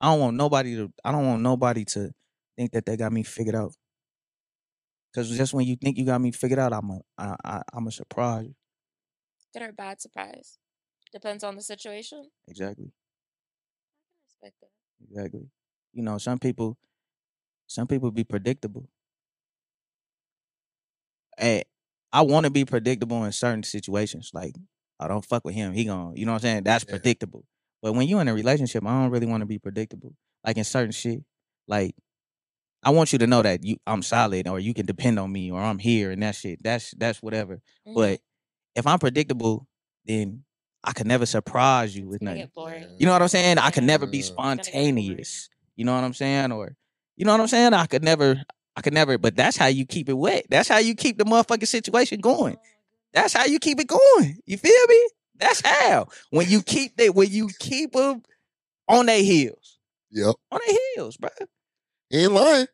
I 0.00 0.10
don't 0.10 0.20
want 0.20 0.36
nobody 0.36 0.76
to. 0.76 0.92
I 1.04 1.12
don't 1.12 1.26
want 1.26 1.42
nobody 1.42 1.84
to 1.86 2.10
think 2.56 2.72
that 2.72 2.84
they 2.84 2.96
got 2.96 3.12
me 3.12 3.22
figured 3.22 3.54
out. 3.54 3.72
Cause 5.14 5.30
just 5.30 5.54
when 5.54 5.66
you 5.66 5.76
think 5.76 5.96
you 5.96 6.04
got 6.04 6.20
me 6.20 6.30
figured 6.30 6.58
out, 6.58 6.74
I'm 6.74 6.90
a, 6.90 7.00
I, 7.16 7.36
I, 7.42 7.62
I'm 7.72 7.86
a 7.86 7.90
surprise. 7.90 8.52
Good 9.54 9.62
or 9.62 9.72
bad 9.72 9.98
surprise. 9.98 10.58
Depends 11.10 11.42
on 11.42 11.56
the 11.56 11.62
situation. 11.62 12.28
Exactly, 12.46 12.84
I 12.84 14.42
can 14.42 14.50
respect 14.50 14.60
that. 14.60 14.68
exactly. 15.08 15.48
You 15.94 16.02
know, 16.02 16.18
some 16.18 16.38
people, 16.38 16.76
some 17.66 17.86
people 17.86 18.10
be 18.10 18.24
predictable. 18.24 18.88
Hey, 21.38 21.64
I 22.12 22.22
want 22.22 22.44
to 22.44 22.50
be 22.50 22.64
predictable 22.64 23.24
in 23.24 23.32
certain 23.32 23.62
situations. 23.62 24.30
Like, 24.32 24.54
I 24.98 25.08
don't 25.08 25.24
fuck 25.24 25.44
with 25.44 25.54
him. 25.54 25.72
He 25.74 25.84
gon' 25.84 26.16
you 26.16 26.24
know 26.24 26.32
what 26.32 26.36
I'm 26.44 26.48
saying? 26.48 26.64
That's 26.64 26.84
Yeah. 26.84 26.90
predictable. 26.92 27.44
But 27.82 27.92
when 27.92 28.08
you 28.08 28.18
in 28.20 28.28
a 28.28 28.34
relationship, 28.34 28.84
I 28.86 29.02
don't 29.02 29.10
really 29.10 29.26
want 29.26 29.42
to 29.42 29.46
be 29.46 29.58
predictable. 29.58 30.14
Like 30.44 30.56
in 30.56 30.64
certain 30.64 30.92
shit, 30.92 31.22
like 31.68 31.94
I 32.82 32.90
want 32.90 33.12
you 33.12 33.18
to 33.18 33.26
know 33.26 33.42
that 33.42 33.64
you 33.64 33.76
I'm 33.86 34.02
solid, 34.02 34.48
or 34.48 34.58
you 34.60 34.72
can 34.72 34.86
depend 34.86 35.18
on 35.18 35.30
me, 35.32 35.50
or 35.50 35.60
I'm 35.60 35.78
here, 35.78 36.10
and 36.10 36.22
that 36.22 36.36
shit. 36.36 36.62
That's 36.62 36.92
that's 36.96 37.22
whatever. 37.22 37.60
Mhm. 37.86 37.94
But 37.94 38.20
if 38.74 38.86
I'm 38.86 38.98
predictable, 38.98 39.66
then 40.04 40.44
I 40.84 40.92
can 40.92 41.08
never 41.08 41.26
surprise 41.26 41.96
you 41.96 42.08
with 42.08 42.22
nothing. 42.22 42.48
You 42.98 43.06
know 43.06 43.12
what 43.12 43.22
I'm 43.22 43.28
saying? 43.28 43.58
I 43.58 43.70
can 43.70 43.86
never 43.86 44.06
be 44.06 44.18
Yeah. 44.18 44.20
It's 44.20 44.30
gonna 44.30 44.56
get 44.56 44.64
boring. 44.64 44.64
spontaneous. 44.64 45.48
You 45.76 45.84
know 45.84 45.94
what 45.94 46.04
I'm 46.04 46.14
saying? 46.14 46.52
Or 46.52 46.76
you 47.16 47.24
know 47.24 47.32
what 47.32 47.40
I'm 47.40 47.48
saying? 47.48 47.74
I 47.74 47.86
could 47.86 48.02
never, 48.04 48.40
I 48.76 48.80
could 48.82 48.92
never. 48.94 49.18
But 49.18 49.36
that's 49.36 49.56
how 49.56 49.66
you 49.66 49.84
keep 49.86 50.08
it 50.08 50.14
wet. 50.14 50.46
That's 50.50 50.68
how 50.68 50.78
you 50.78 50.94
keep 50.94 51.18
the 51.18 51.24
motherfucking 51.24 51.66
situation 51.68 52.20
going. 52.20 52.56
Oh 52.58 52.62
that's 53.14 53.32
how 53.32 53.46
you 53.46 53.58
keep 53.58 53.80
it 53.80 53.86
going. 53.86 54.38
You 54.44 54.58
feel 54.58 54.86
me? 54.88 55.08
That's 55.36 55.62
how. 55.64 56.08
When 56.30 56.48
you 56.50 56.62
keep 56.62 56.96
that, 56.98 57.14
when 57.14 57.30
you 57.30 57.48
keep 57.58 57.92
them 57.92 58.22
on 58.88 59.06
their 59.06 59.22
heels, 59.22 59.78
Yep. 60.10 60.34
on 60.52 60.60
their 60.66 60.76
heels, 60.94 61.16
bro. 61.16 61.30
He 62.10 62.24
ain't 62.24 62.32
lying. 62.32 62.66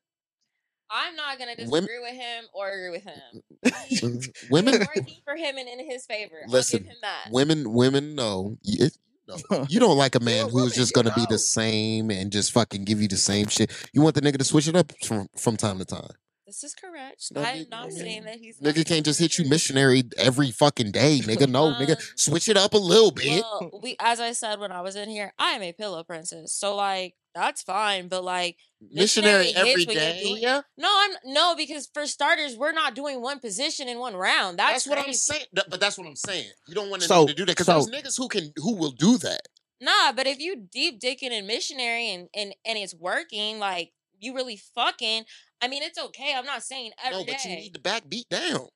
I'm 0.90 1.14
not 1.14 1.38
gonna 1.38 1.54
disagree 1.54 1.70
Women- 1.70 1.88
with 2.02 2.14
him 2.14 2.44
or 2.52 2.70
agree 2.70 2.90
with 2.90 3.04
him. 3.04 4.32
Women, 4.50 4.80
working 4.80 5.20
for 5.24 5.36
him 5.36 5.56
and 5.58 5.68
in 5.68 5.88
his 5.88 6.04
favor. 6.06 6.40
I'll 6.44 6.50
Listen, 6.50 6.80
give 6.82 6.88
him 6.88 6.96
that. 7.02 7.28
women, 7.30 7.72
women 7.72 8.14
know. 8.16 8.58
It- 8.64 8.96
no. 9.28 9.66
you 9.68 9.80
don't 9.80 9.96
like 9.96 10.14
a 10.14 10.20
man 10.20 10.44
who's 10.46 10.54
woman, 10.54 10.70
just 10.72 10.92
gonna 10.94 11.12
be 11.14 11.22
know. 11.22 11.26
the 11.30 11.38
same 11.38 12.10
and 12.10 12.30
just 12.32 12.52
fucking 12.52 12.84
give 12.84 13.00
you 13.00 13.08
the 13.08 13.16
same 13.16 13.46
shit. 13.48 13.70
You 13.92 14.02
want 14.02 14.14
the 14.14 14.20
nigga 14.20 14.38
to 14.38 14.44
switch 14.44 14.68
it 14.68 14.76
up 14.76 14.92
from 15.04 15.28
from 15.36 15.56
time 15.56 15.78
to 15.78 15.84
time. 15.84 16.10
This 16.46 16.64
is 16.64 16.74
correct. 16.74 17.14
It's 17.14 17.32
not 17.32 17.46
I'm 17.46 17.66
not 17.70 17.88
nigga. 17.88 17.92
saying 17.92 18.24
that 18.24 18.36
he's 18.36 18.60
not 18.60 18.74
Nigga 18.74 18.86
can't 18.86 19.04
just 19.06 19.18
hit 19.20 19.38
you 19.38 19.48
missionary 19.48 20.02
every 20.18 20.50
fucking 20.50 20.90
day, 20.90 21.20
nigga. 21.22 21.48
No, 21.48 21.72
nigga, 21.72 21.92
Um, 21.96 22.02
switch 22.16 22.48
it 22.48 22.56
up 22.58 22.74
a 22.74 22.78
little 22.78 23.10
bit. 23.10 23.42
Well, 23.42 23.80
we 23.82 23.96
as 24.00 24.20
I 24.20 24.32
said 24.32 24.58
when 24.60 24.70
I 24.72 24.82
was 24.82 24.94
in 24.96 25.08
here, 25.08 25.32
I 25.38 25.52
am 25.52 25.62
a 25.62 25.72
pillow 25.72 26.02
princess. 26.04 26.52
So 26.52 26.74
like 26.76 27.14
that's 27.34 27.62
fine, 27.62 28.08
but 28.08 28.24
like 28.24 28.56
missionary 28.80 29.46
missionary 29.46 29.54
every 29.56 29.84
hits 29.84 29.86
when 29.86 29.96
you're 29.96 30.12
day. 30.12 30.22
doing- 30.22 30.42
Yeah, 30.42 30.60
no, 30.76 30.88
I'm 30.90 31.10
no 31.24 31.54
because 31.56 31.88
for 31.92 32.06
starters, 32.06 32.56
we're 32.56 32.72
not 32.72 32.94
doing 32.94 33.20
one 33.20 33.38
position 33.38 33.88
in 33.88 33.98
one 33.98 34.14
round. 34.16 34.58
That's, 34.58 34.84
that's, 34.84 34.86
what 34.86 34.98
I'm 34.98 35.12
saying. 35.12 35.44
But 35.52 35.80
that's 35.80 35.96
what 35.98 36.06
I'm 36.06 36.16
saying. 36.16 36.50
You 36.68 36.74
don't 36.74 36.90
want 36.90 37.02
a 37.02 37.06
So- 37.06 37.26
to 37.26 37.34
do 37.34 37.44
that 37.46 37.52
because 37.52 37.66
so- 37.66 37.72
there's 37.84 37.90
niggas 37.90 38.16
who 38.16 38.28
can 38.28 38.52
who 38.56 38.76
will 38.76 38.92
do 38.92 39.18
that. 39.18 39.42
Nah, 39.80 40.12
but 40.12 40.28
if 40.28 40.38
you 40.38 40.56
deep 40.70 41.00
dicking 41.00 41.32
in 41.32 41.46
missionary 41.46 42.08
and 42.10 42.28
and 42.34 42.54
and 42.64 42.78
it's 42.78 42.94
working, 42.94 43.58
like 43.58 43.92
you 44.20 44.34
really 44.34 44.56
fucking. 44.56 45.24
I 45.60 45.68
mean, 45.68 45.82
it's 45.82 45.98
okay. 45.98 46.34
I'm 46.36 46.46
not 46.46 46.62
saying 46.62 46.92
every 47.04 47.18
no, 47.18 47.24
day. 47.24 47.32
but 47.32 47.44
you 47.44 47.56
need 47.56 47.74
the 47.74 47.80
back 47.80 48.08
beat 48.08 48.28
down. 48.28 48.68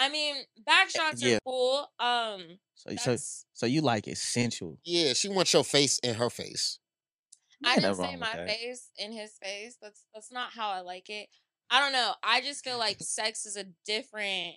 I 0.00 0.08
mean, 0.08 0.34
back 0.66 0.90
shots 0.90 1.22
yeah. 1.22 1.36
are 1.36 1.38
cool. 1.46 1.86
Um, 2.00 2.58
So, 2.74 2.96
so, 2.96 3.16
so 3.52 3.66
you 3.66 3.82
like 3.82 4.08
essential? 4.08 4.78
Yeah, 4.84 5.12
she 5.12 5.28
wants 5.28 5.52
your 5.52 5.62
face 5.62 5.98
in 6.00 6.14
her 6.14 6.30
face. 6.30 6.79
I 7.64 7.76
didn't 7.76 7.96
say 7.96 8.16
my 8.16 8.32
that. 8.36 8.48
face 8.48 8.88
in 8.98 9.12
his 9.12 9.32
face. 9.42 9.76
That's 9.80 10.04
that's 10.14 10.32
not 10.32 10.50
how 10.52 10.70
I 10.70 10.80
like 10.80 11.08
it. 11.10 11.28
I 11.70 11.80
don't 11.80 11.92
know. 11.92 12.12
I 12.22 12.40
just 12.40 12.64
feel 12.64 12.78
like 12.78 12.96
sex 13.00 13.46
is 13.46 13.56
a 13.56 13.64
different 13.86 14.56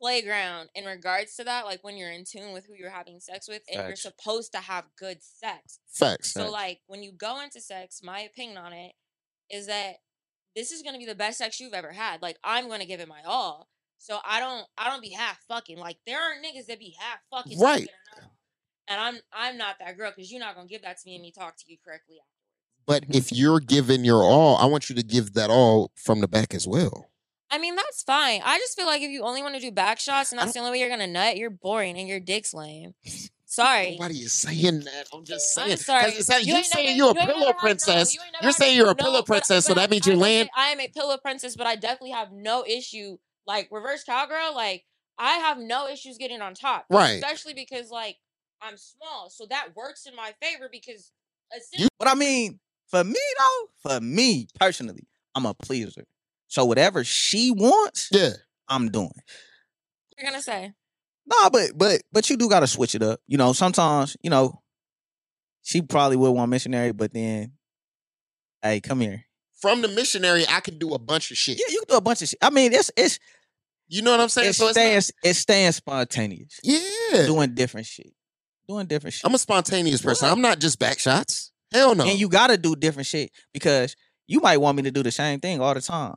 playground 0.00 0.68
in 0.74 0.84
regards 0.84 1.34
to 1.36 1.44
that. 1.44 1.64
Like 1.64 1.82
when 1.82 1.96
you're 1.96 2.10
in 2.10 2.24
tune 2.24 2.52
with 2.52 2.66
who 2.66 2.74
you're 2.74 2.90
having 2.90 3.20
sex 3.20 3.48
with, 3.48 3.62
and 3.72 3.86
you're 3.86 3.96
supposed 3.96 4.52
to 4.52 4.58
have 4.58 4.84
good 4.98 5.18
sex. 5.22 5.80
Facts. 5.92 6.32
So 6.32 6.42
Facts. 6.42 6.52
like 6.52 6.80
when 6.86 7.02
you 7.02 7.12
go 7.12 7.42
into 7.42 7.60
sex, 7.60 8.00
my 8.02 8.20
opinion 8.20 8.58
on 8.58 8.72
it 8.72 8.92
is 9.50 9.66
that 9.66 9.96
this 10.54 10.72
is 10.72 10.82
gonna 10.82 10.98
be 10.98 11.06
the 11.06 11.14
best 11.14 11.38
sex 11.38 11.60
you've 11.60 11.74
ever 11.74 11.92
had. 11.92 12.22
Like 12.22 12.38
I'm 12.44 12.68
gonna 12.68 12.86
give 12.86 13.00
it 13.00 13.08
my 13.08 13.22
all. 13.26 13.68
So 13.98 14.18
I 14.24 14.40
don't 14.40 14.66
I 14.76 14.88
don't 14.88 15.02
be 15.02 15.10
half 15.10 15.40
fucking. 15.48 15.78
Like 15.78 15.98
there 16.06 16.20
aren't 16.20 16.44
niggas 16.44 16.66
that 16.66 16.78
be 16.78 16.96
half 16.98 17.18
fucking 17.30 17.58
Right. 17.58 17.88
Taking 18.88 18.96
it 18.96 19.00
out. 19.00 19.06
And 19.08 19.16
I'm 19.16 19.50
I'm 19.50 19.58
not 19.58 19.76
that 19.80 19.96
girl 19.96 20.12
because 20.14 20.30
you're 20.30 20.40
not 20.40 20.54
gonna 20.54 20.68
give 20.68 20.82
that 20.82 20.98
to 20.98 21.02
me 21.06 21.14
and 21.14 21.22
me 21.22 21.32
talk 21.32 21.56
to 21.58 21.64
you 21.66 21.76
correctly 21.84 22.16
afterwards. 22.16 22.24
But 22.86 23.04
if 23.14 23.30
you're 23.32 23.60
giving 23.60 24.04
your 24.04 24.22
all, 24.22 24.56
I 24.56 24.64
want 24.64 24.88
you 24.88 24.96
to 24.96 25.02
give 25.02 25.34
that 25.34 25.50
all 25.50 25.90
from 25.94 26.20
the 26.20 26.28
back 26.28 26.54
as 26.54 26.66
well. 26.66 27.10
I 27.50 27.58
mean 27.58 27.76
that's 27.76 28.02
fine. 28.02 28.42
I 28.44 28.58
just 28.58 28.76
feel 28.76 28.86
like 28.86 29.02
if 29.02 29.10
you 29.10 29.22
only 29.22 29.42
want 29.42 29.54
to 29.54 29.60
do 29.60 29.70
back 29.72 29.98
shots 30.00 30.32
and 30.32 30.38
that's 30.38 30.52
the 30.52 30.58
only 30.60 30.72
way 30.72 30.80
you're 30.80 30.90
gonna 30.90 31.06
nut, 31.06 31.36
you're 31.36 31.50
boring 31.50 31.98
and 31.98 32.08
your 32.08 32.20
dick's 32.20 32.52
lame. 32.54 32.94
Sorry. 33.46 33.92
Nobody 33.92 34.16
is 34.16 34.34
saying 34.34 34.80
that. 34.80 35.06
I'm 35.12 35.24
just 35.24 35.54
saying. 35.54 35.70
I'm 35.72 35.76
sorry. 35.78 36.04
'Cause 36.04 36.18
it's 36.18 36.28
like 36.28 36.44
You 36.44 36.52
you 36.52 36.58
ain't 36.58 36.66
saying 36.66 36.96
you're 36.98 37.10
a 37.12 37.14
pillow 37.14 37.26
never 37.26 37.38
had- 37.46 37.46
no, 37.54 37.58
princess. 37.58 38.14
you 38.14 38.20
You're 38.42 38.52
saying 38.52 38.76
you're 38.76 38.90
a 38.90 38.94
pillow 38.94 39.22
princess, 39.22 39.64
so 39.64 39.72
that 39.74 39.88
means 39.90 40.06
you're 40.06 40.16
land. 40.16 40.50
I 40.54 40.68
am 40.68 40.80
a 40.80 40.88
pillow 40.88 41.16
princess, 41.16 41.56
but 41.56 41.66
I 41.66 41.74
definitely 41.74 42.10
have 42.10 42.30
no 42.30 42.64
issue. 42.66 43.16
Like 43.46 43.68
reverse 43.70 44.04
cowgirl, 44.04 44.54
like 44.54 44.84
I 45.18 45.38
have 45.38 45.56
no 45.58 45.88
issues 45.88 46.18
getting 46.18 46.42
on 46.42 46.54
top, 46.54 46.84
Right. 46.90 47.12
Especially 47.14 47.54
because 47.54 47.90
like 47.90 48.18
I'm 48.60 48.76
small, 48.76 49.30
so 49.30 49.46
that 49.50 49.74
works 49.76 50.06
in 50.06 50.14
my 50.16 50.32
favor 50.42 50.68
because 50.70 51.12
You- 51.72 51.88
But 51.98 52.08
I 52.08 52.14
mean, 52.14 52.60
for 52.88 53.02
me 53.04 53.20
though, 53.38 53.68
for 53.82 54.00
me 54.00 54.48
personally, 54.58 55.06
I'm 55.34 55.46
a 55.46 55.54
pleaser. 55.54 56.04
So 56.48 56.64
whatever 56.64 57.04
she 57.04 57.50
wants, 57.50 58.08
Yeah. 58.10 58.32
I'm 58.68 58.90
doing. 58.90 59.12
you're 60.16 60.30
gonna 60.30 60.42
say 60.42 60.74
Nah, 61.26 61.50
but 61.50 61.72
but 61.76 62.02
but 62.12 62.28
you 62.30 62.36
do 62.36 62.48
gotta 62.48 62.66
switch 62.66 62.94
it 62.94 63.02
up. 63.02 63.20
You 63.26 63.36
know, 63.38 63.52
sometimes, 63.52 64.16
you 64.22 64.30
know, 64.30 64.62
she 65.62 65.82
probably 65.82 66.16
would 66.16 66.30
want 66.30 66.50
missionary, 66.50 66.92
but 66.92 67.12
then, 67.12 67.52
hey, 68.62 68.80
come 68.80 69.00
here. 69.00 69.24
From 69.60 69.82
the 69.82 69.88
missionary, 69.88 70.46
I 70.48 70.60
can 70.60 70.78
do 70.78 70.94
a 70.94 70.98
bunch 70.98 71.30
of 71.30 71.36
shit. 71.36 71.58
Yeah, 71.58 71.66
you 71.72 71.80
can 71.80 71.88
do 71.94 71.96
a 71.96 72.00
bunch 72.00 72.22
of 72.22 72.28
shit. 72.28 72.38
I 72.42 72.50
mean, 72.50 72.72
it's 72.72 72.90
it's 72.96 73.18
You 73.88 74.02
know 74.02 74.10
what 74.12 74.20
I'm 74.20 74.28
saying? 74.28 74.48
it's 74.50 74.58
So 74.58 74.68
it's 74.68 74.76
not- 74.76 74.82
staying 74.82 75.02
it's 75.22 75.38
staying 75.38 75.72
spontaneous. 75.72 76.60
yeah. 76.62 77.26
Doing 77.26 77.54
different 77.54 77.86
shit. 77.86 78.12
Doing 78.68 78.86
different 78.86 79.14
shit. 79.14 79.24
I'm 79.24 79.34
a 79.34 79.38
spontaneous 79.38 80.02
person. 80.02 80.28
What? 80.28 80.36
I'm 80.36 80.42
not 80.42 80.58
just 80.58 80.78
back 80.78 80.98
shots. 80.98 81.52
Hell 81.72 81.94
no. 81.94 82.04
And 82.06 82.18
you 82.18 82.28
gotta 82.28 82.56
do 82.58 82.76
different 82.76 83.06
shit 83.06 83.30
because 83.52 83.96
you 84.26 84.40
might 84.40 84.58
want 84.58 84.76
me 84.76 84.82
to 84.84 84.90
do 84.90 85.02
the 85.02 85.10
same 85.10 85.40
thing 85.40 85.60
all 85.60 85.74
the 85.74 85.80
time. 85.80 86.16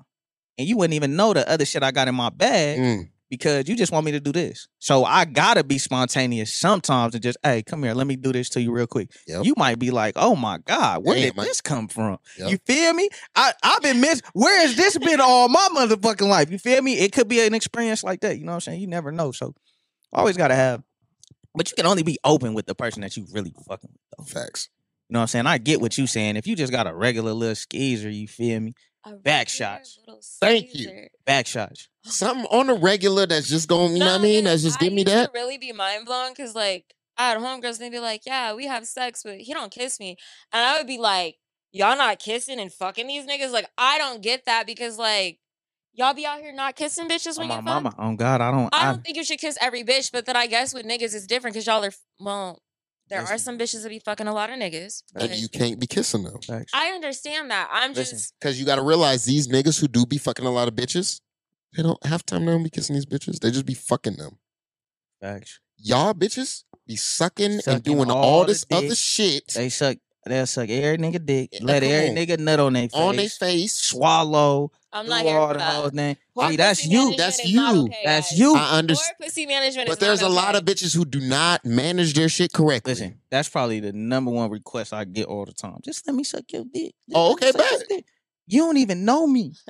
And 0.57 0.67
you 0.67 0.75
wouldn't 0.77 0.93
even 0.93 1.15
know 1.15 1.33
the 1.33 1.49
other 1.49 1.65
shit 1.65 1.81
I 1.81 1.91
got 1.91 2.07
in 2.09 2.15
my 2.15 2.29
bag 2.29 2.77
Mm. 2.79 3.09
because 3.29 3.69
you 3.69 3.75
just 3.77 3.91
want 3.93 4.05
me 4.05 4.11
to 4.11 4.19
do 4.19 4.33
this. 4.33 4.67
So 4.79 5.05
I 5.05 5.23
gotta 5.25 5.63
be 5.63 5.77
spontaneous 5.77 6.53
sometimes 6.53 7.13
and 7.13 7.23
just, 7.23 7.37
hey, 7.41 7.63
come 7.63 7.83
here, 7.83 7.93
let 7.93 8.05
me 8.05 8.17
do 8.17 8.33
this 8.33 8.49
to 8.49 8.61
you 8.61 8.71
real 8.73 8.85
quick. 8.87 9.09
Yep. 9.27 9.45
You 9.45 9.53
might 9.55 9.79
be 9.79 9.89
like, 9.91 10.13
oh 10.17 10.35
my 10.35 10.57
God, 10.59 11.05
where 11.05 11.15
Damn, 11.15 11.23
did 11.23 11.37
man. 11.37 11.45
this 11.45 11.61
come 11.61 11.87
from? 11.87 12.17
Yep. 12.37 12.49
You 12.51 12.57
feel 12.65 12.93
me? 12.93 13.09
I, 13.35 13.53
I've 13.63 13.81
been 13.81 14.01
miss 14.01 14.21
where 14.33 14.61
has 14.61 14.75
this 14.75 14.97
been 14.97 15.21
all 15.21 15.47
my 15.47 15.67
motherfucking 15.73 16.27
life? 16.27 16.51
You 16.51 16.59
feel 16.59 16.81
me? 16.81 16.99
It 16.99 17.13
could 17.13 17.29
be 17.29 17.39
an 17.45 17.53
experience 17.53 18.03
like 18.03 18.19
that. 18.21 18.37
You 18.37 18.43
know 18.45 18.51
what 18.51 18.55
I'm 18.55 18.61
saying? 18.61 18.81
You 18.81 18.87
never 18.87 19.11
know. 19.13 19.31
So 19.31 19.53
always 20.11 20.35
gotta 20.35 20.55
have 20.55 20.83
but 21.55 21.69
you 21.69 21.75
can 21.75 21.85
only 21.85 22.03
be 22.03 22.17
open 22.23 22.53
with 22.53 22.65
the 22.65 22.75
person 22.75 23.01
that 23.01 23.17
you 23.17 23.25
really 23.31 23.53
fucking 23.67 23.89
with 23.91 24.01
though. 24.17 24.23
Facts. 24.23 24.69
You 25.09 25.13
know 25.13 25.19
what 25.19 25.23
I'm 25.23 25.27
saying? 25.27 25.47
I 25.47 25.57
get 25.57 25.81
what 25.81 25.97
you 25.97 26.07
saying. 26.07 26.37
If 26.37 26.47
you 26.47 26.55
just 26.55 26.71
got 26.71 26.87
a 26.87 26.93
regular 26.93 27.33
little 27.33 27.55
skeezer, 27.55 28.09
you 28.09 28.27
feel 28.27 28.61
me? 28.61 28.73
a 29.05 29.13
Back 29.13 29.49
shots. 29.49 29.99
Thank 30.39 30.73
you. 30.73 30.85
Caesar. 30.85 31.09
Back 31.25 31.47
shots. 31.47 31.89
Something 32.03 32.45
on 32.45 32.67
the 32.67 32.75
regular 32.75 33.25
that's 33.25 33.49
just 33.49 33.67
going, 33.67 33.93
you 33.93 33.99
know 33.99 34.05
what 34.05 34.21
I 34.21 34.23
mean? 34.23 34.45
That's 34.45 34.63
just 34.63 34.81
I 34.81 34.85
give 34.85 34.93
me 34.93 35.03
that. 35.03 35.31
really 35.33 35.57
be 35.57 35.71
mind 35.71 36.05
blown 36.05 36.31
because 36.31 36.55
like 36.55 36.85
I 37.17 37.29
had 37.29 37.39
homegirls 37.39 37.71
and 37.73 37.79
they'd 37.79 37.91
be 37.91 37.99
like, 37.99 38.25
"Yeah, 38.25 38.53
we 38.53 38.67
have 38.67 38.87
sex, 38.87 39.21
but 39.23 39.37
he 39.37 39.53
don't 39.53 39.71
kiss 39.71 39.99
me," 39.99 40.17
and 40.51 40.65
I 40.65 40.77
would 40.77 40.87
be 40.87 40.97
like, 40.97 41.37
"Y'all 41.71 41.97
not 41.97 42.19
kissing 42.19 42.59
and 42.59 42.71
fucking 42.71 43.07
these 43.07 43.27
niggas?" 43.27 43.51
Like 43.51 43.69
I 43.77 43.97
don't 43.97 44.21
get 44.21 44.45
that 44.45 44.65
because 44.65 44.97
like 44.97 45.39
y'all 45.93 46.13
be 46.13 46.25
out 46.25 46.39
here 46.39 46.53
not 46.53 46.75
kissing 46.75 47.07
bitches 47.07 47.37
On 47.37 47.41
when 47.41 47.47
my 47.49 47.55
you 47.55 47.61
fuck. 47.61 47.65
mama. 47.65 47.95
On 47.97 48.15
God, 48.15 48.41
I 48.41 48.51
don't. 48.51 48.73
I 48.73 48.83
I, 48.83 48.91
don't 48.91 49.03
think 49.03 49.17
you 49.17 49.23
should 49.23 49.39
kiss 49.39 49.57
every 49.61 49.83
bitch, 49.83 50.11
but 50.11 50.25
then 50.25 50.35
I 50.35 50.47
guess 50.47 50.73
with 50.73 50.85
niggas 50.85 51.15
it's 51.15 51.27
different 51.27 51.53
because 51.53 51.67
y'all 51.67 51.83
are 51.83 51.91
well. 52.19 52.61
There 53.09 53.21
are 53.21 53.37
some 53.37 53.57
bitches 53.57 53.83
that 53.83 53.89
be 53.89 53.99
fucking 53.99 54.27
a 54.27 54.33
lot 54.33 54.49
of 54.49 54.55
niggas. 54.55 55.03
And 55.15 55.31
you 55.31 55.49
can't 55.49 55.77
be 55.77 55.85
kissing 55.85 56.23
them. 56.23 56.39
facts. 56.41 56.71
I 56.73 56.91
understand 56.91 57.51
that. 57.51 57.69
I'm 57.69 57.91
Listen. 57.91 58.17
just 58.17 58.33
Because 58.39 58.57
you 58.57 58.65
got 58.65 58.77
to 58.77 58.83
realize 58.83 59.25
these 59.25 59.49
niggas 59.49 59.81
who 59.81 59.89
do 59.89 60.05
be 60.05 60.17
fucking 60.17 60.45
a 60.45 60.49
lot 60.49 60.69
of 60.69 60.75
bitches, 60.75 61.19
they 61.75 61.83
don't 61.83 62.03
have 62.05 62.25
time 62.25 62.45
to 62.45 62.57
be 62.63 62.69
kissing 62.69 62.93
these 62.93 63.05
bitches. 63.05 63.39
They 63.39 63.51
just 63.51 63.65
be 63.65 63.73
fucking 63.73 64.15
them. 64.15 64.37
facts. 65.19 65.59
Y'all 65.77 66.13
bitches 66.13 66.63
be 66.87 66.95
sucking, 66.95 67.59
and 67.67 67.83
doing 67.83 68.09
all 68.09 68.23
all 68.23 68.45
this 68.45 68.65
other 68.71 68.95
shit. 68.95 69.47
They 69.53 69.67
suck 69.67 69.97
They'll 70.25 70.45
suck 70.45 70.69
every 70.69 70.97
nigga 70.97 71.25
dick, 71.25 71.49
Yeah, 71.51 71.59
let 71.63 71.81
come 71.81 71.91
every 71.91 72.09
on. 72.09 72.15
nigga 72.15 72.39
nut 72.39 72.59
on 72.59 72.73
their 72.73 72.83
face, 72.83 72.93
on 72.93 73.15
their 73.15 73.29
face. 73.29 73.73
swallow, 73.73 74.71
I'm 74.93 75.07
not 75.07 75.23
here 75.23 75.35
all 75.37 75.47
for 75.47 75.53
the 75.53 75.59
that. 75.59 75.73
whole 75.73 75.89
thing. 75.89 76.17
Poor 76.35 76.49
See, 76.49 76.55
that's 76.57 76.85
you. 76.85 77.15
That's 77.17 77.43
you. 77.45 77.85
okay, 77.85 78.01
That's 78.05 78.31
you. 78.37 78.55
I 78.55 78.59
Poor 78.59 78.77
understand. 78.77 79.15
pussy 79.19 79.45
management 79.47 79.87
But 79.87 79.93
is 79.93 79.97
there's 79.99 80.21
a 80.21 80.25
not 80.29 80.31
lot 80.31 80.55
of 80.55 80.63
bitches 80.63 80.95
who 80.95 81.05
do 81.05 81.19
not 81.21 81.65
manage 81.65 82.13
their 82.13 82.29
shit 82.29 82.53
correctly. 82.53 82.91
Listen, 82.93 83.19
that's 83.31 83.49
probably 83.49 83.79
the 83.79 83.93
number 83.93 84.29
one 84.29 84.51
request 84.51 84.93
I 84.93 85.05
get 85.05 85.25
all 85.25 85.45
the 85.45 85.53
time. 85.53 85.77
Just 85.83 86.05
let 86.05 86.15
me 86.15 86.23
suck 86.23 86.43
your 86.51 86.65
dick. 86.65 86.93
Just 87.09 87.15
Oh, 87.15 87.33
okay, 87.33 87.51
suck 87.51 87.71
your 87.71 87.79
bet. 87.89 88.03
You 88.47 88.61
don't 88.61 88.77
even 88.77 89.05
know 89.05 89.25
me. 89.25 89.53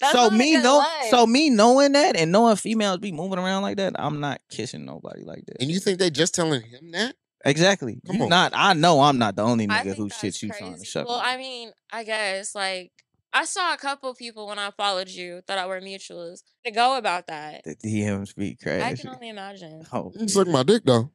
That's 0.00 0.12
so 0.12 0.28
me 0.30 0.56
know 0.60 0.78
life. 0.78 1.08
so 1.10 1.26
me 1.26 1.48
knowing 1.48 1.92
that 1.92 2.16
and 2.16 2.30
knowing 2.30 2.56
females 2.56 2.98
be 2.98 3.12
moving 3.12 3.38
around 3.38 3.62
like 3.62 3.78
that, 3.78 3.94
I'm 3.98 4.20
not 4.20 4.40
kissing 4.50 4.84
nobody 4.84 5.22
like 5.24 5.46
that. 5.46 5.56
And 5.62 5.70
you 5.70 5.78
think 5.80 5.98
they 5.98 6.10
just 6.10 6.34
telling 6.34 6.60
him 6.62 6.90
that? 6.90 7.14
Exactly. 7.44 8.00
Come 8.06 8.16
You 8.16 8.22
on. 8.24 8.28
not 8.30 8.52
I 8.54 8.72
know 8.74 9.00
I'm 9.00 9.18
not 9.18 9.36
the 9.36 9.42
only 9.42 9.66
nigga 9.66 9.94
who 9.94 10.08
that's 10.08 10.20
shit 10.20 10.42
you 10.42 10.48
trying 10.48 10.60
to 10.72 10.78
crazy. 10.78 10.84
suck. 10.86 11.06
Well. 11.08 11.20
I 11.24 11.36
mean, 11.36 11.70
I 11.92 12.04
guess 12.04 12.54
like 12.54 12.92
I 13.32 13.44
saw 13.44 13.74
a 13.74 13.76
couple 13.76 14.14
people 14.14 14.46
when 14.46 14.58
I 14.58 14.70
followed 14.70 15.08
you 15.08 15.42
that 15.48 15.58
I 15.58 15.66
were 15.66 15.80
mutuals 15.80 16.42
to 16.64 16.70
go 16.70 16.96
about 16.96 17.26
that. 17.26 17.64
the 17.64 17.74
DMs 17.76 18.34
be 18.36 18.54
crazy. 18.56 18.82
I 18.84 18.94
can 18.94 19.08
only 19.08 19.28
imagine. 19.28 19.84
Oh, 19.92 20.12
You 20.18 20.28
suck 20.28 20.46
my 20.48 20.62
dick 20.62 20.82
though. 20.84 21.10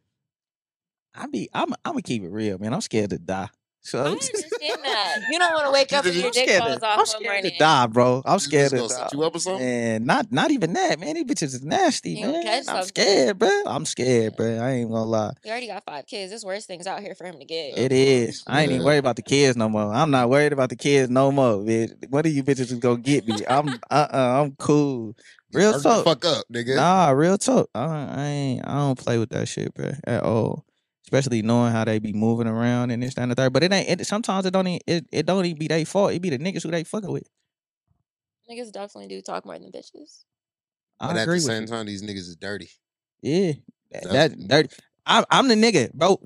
I 1.16 1.28
be 1.28 1.50
I'm 1.54 1.74
I'm 1.86 1.94
gonna 1.94 2.02
keep 2.02 2.24
it 2.24 2.30
real, 2.32 2.58
man. 2.60 2.74
I'm 2.74 2.82
scared 2.82 3.10
to 3.12 3.18
die. 3.20 3.50
So 3.82 4.00
I 4.04 4.08
understand 4.12 4.84
that. 4.84 5.20
You 5.32 5.40
don't 5.40 5.54
want 5.54 5.66
to 5.68 5.72
wake 5.72 5.94
up 5.94 6.06
and 6.06 6.14
your 6.16 6.28
I'm 6.28 6.32
dick 6.34 6.44
scared, 6.50 6.64
falls 6.64 6.84
off 6.84 7.00
I'm 7.00 7.06
scared 7.06 7.24
morning. 7.24 7.52
to 7.52 7.58
die, 7.58 7.88
bro. 7.88 8.22
I'm 8.26 8.40
scared 8.40 8.72
bitch 8.72 8.90
to 8.90 8.94
gonna 8.94 9.10
die. 9.10 9.10
you 9.14 9.24
up 9.24 9.36
or 9.36 9.40
something? 9.40 9.66
And 9.66 10.06
not 10.06 10.32
not 10.32 10.52
even 10.52 10.74
that, 10.74 11.00
man. 11.00 11.16
These 11.16 11.24
bitches 11.24 11.44
is 11.56 11.64
nasty, 11.64 12.12
You 12.12 12.28
man. 12.28 12.48
I'm 12.48 12.64
something. 12.64 12.84
scared, 12.88 13.40
bro. 13.40 13.64
I'm 13.66 13.86
scared, 13.86 14.36
bro. 14.36 14.58
I 14.60 14.72
ain't 14.72 14.90
gonna 14.92 15.04
lie. 15.06 15.32
You 15.44 15.52
already 15.52 15.68
got 15.68 15.84
five 15.86 16.06
kids. 16.06 16.32
There's 16.32 16.44
worse 16.46 16.66
things 16.66 16.88
out 16.88 17.00
here 17.02 17.16
for 17.16 17.26
him 17.26 17.40
to 17.40 17.46
get. 17.46 17.78
It 17.78 17.92
is. 17.92 18.44
I 18.46 18.64
ain't 18.64 18.72
even 18.72 18.82
Yeah. 18.82 18.86
worried 18.86 18.98
about 19.00 19.16
the 19.16 19.22
kids 19.22 19.56
no 19.58 19.70
more. 19.70 19.92
I'm 19.94 20.12
not 20.12 20.30
worried 20.30 20.54
about 20.54 20.70
the 20.70 20.76
kids 20.76 21.10
no 21.10 21.32
more, 21.32 21.54
bitch. 21.58 22.10
What 22.10 22.26
are 22.26 22.30
you 22.30 22.44
bitches 22.44 22.72
is 22.72 22.74
gonna 22.74 22.98
get 23.00 23.26
me? 23.26 23.44
I'm 23.48 23.80
uh 23.90 24.08
uh 24.12 24.42
I'm 24.44 24.56
cool. 24.58 25.16
Real 25.52 25.80
talk. 25.82 26.04
fuck 26.04 26.26
up, 26.26 26.46
nigga. 26.54 26.76
Nah, 26.76 27.10
real 27.10 27.38
talk. 27.38 27.70
I, 27.74 27.82
I 28.16 28.24
ain't. 28.26 28.68
I 28.68 28.74
don't 28.76 29.00
play 29.00 29.18
with 29.18 29.30
that 29.32 29.48
shit, 29.48 29.74
bro, 29.74 29.92
at 30.06 30.22
all. 30.24 30.64
Especially 31.12 31.42
knowing 31.42 31.72
how 31.72 31.86
they 31.86 31.98
be 31.98 32.14
moving 32.14 32.46
around 32.46 32.92
and 32.92 33.02
this 33.02 33.16
that, 33.16 33.24
and 33.24 33.32
the 33.32 33.36
third. 33.36 33.52
But 33.52 33.64
it 33.64 33.74
ain't. 33.74 34.02
It, 34.02 34.06
sometimes 34.06 34.46
it 34.46 34.52
don't. 34.52 34.68
Even, 34.68 34.80
it 34.86 35.06
it 35.12 35.26
don't 35.26 35.44
even 35.44 35.58
be 35.58 35.68
their 35.68 35.84
fault. 35.86 36.12
It 36.14 36.22
be 36.22 36.30
the 36.30 36.38
niggas 36.38 36.62
who 36.62 36.70
they 36.70 36.84
fucking 36.84 37.12
with. 37.12 37.28
Niggas 38.50 38.72
definitely 38.72 39.08
do 39.08 39.20
talk 39.22 39.44
more 39.44 39.58
than 39.58 39.72
bitches. 39.72 40.24
I 41.00 41.08
But 41.08 41.18
at 41.18 41.26
the 41.26 41.32
with 41.34 41.42
same 41.42 41.62
you. 41.64 41.68
time, 41.68 41.88
these 41.88 42.04
niggas 42.04 42.28
is 42.30 42.36
dirty. 42.36 42.70
Yeah, 43.24 43.54
that, 43.92 44.04
That's- 44.04 44.30
that 44.30 44.48
dirty. 44.48 44.70
I, 45.08 45.26
I'm 45.32 45.48
the 45.48 45.56
nigga, 45.56 45.92
bro. 45.94 46.22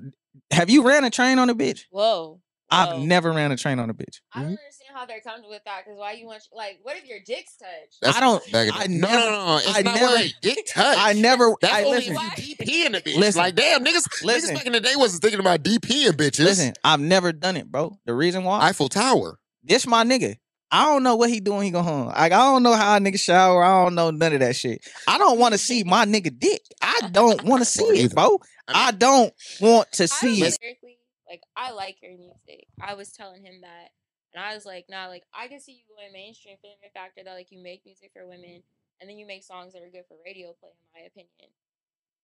Have 0.50 0.68
you 0.68 0.82
ran 0.86 1.04
a 1.04 1.10
train 1.10 1.38
on 1.38 1.48
a 1.48 1.54
bitch? 1.54 1.84
Whoa. 1.90 2.40
I've 2.70 2.98
never 2.98 3.32
ran 3.32 3.52
a 3.52 3.56
train 3.56 3.78
on 3.78 3.88
a 3.88 3.94
bitch. 3.94 4.20
I 4.34 4.42
don't 4.42 4.50
Mhm. 4.52 4.56
Understand 4.94 5.00
how 5.00 5.06
they're 5.06 5.20
comfortable 5.20 5.50
with 5.50 5.64
that. 5.64 5.82
Because 5.84 5.98
why 5.98 6.12
you 6.12 6.26
want 6.26 6.42
like, 6.52 6.78
what 6.82 6.96
if 6.96 7.04
your 7.06 7.18
dick's 7.26 7.56
touch? 7.56 7.68
That's 8.00 8.16
I 8.16 8.20
don't- 8.20 8.42
I 8.54 8.86
no, 8.86 8.98
never- 9.08 9.14
no, 9.14 9.30
no, 9.30 9.46
no. 9.46 9.56
It's 9.58 9.76
I 9.76 9.82
not 9.82 9.94
never- 9.94 10.06
where 10.14 10.26
dick 10.42 10.58
touch. 10.68 10.96
I 10.98 11.12
never. 11.14 11.54
That's 11.60 11.74
I 11.74 11.84
only 11.84 11.96
listen. 11.98 12.14
you 12.14 12.56
DP 12.56 12.86
in 12.86 12.92
the 12.92 13.00
bitch. 13.00 13.16
Listen. 13.16 13.40
like 13.42 13.54
damn, 13.54 13.84
niggas, 13.84 14.22
Listen. 14.24 14.50
niggas 14.50 14.58
back 14.58 14.66
in 14.66 14.72
the 14.72 14.80
day 14.80 14.92
wasn't 14.96 15.22
thinking 15.22 15.40
about 15.40 15.62
DP 15.62 16.08
and 16.08 16.16
bitches. 16.18 16.44
Listen, 16.44 16.74
I've 16.82 17.00
never 17.00 17.32
done 17.32 17.56
it, 17.56 17.70
bro. 17.70 17.98
The 18.06 18.14
reason 18.14 18.44
why 18.44 18.60
Eiffel 18.68 18.88
Tower. 18.88 19.38
this 19.62 19.86
my 19.86 20.04
nigga. 20.04 20.36
I 20.70 20.86
don't 20.86 21.04
know 21.04 21.14
what 21.14 21.30
he 21.30 21.38
doing. 21.38 21.62
He 21.62 21.70
go 21.70 21.82
home. 21.82 22.06
Like 22.06 22.32
I 22.32 22.38
don't 22.38 22.62
know 22.64 22.72
how 22.72 22.96
a 22.96 22.98
nigga 23.00 23.20
shower. 23.20 23.62
I 23.62 23.84
don't 23.84 23.94
know 23.94 24.10
none 24.10 24.32
of 24.32 24.40
that 24.40 24.56
shit. 24.56 24.84
I 25.06 25.18
don't 25.18 25.38
want 25.38 25.52
to 25.52 25.58
see 25.58 25.84
my 25.84 26.04
nigga 26.04 26.36
dick. 26.36 26.62
I 26.82 27.10
don't 27.12 27.44
want 27.44 27.60
to 27.60 27.64
see 27.64 27.84
it, 27.84 28.14
bro. 28.14 28.40
I 28.66 28.90
don't 28.90 29.32
want 29.60 29.92
to 29.92 30.08
see 30.08 30.40
don't 30.40 30.48
it. 30.48 30.58
lyrically, 30.62 30.98
like 31.28 31.42
I 31.56 31.70
like 31.72 31.96
your 32.02 32.16
music. 32.16 32.66
I 32.80 32.94
was 32.94 33.12
telling 33.12 33.44
him 33.44 33.60
that, 33.60 33.90
and 34.34 34.44
I 34.44 34.54
was 34.54 34.66
like, 34.66 34.86
nah, 34.88 35.06
like 35.06 35.24
I 35.32 35.48
can 35.48 35.60
see 35.60 35.72
you 35.72 35.96
going 35.96 36.12
mainstream 36.12 36.56
for 36.60 36.68
the 36.82 36.90
factor 36.90 37.22
that 37.24 37.32
like 37.34 37.50
you 37.52 37.62
make 37.62 37.84
music 37.86 38.10
for 38.12 38.26
women, 38.26 38.62
and 39.00 39.08
then 39.10 39.16
you 39.18 39.26
make 39.26 39.44
songs 39.44 39.72
that 39.74 39.82
are 39.82 39.90
good 39.90 40.06
for 40.08 40.16
radio 40.24 40.52
play, 40.60 40.70
in 40.70 40.90
my 41.02 41.06
opinion. 41.06 41.50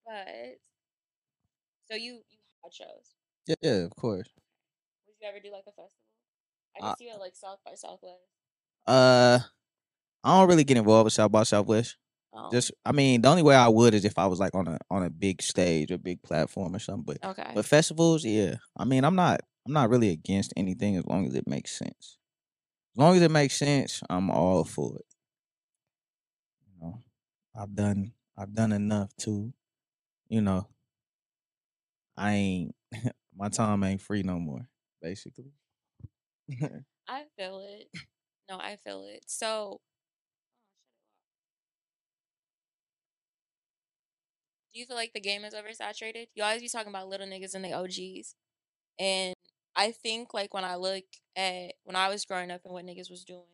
But 0.07 0.61
so 1.88 1.94
you 1.94 2.23
you 2.29 2.38
had 2.62 2.73
shows. 2.73 3.14
Yeah, 3.46 3.57
yeah, 3.62 3.85
of 3.85 3.94
course. 3.96 4.29
Would 5.07 5.16
you 5.20 5.29
ever 5.29 5.40
do 5.40 5.51
like 5.51 5.64
a 5.66 5.73
festival? 5.73 5.92
I 6.77 6.81
can 6.81 6.88
Uh, 6.88 6.94
see 6.96 7.09
it 7.09 7.18
like 7.18 7.35
South 7.37 7.61
by 7.64 7.75
Southwest. 7.75 8.23
Uh, 8.87 9.40
I 10.25 10.40
don't 10.40 10.49
really 10.49 10.64
get 10.64 10.77
involved 10.77 11.05
with 11.05 11.12
South 11.12 11.33
by 11.33 11.44
Southwest. 11.44 11.96
Oh, 12.33 12.51
Just, 12.53 12.73
I 12.85 12.92
mean, 12.92 13.23
the 13.23 13.29
only 13.29 13.42
way 13.42 13.55
I 13.55 13.68
would 13.68 13.94
is 13.94 14.05
if 14.05 14.18
I 14.18 14.27
was 14.27 14.40
like 14.40 14.55
on 14.55 14.68
a 14.68 14.79
on 14.90 15.03
a 15.05 15.11
big 15.11 15.42
stage 15.42 15.90
or 15.92 15.99
big 15.99 16.23
platform 16.23 16.75
or 16.75 16.79
something. 16.79 17.05
But 17.07 17.18
okay. 17.23 17.55
but 17.55 17.64
festivals, 17.66 18.25
yeah. 18.25 18.57
I 18.77 18.85
mean, 18.85 19.05
I'm 19.05 19.16
not 19.16 19.40
I'm 19.70 19.74
not 19.74 19.88
really 19.88 20.11
against 20.11 20.52
anything 20.56 20.96
as 20.96 21.06
long 21.06 21.28
as 21.28 21.37
it 21.37 21.46
makes 21.46 21.70
sense. 21.70 22.18
As 22.96 22.96
long 22.96 23.14
as 23.14 23.22
it 23.22 23.30
makes 23.30 23.56
sense, 23.56 24.02
I'm 24.11 24.28
all 24.28 24.64
for 24.64 24.96
it. 24.96 25.06
You 26.66 26.72
know, 26.83 27.04
I've 27.54 27.72
done 27.76 28.11
I've 28.37 28.52
done 28.52 28.72
enough 28.72 29.14
to, 29.18 29.52
you 30.28 30.40
know. 30.40 30.66
I 32.16 32.33
ain't 32.33 32.74
my 33.37 33.48
time 33.48 33.85
ain't 33.85 34.00
free 34.00 34.24
no 34.24 34.40
more, 34.40 34.66
basically. 35.00 35.52
I 37.09 37.26
feel 37.38 37.61
it. 37.64 37.87
No, 38.48 38.59
I 38.59 38.74
feel 38.74 39.04
it. 39.09 39.22
So, 39.28 39.78
oh, 39.78 39.80
do 44.74 44.80
you 44.80 44.87
feel 44.87 44.96
like 44.96 45.12
the 45.12 45.20
game 45.20 45.44
is 45.44 45.54
oversaturated? 45.54 46.26
You 46.35 46.42
always 46.42 46.61
be 46.61 46.68
talking 46.68 46.90
about 46.90 47.09
little 47.09 47.28
niggas 47.28 47.54
and 47.54 47.64
the 47.64 47.72
OGs, 47.72 48.35
and 48.98 49.35
I 49.76 49.92
think 49.92 50.35
like 50.35 50.54
when 50.54 50.64
I 50.64 50.76
look 50.76 51.04
at 51.37 51.74
when 51.85 51.96
I 51.96 52.09
was 52.09 52.24
growing 52.24 52.50
up 52.50 52.62
and 52.64 52.72
what 52.74 52.85
niggas 52.85 53.11
was 53.11 53.24
doing, 53.24 53.44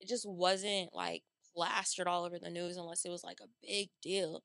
it 0.00 0.08
just 0.08 0.28
wasn't 0.28 0.94
like 0.94 1.22
plastered 1.54 2.06
all 2.08 2.24
over 2.24 2.38
the 2.38 2.50
news 2.50 2.76
unless 2.76 3.04
it 3.04 3.10
was 3.10 3.24
like 3.24 3.40
a 3.40 3.48
big 3.62 3.90
deal, 4.02 4.42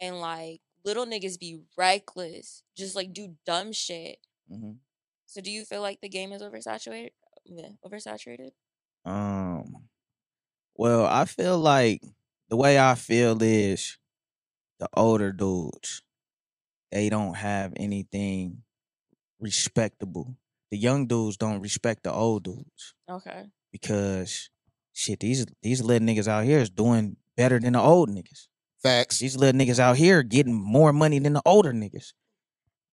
and 0.00 0.20
like 0.20 0.62
little 0.84 1.06
niggas 1.06 1.38
be 1.40 1.62
reckless, 1.78 2.64
just 2.76 2.96
like 2.96 3.12
do 3.14 3.36
dumb 3.46 3.72
shit. 3.72 4.18
Mhm. 4.48 4.80
So, 5.26 5.40
do 5.40 5.50
you 5.50 5.64
feel 5.64 5.80
like 5.80 6.00
the 6.00 6.08
game 6.08 6.32
is 6.32 6.42
oversaturated? 6.42 7.10
Yeah, 7.44 7.70
oversaturated. 7.84 8.52
Um, 9.04 9.88
well, 10.76 11.06
I 11.06 11.24
feel 11.26 11.58
like 11.58 12.02
the 12.48 12.56
way 12.56 12.78
I 12.78 12.94
feel 12.94 13.42
is 13.42 13.98
the 14.78 14.88
older 14.96 15.32
dudes, 15.32 16.02
they 16.92 17.10
don't 17.10 17.34
have 17.36 17.74
anything 17.76 18.64
respectable. 19.40 20.36
The 20.72 20.78
young 20.78 21.06
dudes 21.06 21.36
don't 21.36 21.60
respect 21.60 22.02
the 22.02 22.12
old 22.12 22.44
dudes 22.44 22.94
Okay. 23.08 23.44
because 23.70 24.48
shit, 24.94 25.20
these 25.20 25.44
these 25.62 25.82
little 25.82 26.06
niggas 26.08 26.26
out 26.26 26.44
here 26.44 26.58
is 26.60 26.70
doing 26.70 27.16
better 27.36 27.60
than 27.60 27.74
the 27.74 27.80
old 27.80 28.08
niggas. 28.08 28.48
Facts. 28.82 29.18
These 29.18 29.36
little 29.36 29.60
niggas 29.60 29.78
out 29.78 29.96
here 29.98 30.22
getting 30.22 30.54
more 30.54 30.92
money 30.92 31.18
than 31.18 31.34
the 31.34 31.42
older 31.46 31.72
niggas. 31.74 32.14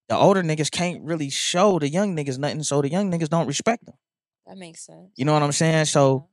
The 0.09 0.17
older 0.17 0.43
niggas 0.43 0.69
can't 0.69 1.01
really 1.03 1.29
show 1.29 1.79
the 1.79 1.87
young 1.87 2.15
niggas 2.15 2.37
nothing, 2.37 2.63
so 2.63 2.81
the 2.81 2.89
young 2.89 3.09
niggas 3.11 3.29
don't 3.29 3.47
respect 3.47 3.85
them. 3.85 3.95
That 4.45 4.57
makes 4.57 4.85
sense. 4.85 5.11
You 5.15 5.23
know 5.25 5.33
what 5.33 5.43
I'm 5.43 5.51
saying? 5.53 5.85
So 5.85 6.27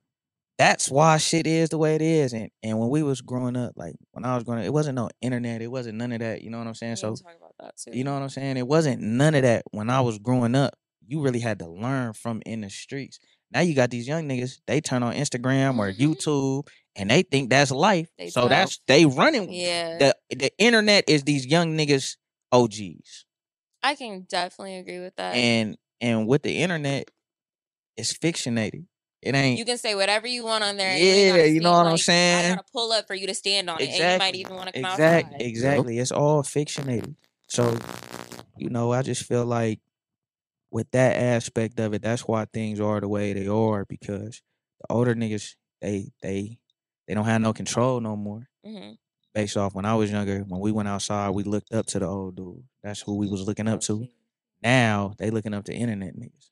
that's 0.59 0.91
why 0.91 1.19
shit 1.19 1.47
is 1.47 1.69
the 1.69 1.79
way 1.79 1.95
it 1.95 2.03
is. 2.03 2.33
And 2.33 2.51
and 2.65 2.79
when 2.81 2.89
we 2.89 3.03
was 3.05 3.21
growing 3.21 3.57
up, 3.57 3.75
like 3.77 3.95
when 4.11 4.25
I 4.25 4.35
was 4.35 4.43
growing 4.45 4.61
up, 4.63 4.67
it 4.67 4.73
wasn't 4.73 4.97
no 4.97 5.11
internet. 5.23 5.63
It 5.63 5.71
wasn't 5.71 5.99
none 5.99 6.11
of 6.11 6.19
that. 6.19 6.43
You 6.43 6.51
know 6.51 6.59
what 6.59 6.67
I'm 6.67 6.75
saying? 6.75 6.97
So 6.97 7.15
talk 7.15 7.37
about 7.39 7.55
that 7.61 7.77
too. 7.77 7.97
you 7.97 8.03
know 8.03 8.15
what 8.15 8.23
I'm 8.23 8.31
saying? 8.31 8.57
It 8.57 8.67
wasn't 8.67 9.01
none 9.01 9.37
of 9.37 9.43
that 9.43 9.63
when 9.71 9.91
I 9.91 10.01
was 10.01 10.19
growing 10.19 10.57
up. 10.57 10.75
You 11.07 11.21
really 11.23 11.41
had 11.41 11.59
to 11.61 11.69
learn 11.69 12.13
from 12.13 12.43
in 12.45 12.63
the 12.63 12.71
streets. 12.71 13.19
Now 13.53 13.61
you 13.61 13.75
got 13.75 13.91
these 13.91 14.09
young 14.09 14.29
niggas, 14.29 14.61
they 14.67 14.81
turn 14.81 15.03
on 15.03 15.15
Instagram 15.15 15.79
or 15.79 15.93
Mhm. 15.93 15.99
YouTube 15.99 16.69
and 16.97 17.11
they 17.11 17.23
think 17.23 17.51
that's 17.51 17.71
life. 17.71 18.09
They 18.19 18.31
so 18.31 18.43
tough. 18.43 18.51
that's 18.51 18.81
they 18.87 19.07
running. 19.07 19.53
Yeah, 19.53 19.99
The 19.99 20.17
the 20.37 20.51
internet 20.59 21.05
is 21.09 21.23
these 21.23 21.47
young 21.47 21.77
niggas 21.77 22.17
OGs. 22.53 23.25
I 23.83 23.95
can 23.95 24.23
definitely 24.29 24.77
agree 24.79 25.01
with 25.01 25.15
that. 25.17 25.35
And 25.35 25.77
and 26.01 26.27
with 26.27 26.43
the 26.43 26.59
internet, 26.59 27.11
it's 27.97 28.13
fictionated. 28.13 28.87
It 29.23 29.35
ain't 29.35 29.59
you 29.59 29.65
can 29.65 29.79
say 29.79 29.95
whatever 29.95 30.27
you 30.27 30.45
want 30.45 30.65
on 30.65 30.77
there. 30.77 30.91
and 30.91 31.01
you 31.01 31.07
Yeah, 31.07 31.45
you 31.45 31.61
know 31.61 31.73
stand 31.73 31.85
what 31.85 31.91
I'm 31.91 31.99
saying? 31.99 32.45
I 32.47 32.49
gotta 32.57 32.65
pull 32.73 32.93
up 32.93 33.07
for 33.07 33.15
you 33.15 33.27
to 33.27 33.35
stand 33.35 33.71
on 33.71 33.81
it, 33.81 33.89
and 33.91 34.13
you 34.13 34.19
might 34.19 34.35
even 34.35 34.57
want 34.57 34.69
to 34.69 34.73
come 34.73 34.93
exact, 34.93 35.27
outside. 35.27 35.43
exactly. 35.43 35.99
It's 35.99 36.13
all 36.13 36.43
fictionated. 36.43 37.15
So, 37.49 37.77
you 38.57 38.71
know, 38.71 38.93
I 38.93 39.03
just 39.03 39.23
feel 39.25 39.45
like 39.45 39.81
with 40.71 40.91
that 40.93 41.17
aspect 41.17 41.79
of 41.81 41.95
it, 41.95 42.03
that's 42.03 42.23
why 42.23 42.45
things 42.47 42.81
are 42.81 43.01
the 43.01 43.09
way 43.09 43.33
they 43.33 43.47
are 43.47 43.85
because 43.85 44.43
the 44.81 44.87
older 44.95 45.15
niggas 45.15 45.55
they 45.81 46.11
they 46.23 46.59
they 47.07 47.15
don't 47.15 47.25
have 47.25 47.41
no 47.41 47.53
control 47.53 48.01
no 48.01 48.17
more. 48.17 48.49
hmm 48.65 48.93
Based 49.35 49.57
off 49.59 49.75
when 49.75 49.85
I 49.85 49.95
was 49.95 50.11
younger, 50.11 50.41
when 50.49 50.61
we 50.63 50.73
went 50.73 50.89
outside, 50.89 51.29
we 51.31 51.43
looked 51.45 51.71
up 51.75 51.85
to 51.89 51.99
the 51.99 52.07
old 52.07 52.37
dude. 52.37 52.63
That's 52.83 53.03
who 53.03 53.17
we 53.17 53.29
was 53.29 53.47
looking 53.47 53.69
up 53.69 53.83
to. 53.83 54.09
Now 54.63 55.13
they 55.19 55.29
looking 55.31 55.53
up 55.53 55.65
to 55.67 55.75
internet 55.75 56.17
niggas. 56.17 56.49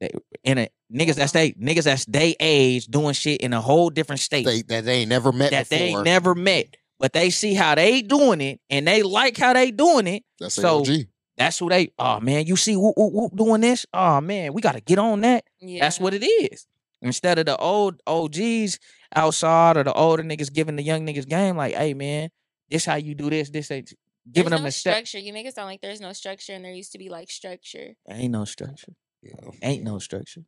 They 0.00 0.10
internet 0.42 0.72
niggas 0.92 1.14
that's 1.14 1.30
they 1.32 1.52
niggas 1.52 1.84
that's 1.84 2.04
they 2.06 2.34
age 2.40 2.86
doing 2.86 3.14
shit 3.14 3.40
in 3.42 3.52
a 3.52 3.60
whole 3.60 3.90
different 3.90 4.20
state 4.20 4.44
They, 4.44 4.62
that 4.62 4.84
they 4.84 4.94
ain't 5.02 5.08
never 5.10 5.30
met 5.30 5.52
that 5.52 5.68
before. 5.68 5.78
they 5.78 5.84
ain't 5.92 6.04
never 6.04 6.34
met. 6.34 6.76
But 6.98 7.12
they 7.12 7.30
see 7.30 7.54
how 7.54 7.76
they 7.76 8.02
doing 8.02 8.40
it 8.40 8.60
and 8.68 8.86
they 8.88 9.02
like 9.04 9.36
how 9.36 9.52
they 9.52 9.70
doing 9.70 10.06
it. 10.08 10.24
That's 10.40 10.54
so- 10.56 10.82
AOG. 10.82 11.06
That's 11.40 11.58
who 11.58 11.70
they. 11.70 11.90
Oh 11.98 12.20
man, 12.20 12.44
you 12.46 12.54
see 12.54 12.76
whoop 12.76 12.92
whoop 12.98 13.14
whoop 13.14 13.34
doing 13.34 13.62
this. 13.62 13.86
Oh 13.94 14.20
man, 14.20 14.52
we 14.52 14.60
got 14.60 14.72
to 14.72 14.80
get 14.82 14.98
on 14.98 15.22
that. 15.22 15.44
Yeah. 15.58 15.80
That's 15.80 15.98
what 15.98 16.12
it 16.12 16.22
is. 16.22 16.66
Instead 17.00 17.38
of 17.38 17.46
the 17.46 17.56
old 17.56 18.02
OGs 18.06 18.78
outside 19.16 19.78
or 19.78 19.84
the 19.84 19.92
older 19.94 20.22
niggas 20.22 20.52
giving 20.52 20.76
the 20.76 20.82
young 20.82 21.06
niggas 21.06 21.26
game, 21.26 21.56
like, 21.56 21.74
hey 21.74 21.94
man, 21.94 22.28
this 22.68 22.84
how 22.84 22.96
you 22.96 23.14
do 23.14 23.30
this. 23.30 23.48
This 23.48 23.70
ain't 23.70 23.90
giving 24.30 24.50
There's 24.50 24.58
them 24.58 24.64
no 24.64 24.68
a 24.68 24.70
step. 24.70 24.94
structure. 25.06 25.18
You 25.18 25.32
make 25.32 25.46
it 25.46 25.54
sound 25.54 25.68
like 25.68 25.80
there's 25.80 26.02
no 26.02 26.12
structure, 26.12 26.52
and 26.52 26.62
there 26.62 26.72
used 26.72 26.92
to 26.92 26.98
be 26.98 27.08
like 27.08 27.30
structure. 27.30 27.94
Ain't 28.10 28.32
no 28.32 28.44
structure. 28.44 28.92
Yeah. 29.22 29.32
Ain't 29.62 29.82
no 29.82 29.98
structure. 29.98 30.42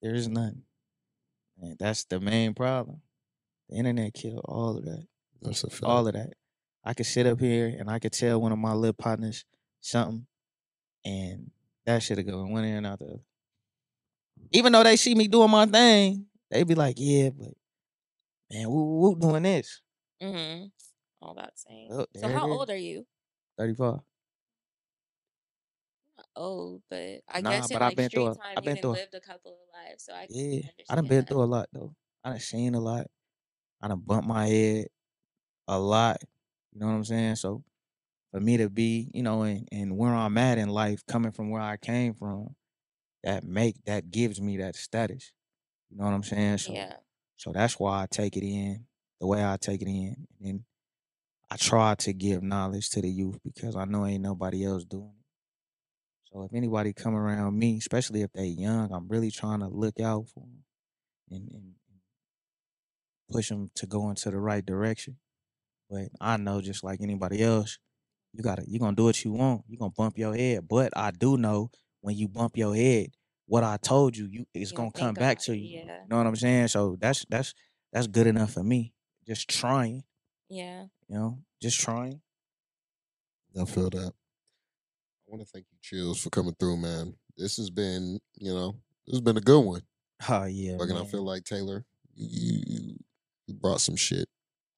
There 0.00 0.14
is 0.14 0.28
none. 0.28 0.62
And 1.60 1.76
that's 1.78 2.04
the 2.04 2.20
main 2.20 2.54
problem. 2.54 3.02
The 3.68 3.76
internet 3.76 4.14
killed 4.14 4.40
all 4.46 4.78
of 4.78 4.84
that. 4.86 5.04
That's 5.42 5.62
a 5.62 5.68
fact. 5.68 5.84
All 5.84 6.06
of 6.06 6.14
that. 6.14 6.30
I 6.82 6.94
could 6.94 7.04
sit 7.04 7.26
up 7.26 7.38
here 7.38 7.66
and 7.66 7.90
I 7.90 7.98
could 7.98 8.14
tell 8.14 8.40
one 8.40 8.52
of 8.52 8.58
my 8.58 8.72
little 8.72 8.94
partners 8.94 9.44
something, 9.82 10.26
and 11.04 11.50
that 11.86 12.02
should 12.02 12.18
have 12.18 12.26
gone 12.26 12.50
one 12.52 12.64
ear 12.64 12.76
and 12.78 12.86
out 12.86 12.98
the 12.98 13.06
other. 13.06 13.20
Even 14.52 14.72
though 14.72 14.82
they 14.82 14.96
see 14.96 15.14
me 15.14 15.28
doing 15.28 15.50
my 15.50 15.66
thing, 15.66 16.26
they 16.50 16.62
be 16.62 16.74
like, 16.74 16.96
"Yeah, 16.98 17.30
but 17.30 17.52
man, 18.50 18.64
who 18.64 19.16
doing 19.18 19.42
this?" 19.42 19.82
Mm-hmm. 20.22 20.66
All 21.20 21.34
that 21.34 21.58
saying. 21.58 21.88
Well, 21.90 22.06
so 22.16 22.28
how 22.28 22.50
old 22.50 22.70
are 22.70 22.76
you? 22.76 23.06
Thirty-five. 23.56 24.00
old, 26.36 26.82
but 26.88 27.20
I 27.28 27.40
Nah, 27.40 27.50
guess 27.50 27.70
in 27.70 27.74
but 27.74 27.82
I've 27.82 27.88
like 27.90 27.96
been 27.96 28.08
street 28.08 28.20
through 28.22 28.26
a- 28.28 28.34
time, 28.36 28.44
I've 28.56 28.64
you 28.64 28.70
been 28.70 28.76
through 28.82 28.90
a- 28.90 28.92
lived 28.94 29.14
a 29.14 29.20
couple 29.20 29.52
of 29.52 29.58
lives, 29.72 30.04
so 30.04 30.14
I 30.14 30.26
can 30.26 30.36
Yeah, 30.36 30.60
I 30.88 30.94
done 30.94 31.06
been 31.06 31.20
that. 31.20 31.28
through 31.28 31.42
a 31.42 31.44
lot 31.46 31.68
though. 31.72 31.94
I 32.24 32.30
done 32.30 32.40
seen 32.40 32.74
a 32.74 32.80
lot. 32.80 33.06
I 33.80 33.88
done 33.88 34.00
bumped 34.00 34.28
my 34.28 34.46
head 34.46 34.86
a 35.68 35.78
lot. 35.78 36.18
You 36.72 36.80
know 36.80 36.86
what 36.86 36.92
I'm 36.94 37.04
saying? 37.04 37.36
So 37.36 37.62
for 38.32 38.40
me 38.40 38.56
to 38.58 38.68
be, 38.68 39.10
you 39.14 39.22
know, 39.22 39.42
and, 39.42 39.68
and 39.72 39.96
where 39.96 40.14
I'm 40.14 40.38
at 40.38 40.58
in 40.58 40.68
life, 40.68 41.02
coming 41.06 41.32
from 41.32 41.50
where 41.50 41.62
I 41.62 41.76
came 41.76 42.14
from, 42.14 42.54
that 43.24 43.44
make 43.44 43.76
that 43.84 44.10
gives 44.10 44.40
me 44.40 44.58
that 44.58 44.76
status. 44.76 45.32
You 45.90 45.96
know 45.98 46.04
what 46.04 46.14
I'm 46.14 46.22
saying? 46.22 46.58
So 46.58 46.72
Yeah, 46.74 46.94
so 47.36 47.52
that's 47.52 47.78
why 47.78 48.02
I 48.02 48.06
take 48.10 48.36
it 48.36 48.44
in 48.44 48.86
the 49.20 49.26
way 49.26 49.44
I 49.44 49.56
take 49.60 49.82
it 49.82 49.88
in. 49.88 50.26
And 50.38 50.40
then 50.40 50.64
I 51.50 51.56
try 51.56 51.94
to 51.96 52.12
give 52.12 52.42
knowledge 52.42 52.90
to 52.90 53.00
the 53.00 53.08
youth 53.10 53.38
because 53.42 53.74
I 53.76 53.84
know 53.84 54.06
ain't 54.06 54.22
nobody 54.22 54.64
else 54.64 54.84
doing 54.84 55.12
it. 55.18 56.30
So 56.30 56.42
if 56.42 56.54
anybody 56.54 56.92
come 56.92 57.14
around 57.14 57.58
me, 57.58 57.78
especially 57.78 58.22
if 58.22 58.32
they 58.32 58.46
young, 58.46 58.92
I'm 58.92 59.08
really 59.08 59.30
trying 59.30 59.60
to 59.60 59.68
look 59.68 59.98
out 59.98 60.28
for 60.28 60.40
them 60.40 60.64
and, 61.30 61.50
and 61.50 61.74
push 63.30 63.48
them 63.48 63.70
to 63.76 63.86
go 63.86 64.10
into 64.10 64.30
the 64.30 64.38
right 64.38 64.64
direction. 64.64 65.16
But 65.90 66.08
I 66.20 66.36
know 66.36 66.60
just 66.60 66.84
like 66.84 67.00
anybody 67.00 67.42
else, 67.42 67.78
you 68.38 68.44
gotta 68.44 68.62
you 68.68 68.78
gonna 68.78 68.94
do 68.94 69.04
what 69.04 69.24
you 69.24 69.32
want. 69.32 69.64
You 69.66 69.76
gonna 69.76 69.90
bump 69.90 70.16
your 70.16 70.34
head. 70.34 70.68
But 70.68 70.96
I 70.96 71.10
do 71.10 71.36
know 71.36 71.72
when 72.02 72.16
you 72.16 72.28
bump 72.28 72.56
your 72.56 72.74
head, 72.74 73.08
what 73.46 73.64
I 73.64 73.78
told 73.78 74.16
you, 74.16 74.28
you 74.30 74.46
it's 74.54 74.70
You 74.70 74.76
gonna 74.76 74.92
come 74.92 75.14
back 75.14 75.40
to 75.40 75.56
you. 75.56 75.80
yeah. 75.80 76.02
You 76.02 76.08
know 76.08 76.18
what 76.18 76.26
I'm 76.26 76.36
saying? 76.36 76.68
So 76.68 76.96
that's 77.00 77.26
that's 77.28 77.52
that's 77.92 78.06
good 78.06 78.28
enough 78.28 78.52
for 78.52 78.62
me. 78.62 78.94
Just 79.26 79.48
trying, 79.48 80.04
yeah. 80.48 80.84
you 81.08 81.18
know, 81.18 81.38
just 81.60 81.80
trying. 81.80 82.20
I 83.60 83.64
feel 83.64 83.90
that. 83.90 84.12
I 84.12 85.26
want 85.26 85.44
to 85.44 85.50
thank 85.52 85.66
you, 85.72 85.78
Chills, 85.82 86.20
for 86.20 86.30
coming 86.30 86.54
through, 86.60 86.76
man. 86.76 87.14
This 87.36 87.56
has 87.56 87.70
been, 87.70 88.20
you 88.36 88.54
know, 88.54 88.76
this 89.04 89.16
has 89.16 89.20
been 89.20 89.36
a 89.36 89.42
good 89.42 89.60
one. 89.60 89.82
Oh 90.28 90.46
yeah, 90.46 90.76
Fucking, 90.78 90.96
I 90.96 91.04
feel 91.04 91.24
like 91.24 91.44
Taylor, 91.44 91.84
you 92.16 92.60
you, 92.66 92.96
you 93.46 93.54
brought 93.54 93.80
some 93.80 93.94
shit. 93.94 94.28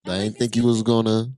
I 0.04 0.12
I, 0.12 0.18
didn't 0.18 0.36
think 0.36 0.54
you 0.54 0.64
was 0.64 0.82
gonna. 0.82 1.28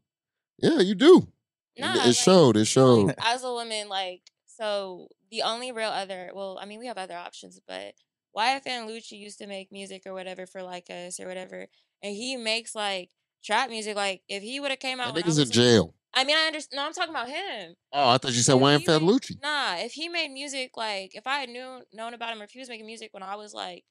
Yeah, 0.58 0.80
you 0.80 0.96
do. 0.96 1.28
It- 1.76 1.80
Nah, 1.80 1.94
it, 1.94 2.06
like, 2.06 2.14
showed. 2.16 2.56
It 2.56 2.66
showed. 2.66 3.14
as 3.24 3.42
a 3.44 3.52
woman, 3.52 3.88
like, 3.88 4.22
so 4.46 5.08
the 5.30 5.42
only 5.42 5.72
real 5.72 5.88
other, 5.90 6.30
well, 6.34 6.58
I 6.60 6.66
mean, 6.66 6.78
we 6.78 6.86
have 6.86 6.98
other 6.98 7.16
options, 7.16 7.58
but 7.66 7.94
YFN 8.36 8.86
Lucci 8.88 9.18
used 9.18 9.38
to 9.38 9.46
make 9.46 9.72
music 9.72 10.02
or 10.06 10.12
whatever 10.14 10.46
for 10.46 10.62
like 10.62 10.88
us 10.90 11.18
or 11.20 11.26
whatever, 11.26 11.66
and 12.02 12.14
he 12.14 12.36
makes 12.36 12.74
like 12.74 13.10
trap 13.44 13.70
music. 13.70 13.96
Like, 13.96 14.22
if 14.28 14.42
he 14.42 14.60
would 14.60 14.70
have 14.70 14.80
came 14.80 15.00
out, 15.00 15.06
That 15.08 15.14
when 15.14 15.24
I 15.24 15.26
nigga's 15.26 15.38
in 15.38 15.50
jail. 15.50 15.94
I 16.14 16.24
mean, 16.24 16.36
I 16.36 16.46
understand. 16.46 16.76
No, 16.76 16.86
I'm 16.86 16.92
talking 16.92 17.14
about 17.14 17.28
him. 17.28 17.74
Oh, 17.92 18.10
I 18.10 18.18
thought 18.18 18.32
you 18.32 18.40
said 18.42 18.54
Wayne 18.54 18.78
made- 18.78 18.86
Fatalucci. 18.86 19.42
Nah, 19.42 19.76
if 19.78 19.92
he 19.92 20.08
made 20.10 20.30
music 20.30 20.76
like 20.76 21.14
if 21.14 21.26
I 21.26 21.38
had 21.40 21.48
knew 21.48 21.82
known 21.92 22.12
about 22.14 22.32
him, 22.34 22.40
or 22.42 22.44
if 22.44 22.50
he 22.50 22.58
was 22.58 22.68
making 22.68 22.86
music 22.86 23.08
when 23.12 23.22
I 23.22 23.36
was 23.36 23.54
like 23.54 23.84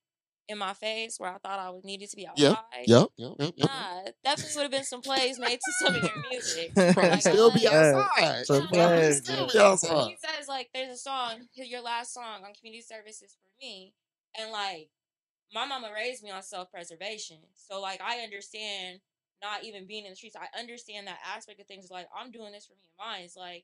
in 0.47 0.57
my 0.57 0.73
face 0.73 1.15
where 1.17 1.29
I 1.29 1.37
thought 1.37 1.59
I 1.59 1.69
was 1.69 1.83
needed 1.83 2.09
to 2.09 2.15
be 2.15 2.27
Yeah, 2.35 2.49
outside. 2.51 2.63
Yep, 2.87 3.07
yep, 3.17 3.31
yep, 3.39 3.53
yep. 3.57 3.69
Nah, 3.69 4.11
definitely 4.23 4.55
would 4.55 4.61
have 4.63 4.71
been 4.71 4.83
some 4.83 5.01
plays 5.01 5.39
made 5.39 5.59
to 5.59 5.71
some 5.79 5.95
of 5.95 6.03
your 6.03 6.23
music. 6.29 6.73
Probably 6.75 7.09
Like, 7.11 7.21
still 7.21 7.51
be 7.51 7.65
like- 7.65 7.73
outside. 7.73 8.45
So 8.45 8.59
Nah, 8.59 8.65
glad, 8.67 8.99
but 8.99 9.13
still 9.13 9.35
still, 9.35 9.47
be 9.47 9.57
like, 9.57 9.67
outside. 9.67 10.07
He 10.09 10.17
says 10.17 10.47
like 10.47 10.69
there's 10.73 10.89
a 10.93 10.97
song, 10.97 11.47
your 11.53 11.81
last 11.81 12.13
song 12.13 12.43
on 12.45 12.53
community 12.53 12.81
services 12.81 13.37
for 13.41 13.49
me, 13.65 13.93
and 14.39 14.51
like 14.51 14.89
my 15.53 15.65
mama 15.65 15.89
raised 15.93 16.23
me 16.23 16.31
on 16.31 16.43
self 16.43 16.71
preservation, 16.71 17.37
so 17.55 17.79
like 17.81 18.01
I 18.01 18.19
understand 18.19 18.99
not 19.41 19.63
even 19.63 19.87
being 19.87 20.05
in 20.05 20.11
the 20.11 20.15
streets. 20.15 20.35
I 20.35 20.59
understand 20.59 21.07
that 21.07 21.17
aspect 21.35 21.59
of 21.59 21.67
things. 21.67 21.89
Like 21.89 22.07
I'm 22.17 22.31
doing 22.31 22.51
this 22.51 22.65
for 22.65 22.73
me 22.73 22.81
and 22.99 23.07
mine. 23.11 23.23
It's 23.25 23.35
like 23.37 23.63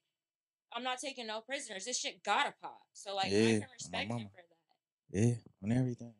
I'm 0.74 0.84
not 0.84 1.00
taking 1.00 1.28
no 1.28 1.42
prisoners. 1.42 1.86
This 1.86 2.00
shit 2.00 2.24
gotta 2.24 2.54
pop. 2.62 2.80
So 2.94 3.16
like 3.16 3.32
Yeah, 3.32 3.40
I 3.40 3.60
can 3.60 3.68
respect 3.74 4.04
him 4.04 4.10
mama. 4.10 4.30
for 4.34 4.42
that. 4.42 5.20
Yeah, 5.20 5.34
on 5.64 5.72
everything. 5.72 6.14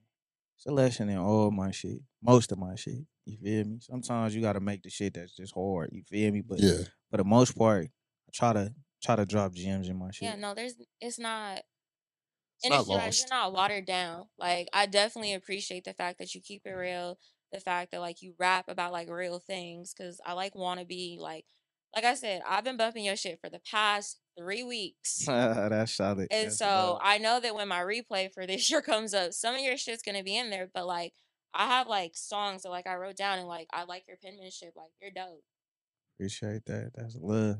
It's 0.58 1.00
a 1.00 1.04
in 1.04 1.18
all 1.18 1.52
my 1.52 1.72
shit, 1.72 2.00
most 2.22 2.52
of 2.52 2.58
my 2.58 2.76
shit. 2.76 3.06
You 3.26 3.38
feel 3.38 3.66
me? 3.66 3.78
Sometimes 3.80 4.36
you 4.36 4.42
gotta 4.42 4.60
make 4.60 4.82
the 4.82 4.90
shit 4.90 5.14
that's 5.14 5.36
just 5.36 5.54
hard. 5.54 5.90
You 5.92 6.02
feel 6.10 6.32
me? 6.32 6.42
But 6.42 6.60
Yeah, 6.60 6.84
for 7.12 7.18
the 7.18 7.24
most 7.24 7.56
part, 7.56 7.86
I 7.86 8.32
try 8.34 8.54
to 8.54 8.74
try 9.04 9.16
to 9.16 9.26
drop 9.26 9.54
gems 9.54 9.88
in 9.88 9.98
my 9.98 10.10
shit. 10.12 10.30
Yeah, 10.30 10.36
no, 10.36 10.56
there's 10.56 10.74
it's 11.00 11.20
not. 11.20 11.58
it's 11.58 12.66
and 12.66 12.72
not 12.72 12.80
it's 12.80 12.90
lost. 12.90 13.20
you're 13.20 13.30
not 13.30 13.54
watered 13.54 13.86
down. 13.86 14.26
Like 14.40 14.68
I 14.74 14.88
definitely 14.88 15.34
appreciate 15.34 15.84
the 15.84 15.94
fact 15.94 16.18
that 16.20 16.34
you 16.34 16.42
keep 16.42 16.64
it 16.66 16.72
real. 16.72 17.20
The 17.52 17.60
fact 17.60 17.92
that 17.92 18.02
like 18.02 18.22
you 18.24 18.34
rap 18.40 18.66
about 18.68 18.92
like 18.92 19.10
real 19.10 19.40
things 19.40 19.94
because 19.94 20.20
I 20.26 20.34
like 20.34 20.56
want 20.56 20.80
to 20.80 20.86
be 20.86 21.18
like, 21.22 21.46
like 21.96 22.06
I 22.06 22.14
said, 22.16 22.42
I've 22.48 22.64
been 22.64 22.78
bumping 22.78 23.06
your 23.06 23.16
shit 23.16 23.40
for 23.42 23.50
the 23.50 23.60
past 23.60 24.20
three 24.38 24.64
weeks. 24.76 25.26
that's 25.26 25.94
solid. 25.94 26.28
And 26.32 26.48
That's 26.48 26.58
so 26.58 26.66
love. 26.66 27.00
I 27.04 27.18
know 27.18 27.40
that 27.40 27.56
when 27.56 27.68
my 27.68 27.80
replay 27.80 28.32
for 28.32 28.46
this 28.46 28.70
year 28.72 28.82
comes 28.82 29.14
up, 29.14 29.34
some 29.34 29.56
of 29.56 29.62
your 29.62 29.78
shit's 29.78 30.04
gonna 30.04 30.24
be 30.24 30.38
in 30.38 30.50
there. 30.50 30.70
But 30.74 30.86
like, 30.86 31.14
I 31.54 31.66
have 31.68 31.88
like 31.88 32.12
songs 32.16 32.64
that 32.64 32.70
like 32.70 32.88
I 32.88 32.96
wrote 32.96 33.16
down 33.18 33.40
and 33.40 33.48
like 33.48 33.68
I 33.74 33.84
like 33.86 34.04
your 34.08 34.18
penmanship. 34.24 34.74
Like 34.76 34.92
you're 35.02 35.12
dope. 35.12 35.44
appreciate 36.16 36.66
that. 36.66 36.92
That's 36.96 37.16
love. 37.20 37.58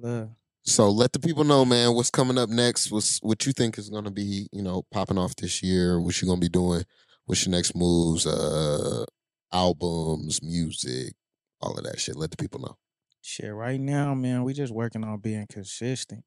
Love. 0.00 0.30
So 0.64 0.90
let 0.90 1.12
the 1.12 1.18
people 1.18 1.42
know, 1.42 1.64
man, 1.64 1.94
what's 1.94 2.10
coming 2.10 2.38
up 2.38 2.48
next. 2.48 2.92
What's 2.92 3.18
what 3.20 3.44
you 3.46 3.52
think 3.52 3.78
is 3.78 3.88
gonna 3.90 4.12
be, 4.12 4.46
you 4.52 4.62
know, 4.62 4.84
popping 4.92 5.18
off 5.18 5.34
this 5.34 5.62
year. 5.62 6.00
What 6.00 6.20
you 6.22 6.28
gonna 6.28 6.40
be 6.40 6.48
doing? 6.48 6.84
What's 7.24 7.44
your 7.44 7.50
next 7.52 7.74
moves? 7.74 8.26
Uh, 8.26 9.04
albums, 9.52 10.40
music, 10.42 11.14
all 11.60 11.76
of 11.76 11.84
that 11.84 11.98
shit. 11.98 12.14
Let 12.16 12.30
the 12.30 12.36
people 12.36 12.60
know. 12.60 12.76
Shit, 13.22 13.54
right 13.54 13.80
now, 13.80 14.14
man, 14.14 14.42
we 14.42 14.52
just 14.52 14.74
working 14.74 15.04
on 15.04 15.18
being 15.18 15.46
consistent. 15.48 16.24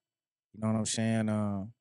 You 0.53 0.61
know 0.61 0.67
what 0.71 0.79
I'm 0.79 0.85
saying? 0.85 1.27
Um, 1.27 1.73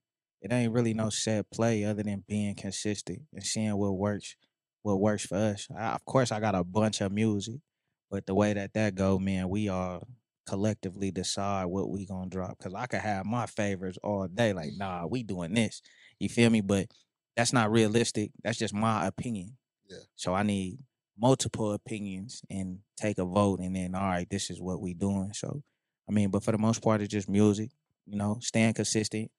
it 0.43 0.53
ain't 0.53 0.73
really 0.73 0.93
no 0.93 1.09
set 1.09 1.49
play 1.53 1.85
other 1.85 2.03
than 2.03 2.25
being 2.27 2.57
consistent 2.57 3.23
and 3.33 3.45
seeing 3.45 3.77
what 3.77 3.97
works, 3.97 4.35
what 4.83 5.01
works 5.01 5.25
for 5.25 5.37
us. 5.37 5.69
I, 5.77 5.93
of 5.93 6.05
course, 6.05 6.33
I 6.33 6.41
got 6.41 6.57
a 6.57 6.65
bunch 6.65 7.01
of 7.01 7.13
music, 7.13 7.61
but 8.11 8.27
the 8.27 8.35
way 8.35 8.53
that 8.55 8.75
that 8.75 8.97
go, 8.97 9.19
man, 9.21 9.49
we 9.49 9.69
all 9.69 10.07
collectively 10.47 11.13
decide 11.13 11.67
what 11.67 11.91
we 11.91 12.07
gonna 12.07 12.29
drop. 12.29 12.59
Cause 12.59 12.75
I 12.75 12.87
could 12.87 13.01
have 13.01 13.25
my 13.25 13.47
favorites 13.47 13.99
all 14.03 14.27
day, 14.27 14.53
like, 14.53 14.73
nah, 14.77 15.07
we 15.07 15.23
doing 15.23 15.55
this. 15.55 15.81
You 16.19 16.29
feel 16.29 16.51
me? 16.51 16.61
But 16.61 16.89
that's 17.37 17.53
not 17.53 17.71
realistic. 17.71 18.33
That's 18.43 18.59
just 18.59 18.75
my 18.75 19.07
opinion. 19.07 19.57
Yeah. 19.89 19.99
So 20.17 20.35
I 20.35 20.43
need 20.43 20.79
multiple 21.19 21.73
opinions 21.73 22.43
and 22.51 22.79
take 22.97 23.19
a 23.19 23.25
vote 23.25 23.61
and 23.61 23.77
then 23.77 23.95
all 23.95 24.03
right 24.03 24.29
this 24.31 24.51
is 24.51 24.61
what 24.61 24.81
we 24.81 24.95
doing. 24.95 25.33
So 25.33 25.63
i 26.09 26.13
mean 26.13 26.31
but 26.31 26.43
for 26.43 26.53
the 26.53 26.59
most 26.59 26.83
part 26.83 27.01
it's 27.01 27.13
just 27.13 27.29
music 27.29 27.71
you 28.07 28.17
know 28.17 28.39
staying 28.41 28.75
consistent 28.75 29.31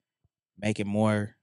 making 0.57 0.87
more 0.87 1.35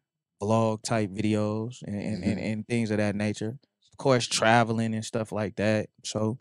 vlog 0.42 0.82
type 0.82 1.10
videos 1.10 1.82
and, 1.86 1.94
and, 1.94 2.24
and, 2.24 2.36
mm-hmm. 2.36 2.44
and 2.44 2.66
things 2.66 2.90
of 2.90 2.98
that 2.98 3.14
nature. 3.14 3.58
Of 3.92 3.98
course 3.98 4.26
traveling 4.26 4.94
and 4.94 5.04
stuff 5.04 5.30
like 5.30 5.56
that. 5.56 5.88
So 6.04 6.38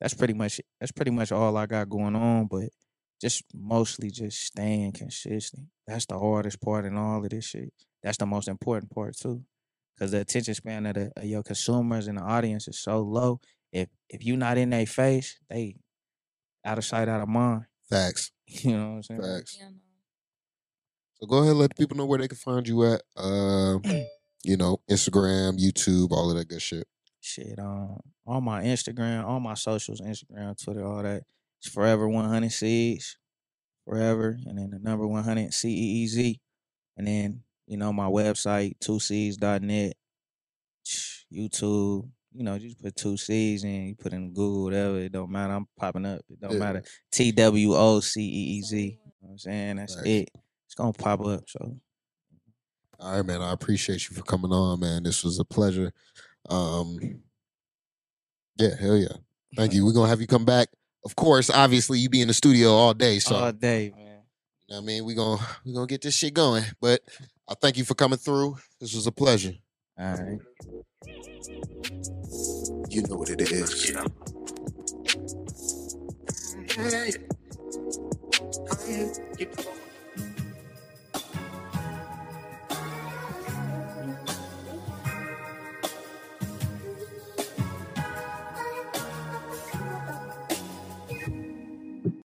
that's 0.00 0.14
pretty 0.14 0.34
much 0.34 0.60
that's 0.80 0.92
pretty 0.92 1.10
much 1.10 1.32
all 1.32 1.56
i 1.56 1.66
got 1.66 1.88
going 1.88 2.16
on 2.16 2.46
but 2.48 2.70
just 3.20 3.44
mostly 3.54 4.10
just 4.10 4.40
staying 4.40 4.92
consistent. 4.92 5.68
That's 5.86 6.06
the 6.06 6.18
hardest 6.18 6.60
part 6.60 6.84
in 6.84 6.96
all 6.96 7.22
of 7.22 7.30
this 7.30 7.46
shit. 7.46 7.72
That's 8.02 8.16
the 8.16 8.26
most 8.26 8.48
important 8.48 8.90
part 8.90 9.16
too 9.16 9.44
because 9.94 10.10
the 10.12 10.20
attention 10.20 10.54
span 10.54 10.86
of, 10.86 10.94
the, 10.94 11.12
of 11.16 11.24
your 11.24 11.42
consumers 11.42 12.06
and 12.08 12.18
the 12.18 12.22
audience 12.22 12.68
is 12.68 12.78
so 12.80 13.00
low. 13.00 13.40
If 13.72 13.88
if 14.08 14.24
you're 14.24 14.36
not 14.36 14.58
in 14.58 14.70
their 14.70 14.86
face, 14.86 15.38
they 15.48 15.76
out 16.64 16.78
of 16.78 16.84
sight, 16.84 17.08
out 17.08 17.20
of 17.22 17.28
mind. 17.28 17.64
Facts, 17.90 18.30
You 18.46 18.72
know 18.72 18.88
what 18.88 18.94
I'm 18.94 19.02
saying? 19.02 19.22
facts. 19.22 19.56
Yeah. 19.60 19.68
So 21.20 21.26
go 21.26 21.38
ahead, 21.38 21.50
and 21.50 21.58
let 21.60 21.70
the 21.70 21.74
people 21.76 21.96
know 21.96 22.06
where 22.06 22.18
they 22.18 22.28
can 22.28 22.36
find 22.38 22.66
you 22.66 22.84
at. 22.92 23.02
Um, 23.16 23.82
you 24.44 24.56
know, 24.56 24.80
Instagram, 24.90 25.58
YouTube, 25.58 26.10
all 26.10 26.30
of 26.30 26.36
that 26.36 26.48
good 26.48 26.62
shit. 26.62 26.86
Shit, 27.20 27.58
um, 27.60 27.98
on 28.26 28.42
my 28.44 28.62
Instagram, 28.64 29.24
all 29.24 29.38
my 29.38 29.54
socials, 29.54 30.00
Instagram, 30.00 30.60
Twitter, 30.62 30.84
all 30.84 31.02
that. 31.02 31.22
It's 31.60 31.72
forever 31.72 32.08
100 32.08 32.50
Ceez. 32.50 33.14
forever, 33.84 34.36
and 34.46 34.58
then 34.58 34.70
the 34.70 34.78
number 34.80 35.06
one 35.06 35.22
hundred 35.22 35.54
C 35.54 35.68
E 35.68 36.02
E 36.02 36.06
Z, 36.08 36.40
and 36.96 37.06
then 37.06 37.42
you 37.72 37.78
know 37.78 37.90
my 37.90 38.04
website 38.04 38.78
two 38.80 38.98
Ceez.net, 38.98 39.94
YouTube. 41.32 42.06
You 42.34 42.44
know, 42.44 42.58
just 42.58 42.82
put 42.82 42.94
two 42.96 43.14
Ceez 43.14 43.62
and 43.64 43.88
you 43.88 43.94
put 43.94 44.12
in 44.12 44.28
Google, 44.34 44.64
whatever. 44.64 44.98
It 44.98 45.12
don't 45.12 45.30
matter. 45.30 45.54
I'm 45.54 45.66
popping 45.78 46.04
up. 46.04 46.20
It 46.30 46.38
don't 46.40 46.52
Yeah. 46.52 46.58
matter. 46.58 46.82
T 47.10 47.32
W 47.32 47.74
O 47.74 48.00
C 48.00 48.20
E 48.22 48.58
E 48.58 48.62
Z. 48.62 48.78
You 48.78 48.90
know 48.90 48.98
what 49.20 49.30
I'm 49.32 49.38
saying? 49.38 49.76
That's 49.76 49.96
Right. 49.96 50.06
it. 50.06 50.28
It's 50.66 50.74
gonna 50.74 50.92
pop 50.92 51.24
up. 51.24 51.48
So 51.48 51.78
All 53.00 53.16
right, 53.16 53.24
man. 53.26 53.40
I 53.42 53.52
appreciate 53.52 54.08
you 54.08 54.14
for 54.14 54.22
coming 54.22 54.52
on, 54.52 54.78
man. 54.80 55.02
This 55.02 55.24
was 55.24 55.38
a 55.40 55.44
pleasure. 55.44 55.92
Um, 56.48 57.22
yeah, 58.56 58.76
hell 58.78 58.96
yeah. 58.96 59.16
Thank 59.56 59.72
you. 59.72 59.84
We're 59.84 59.92
gonna 59.92 60.08
have 60.08 60.20
you 60.20 60.26
come 60.26 60.44
back. 60.44 60.68
Of 61.04 61.16
course, 61.16 61.50
obviously, 61.50 61.98
you 61.98 62.08
be 62.08 62.20
in 62.20 62.28
the 62.28 62.34
studio 62.34 62.70
all 62.70 62.94
day, 62.94 63.18
so 63.18 63.34
all 63.34 63.52
day, 63.52 63.92
man. 63.96 63.98
you 63.98 64.06
know 64.06 64.76
what 64.76 64.82
I 64.82 64.86
mean, 64.86 65.04
we're 65.04 65.16
gonna 65.16 65.42
we're 65.64 65.74
gonna 65.74 65.86
get 65.88 66.02
this 66.02 66.14
shit 66.16 66.32
going. 66.32 66.64
But 66.80 67.00
I 67.48 67.54
thank 67.54 67.76
you 67.76 67.84
for 67.84 67.94
coming 67.94 68.18
through. 68.18 68.56
This 68.80 68.94
was 68.94 69.06
a 69.06 69.12
pleasure. 69.12 69.54
All 69.98 70.16
right. 70.16 70.38
You 72.88 73.02
know 73.02 73.16
what 73.16 73.30
it 73.30 73.40
is. 73.40 73.90
Hey. 76.76 77.12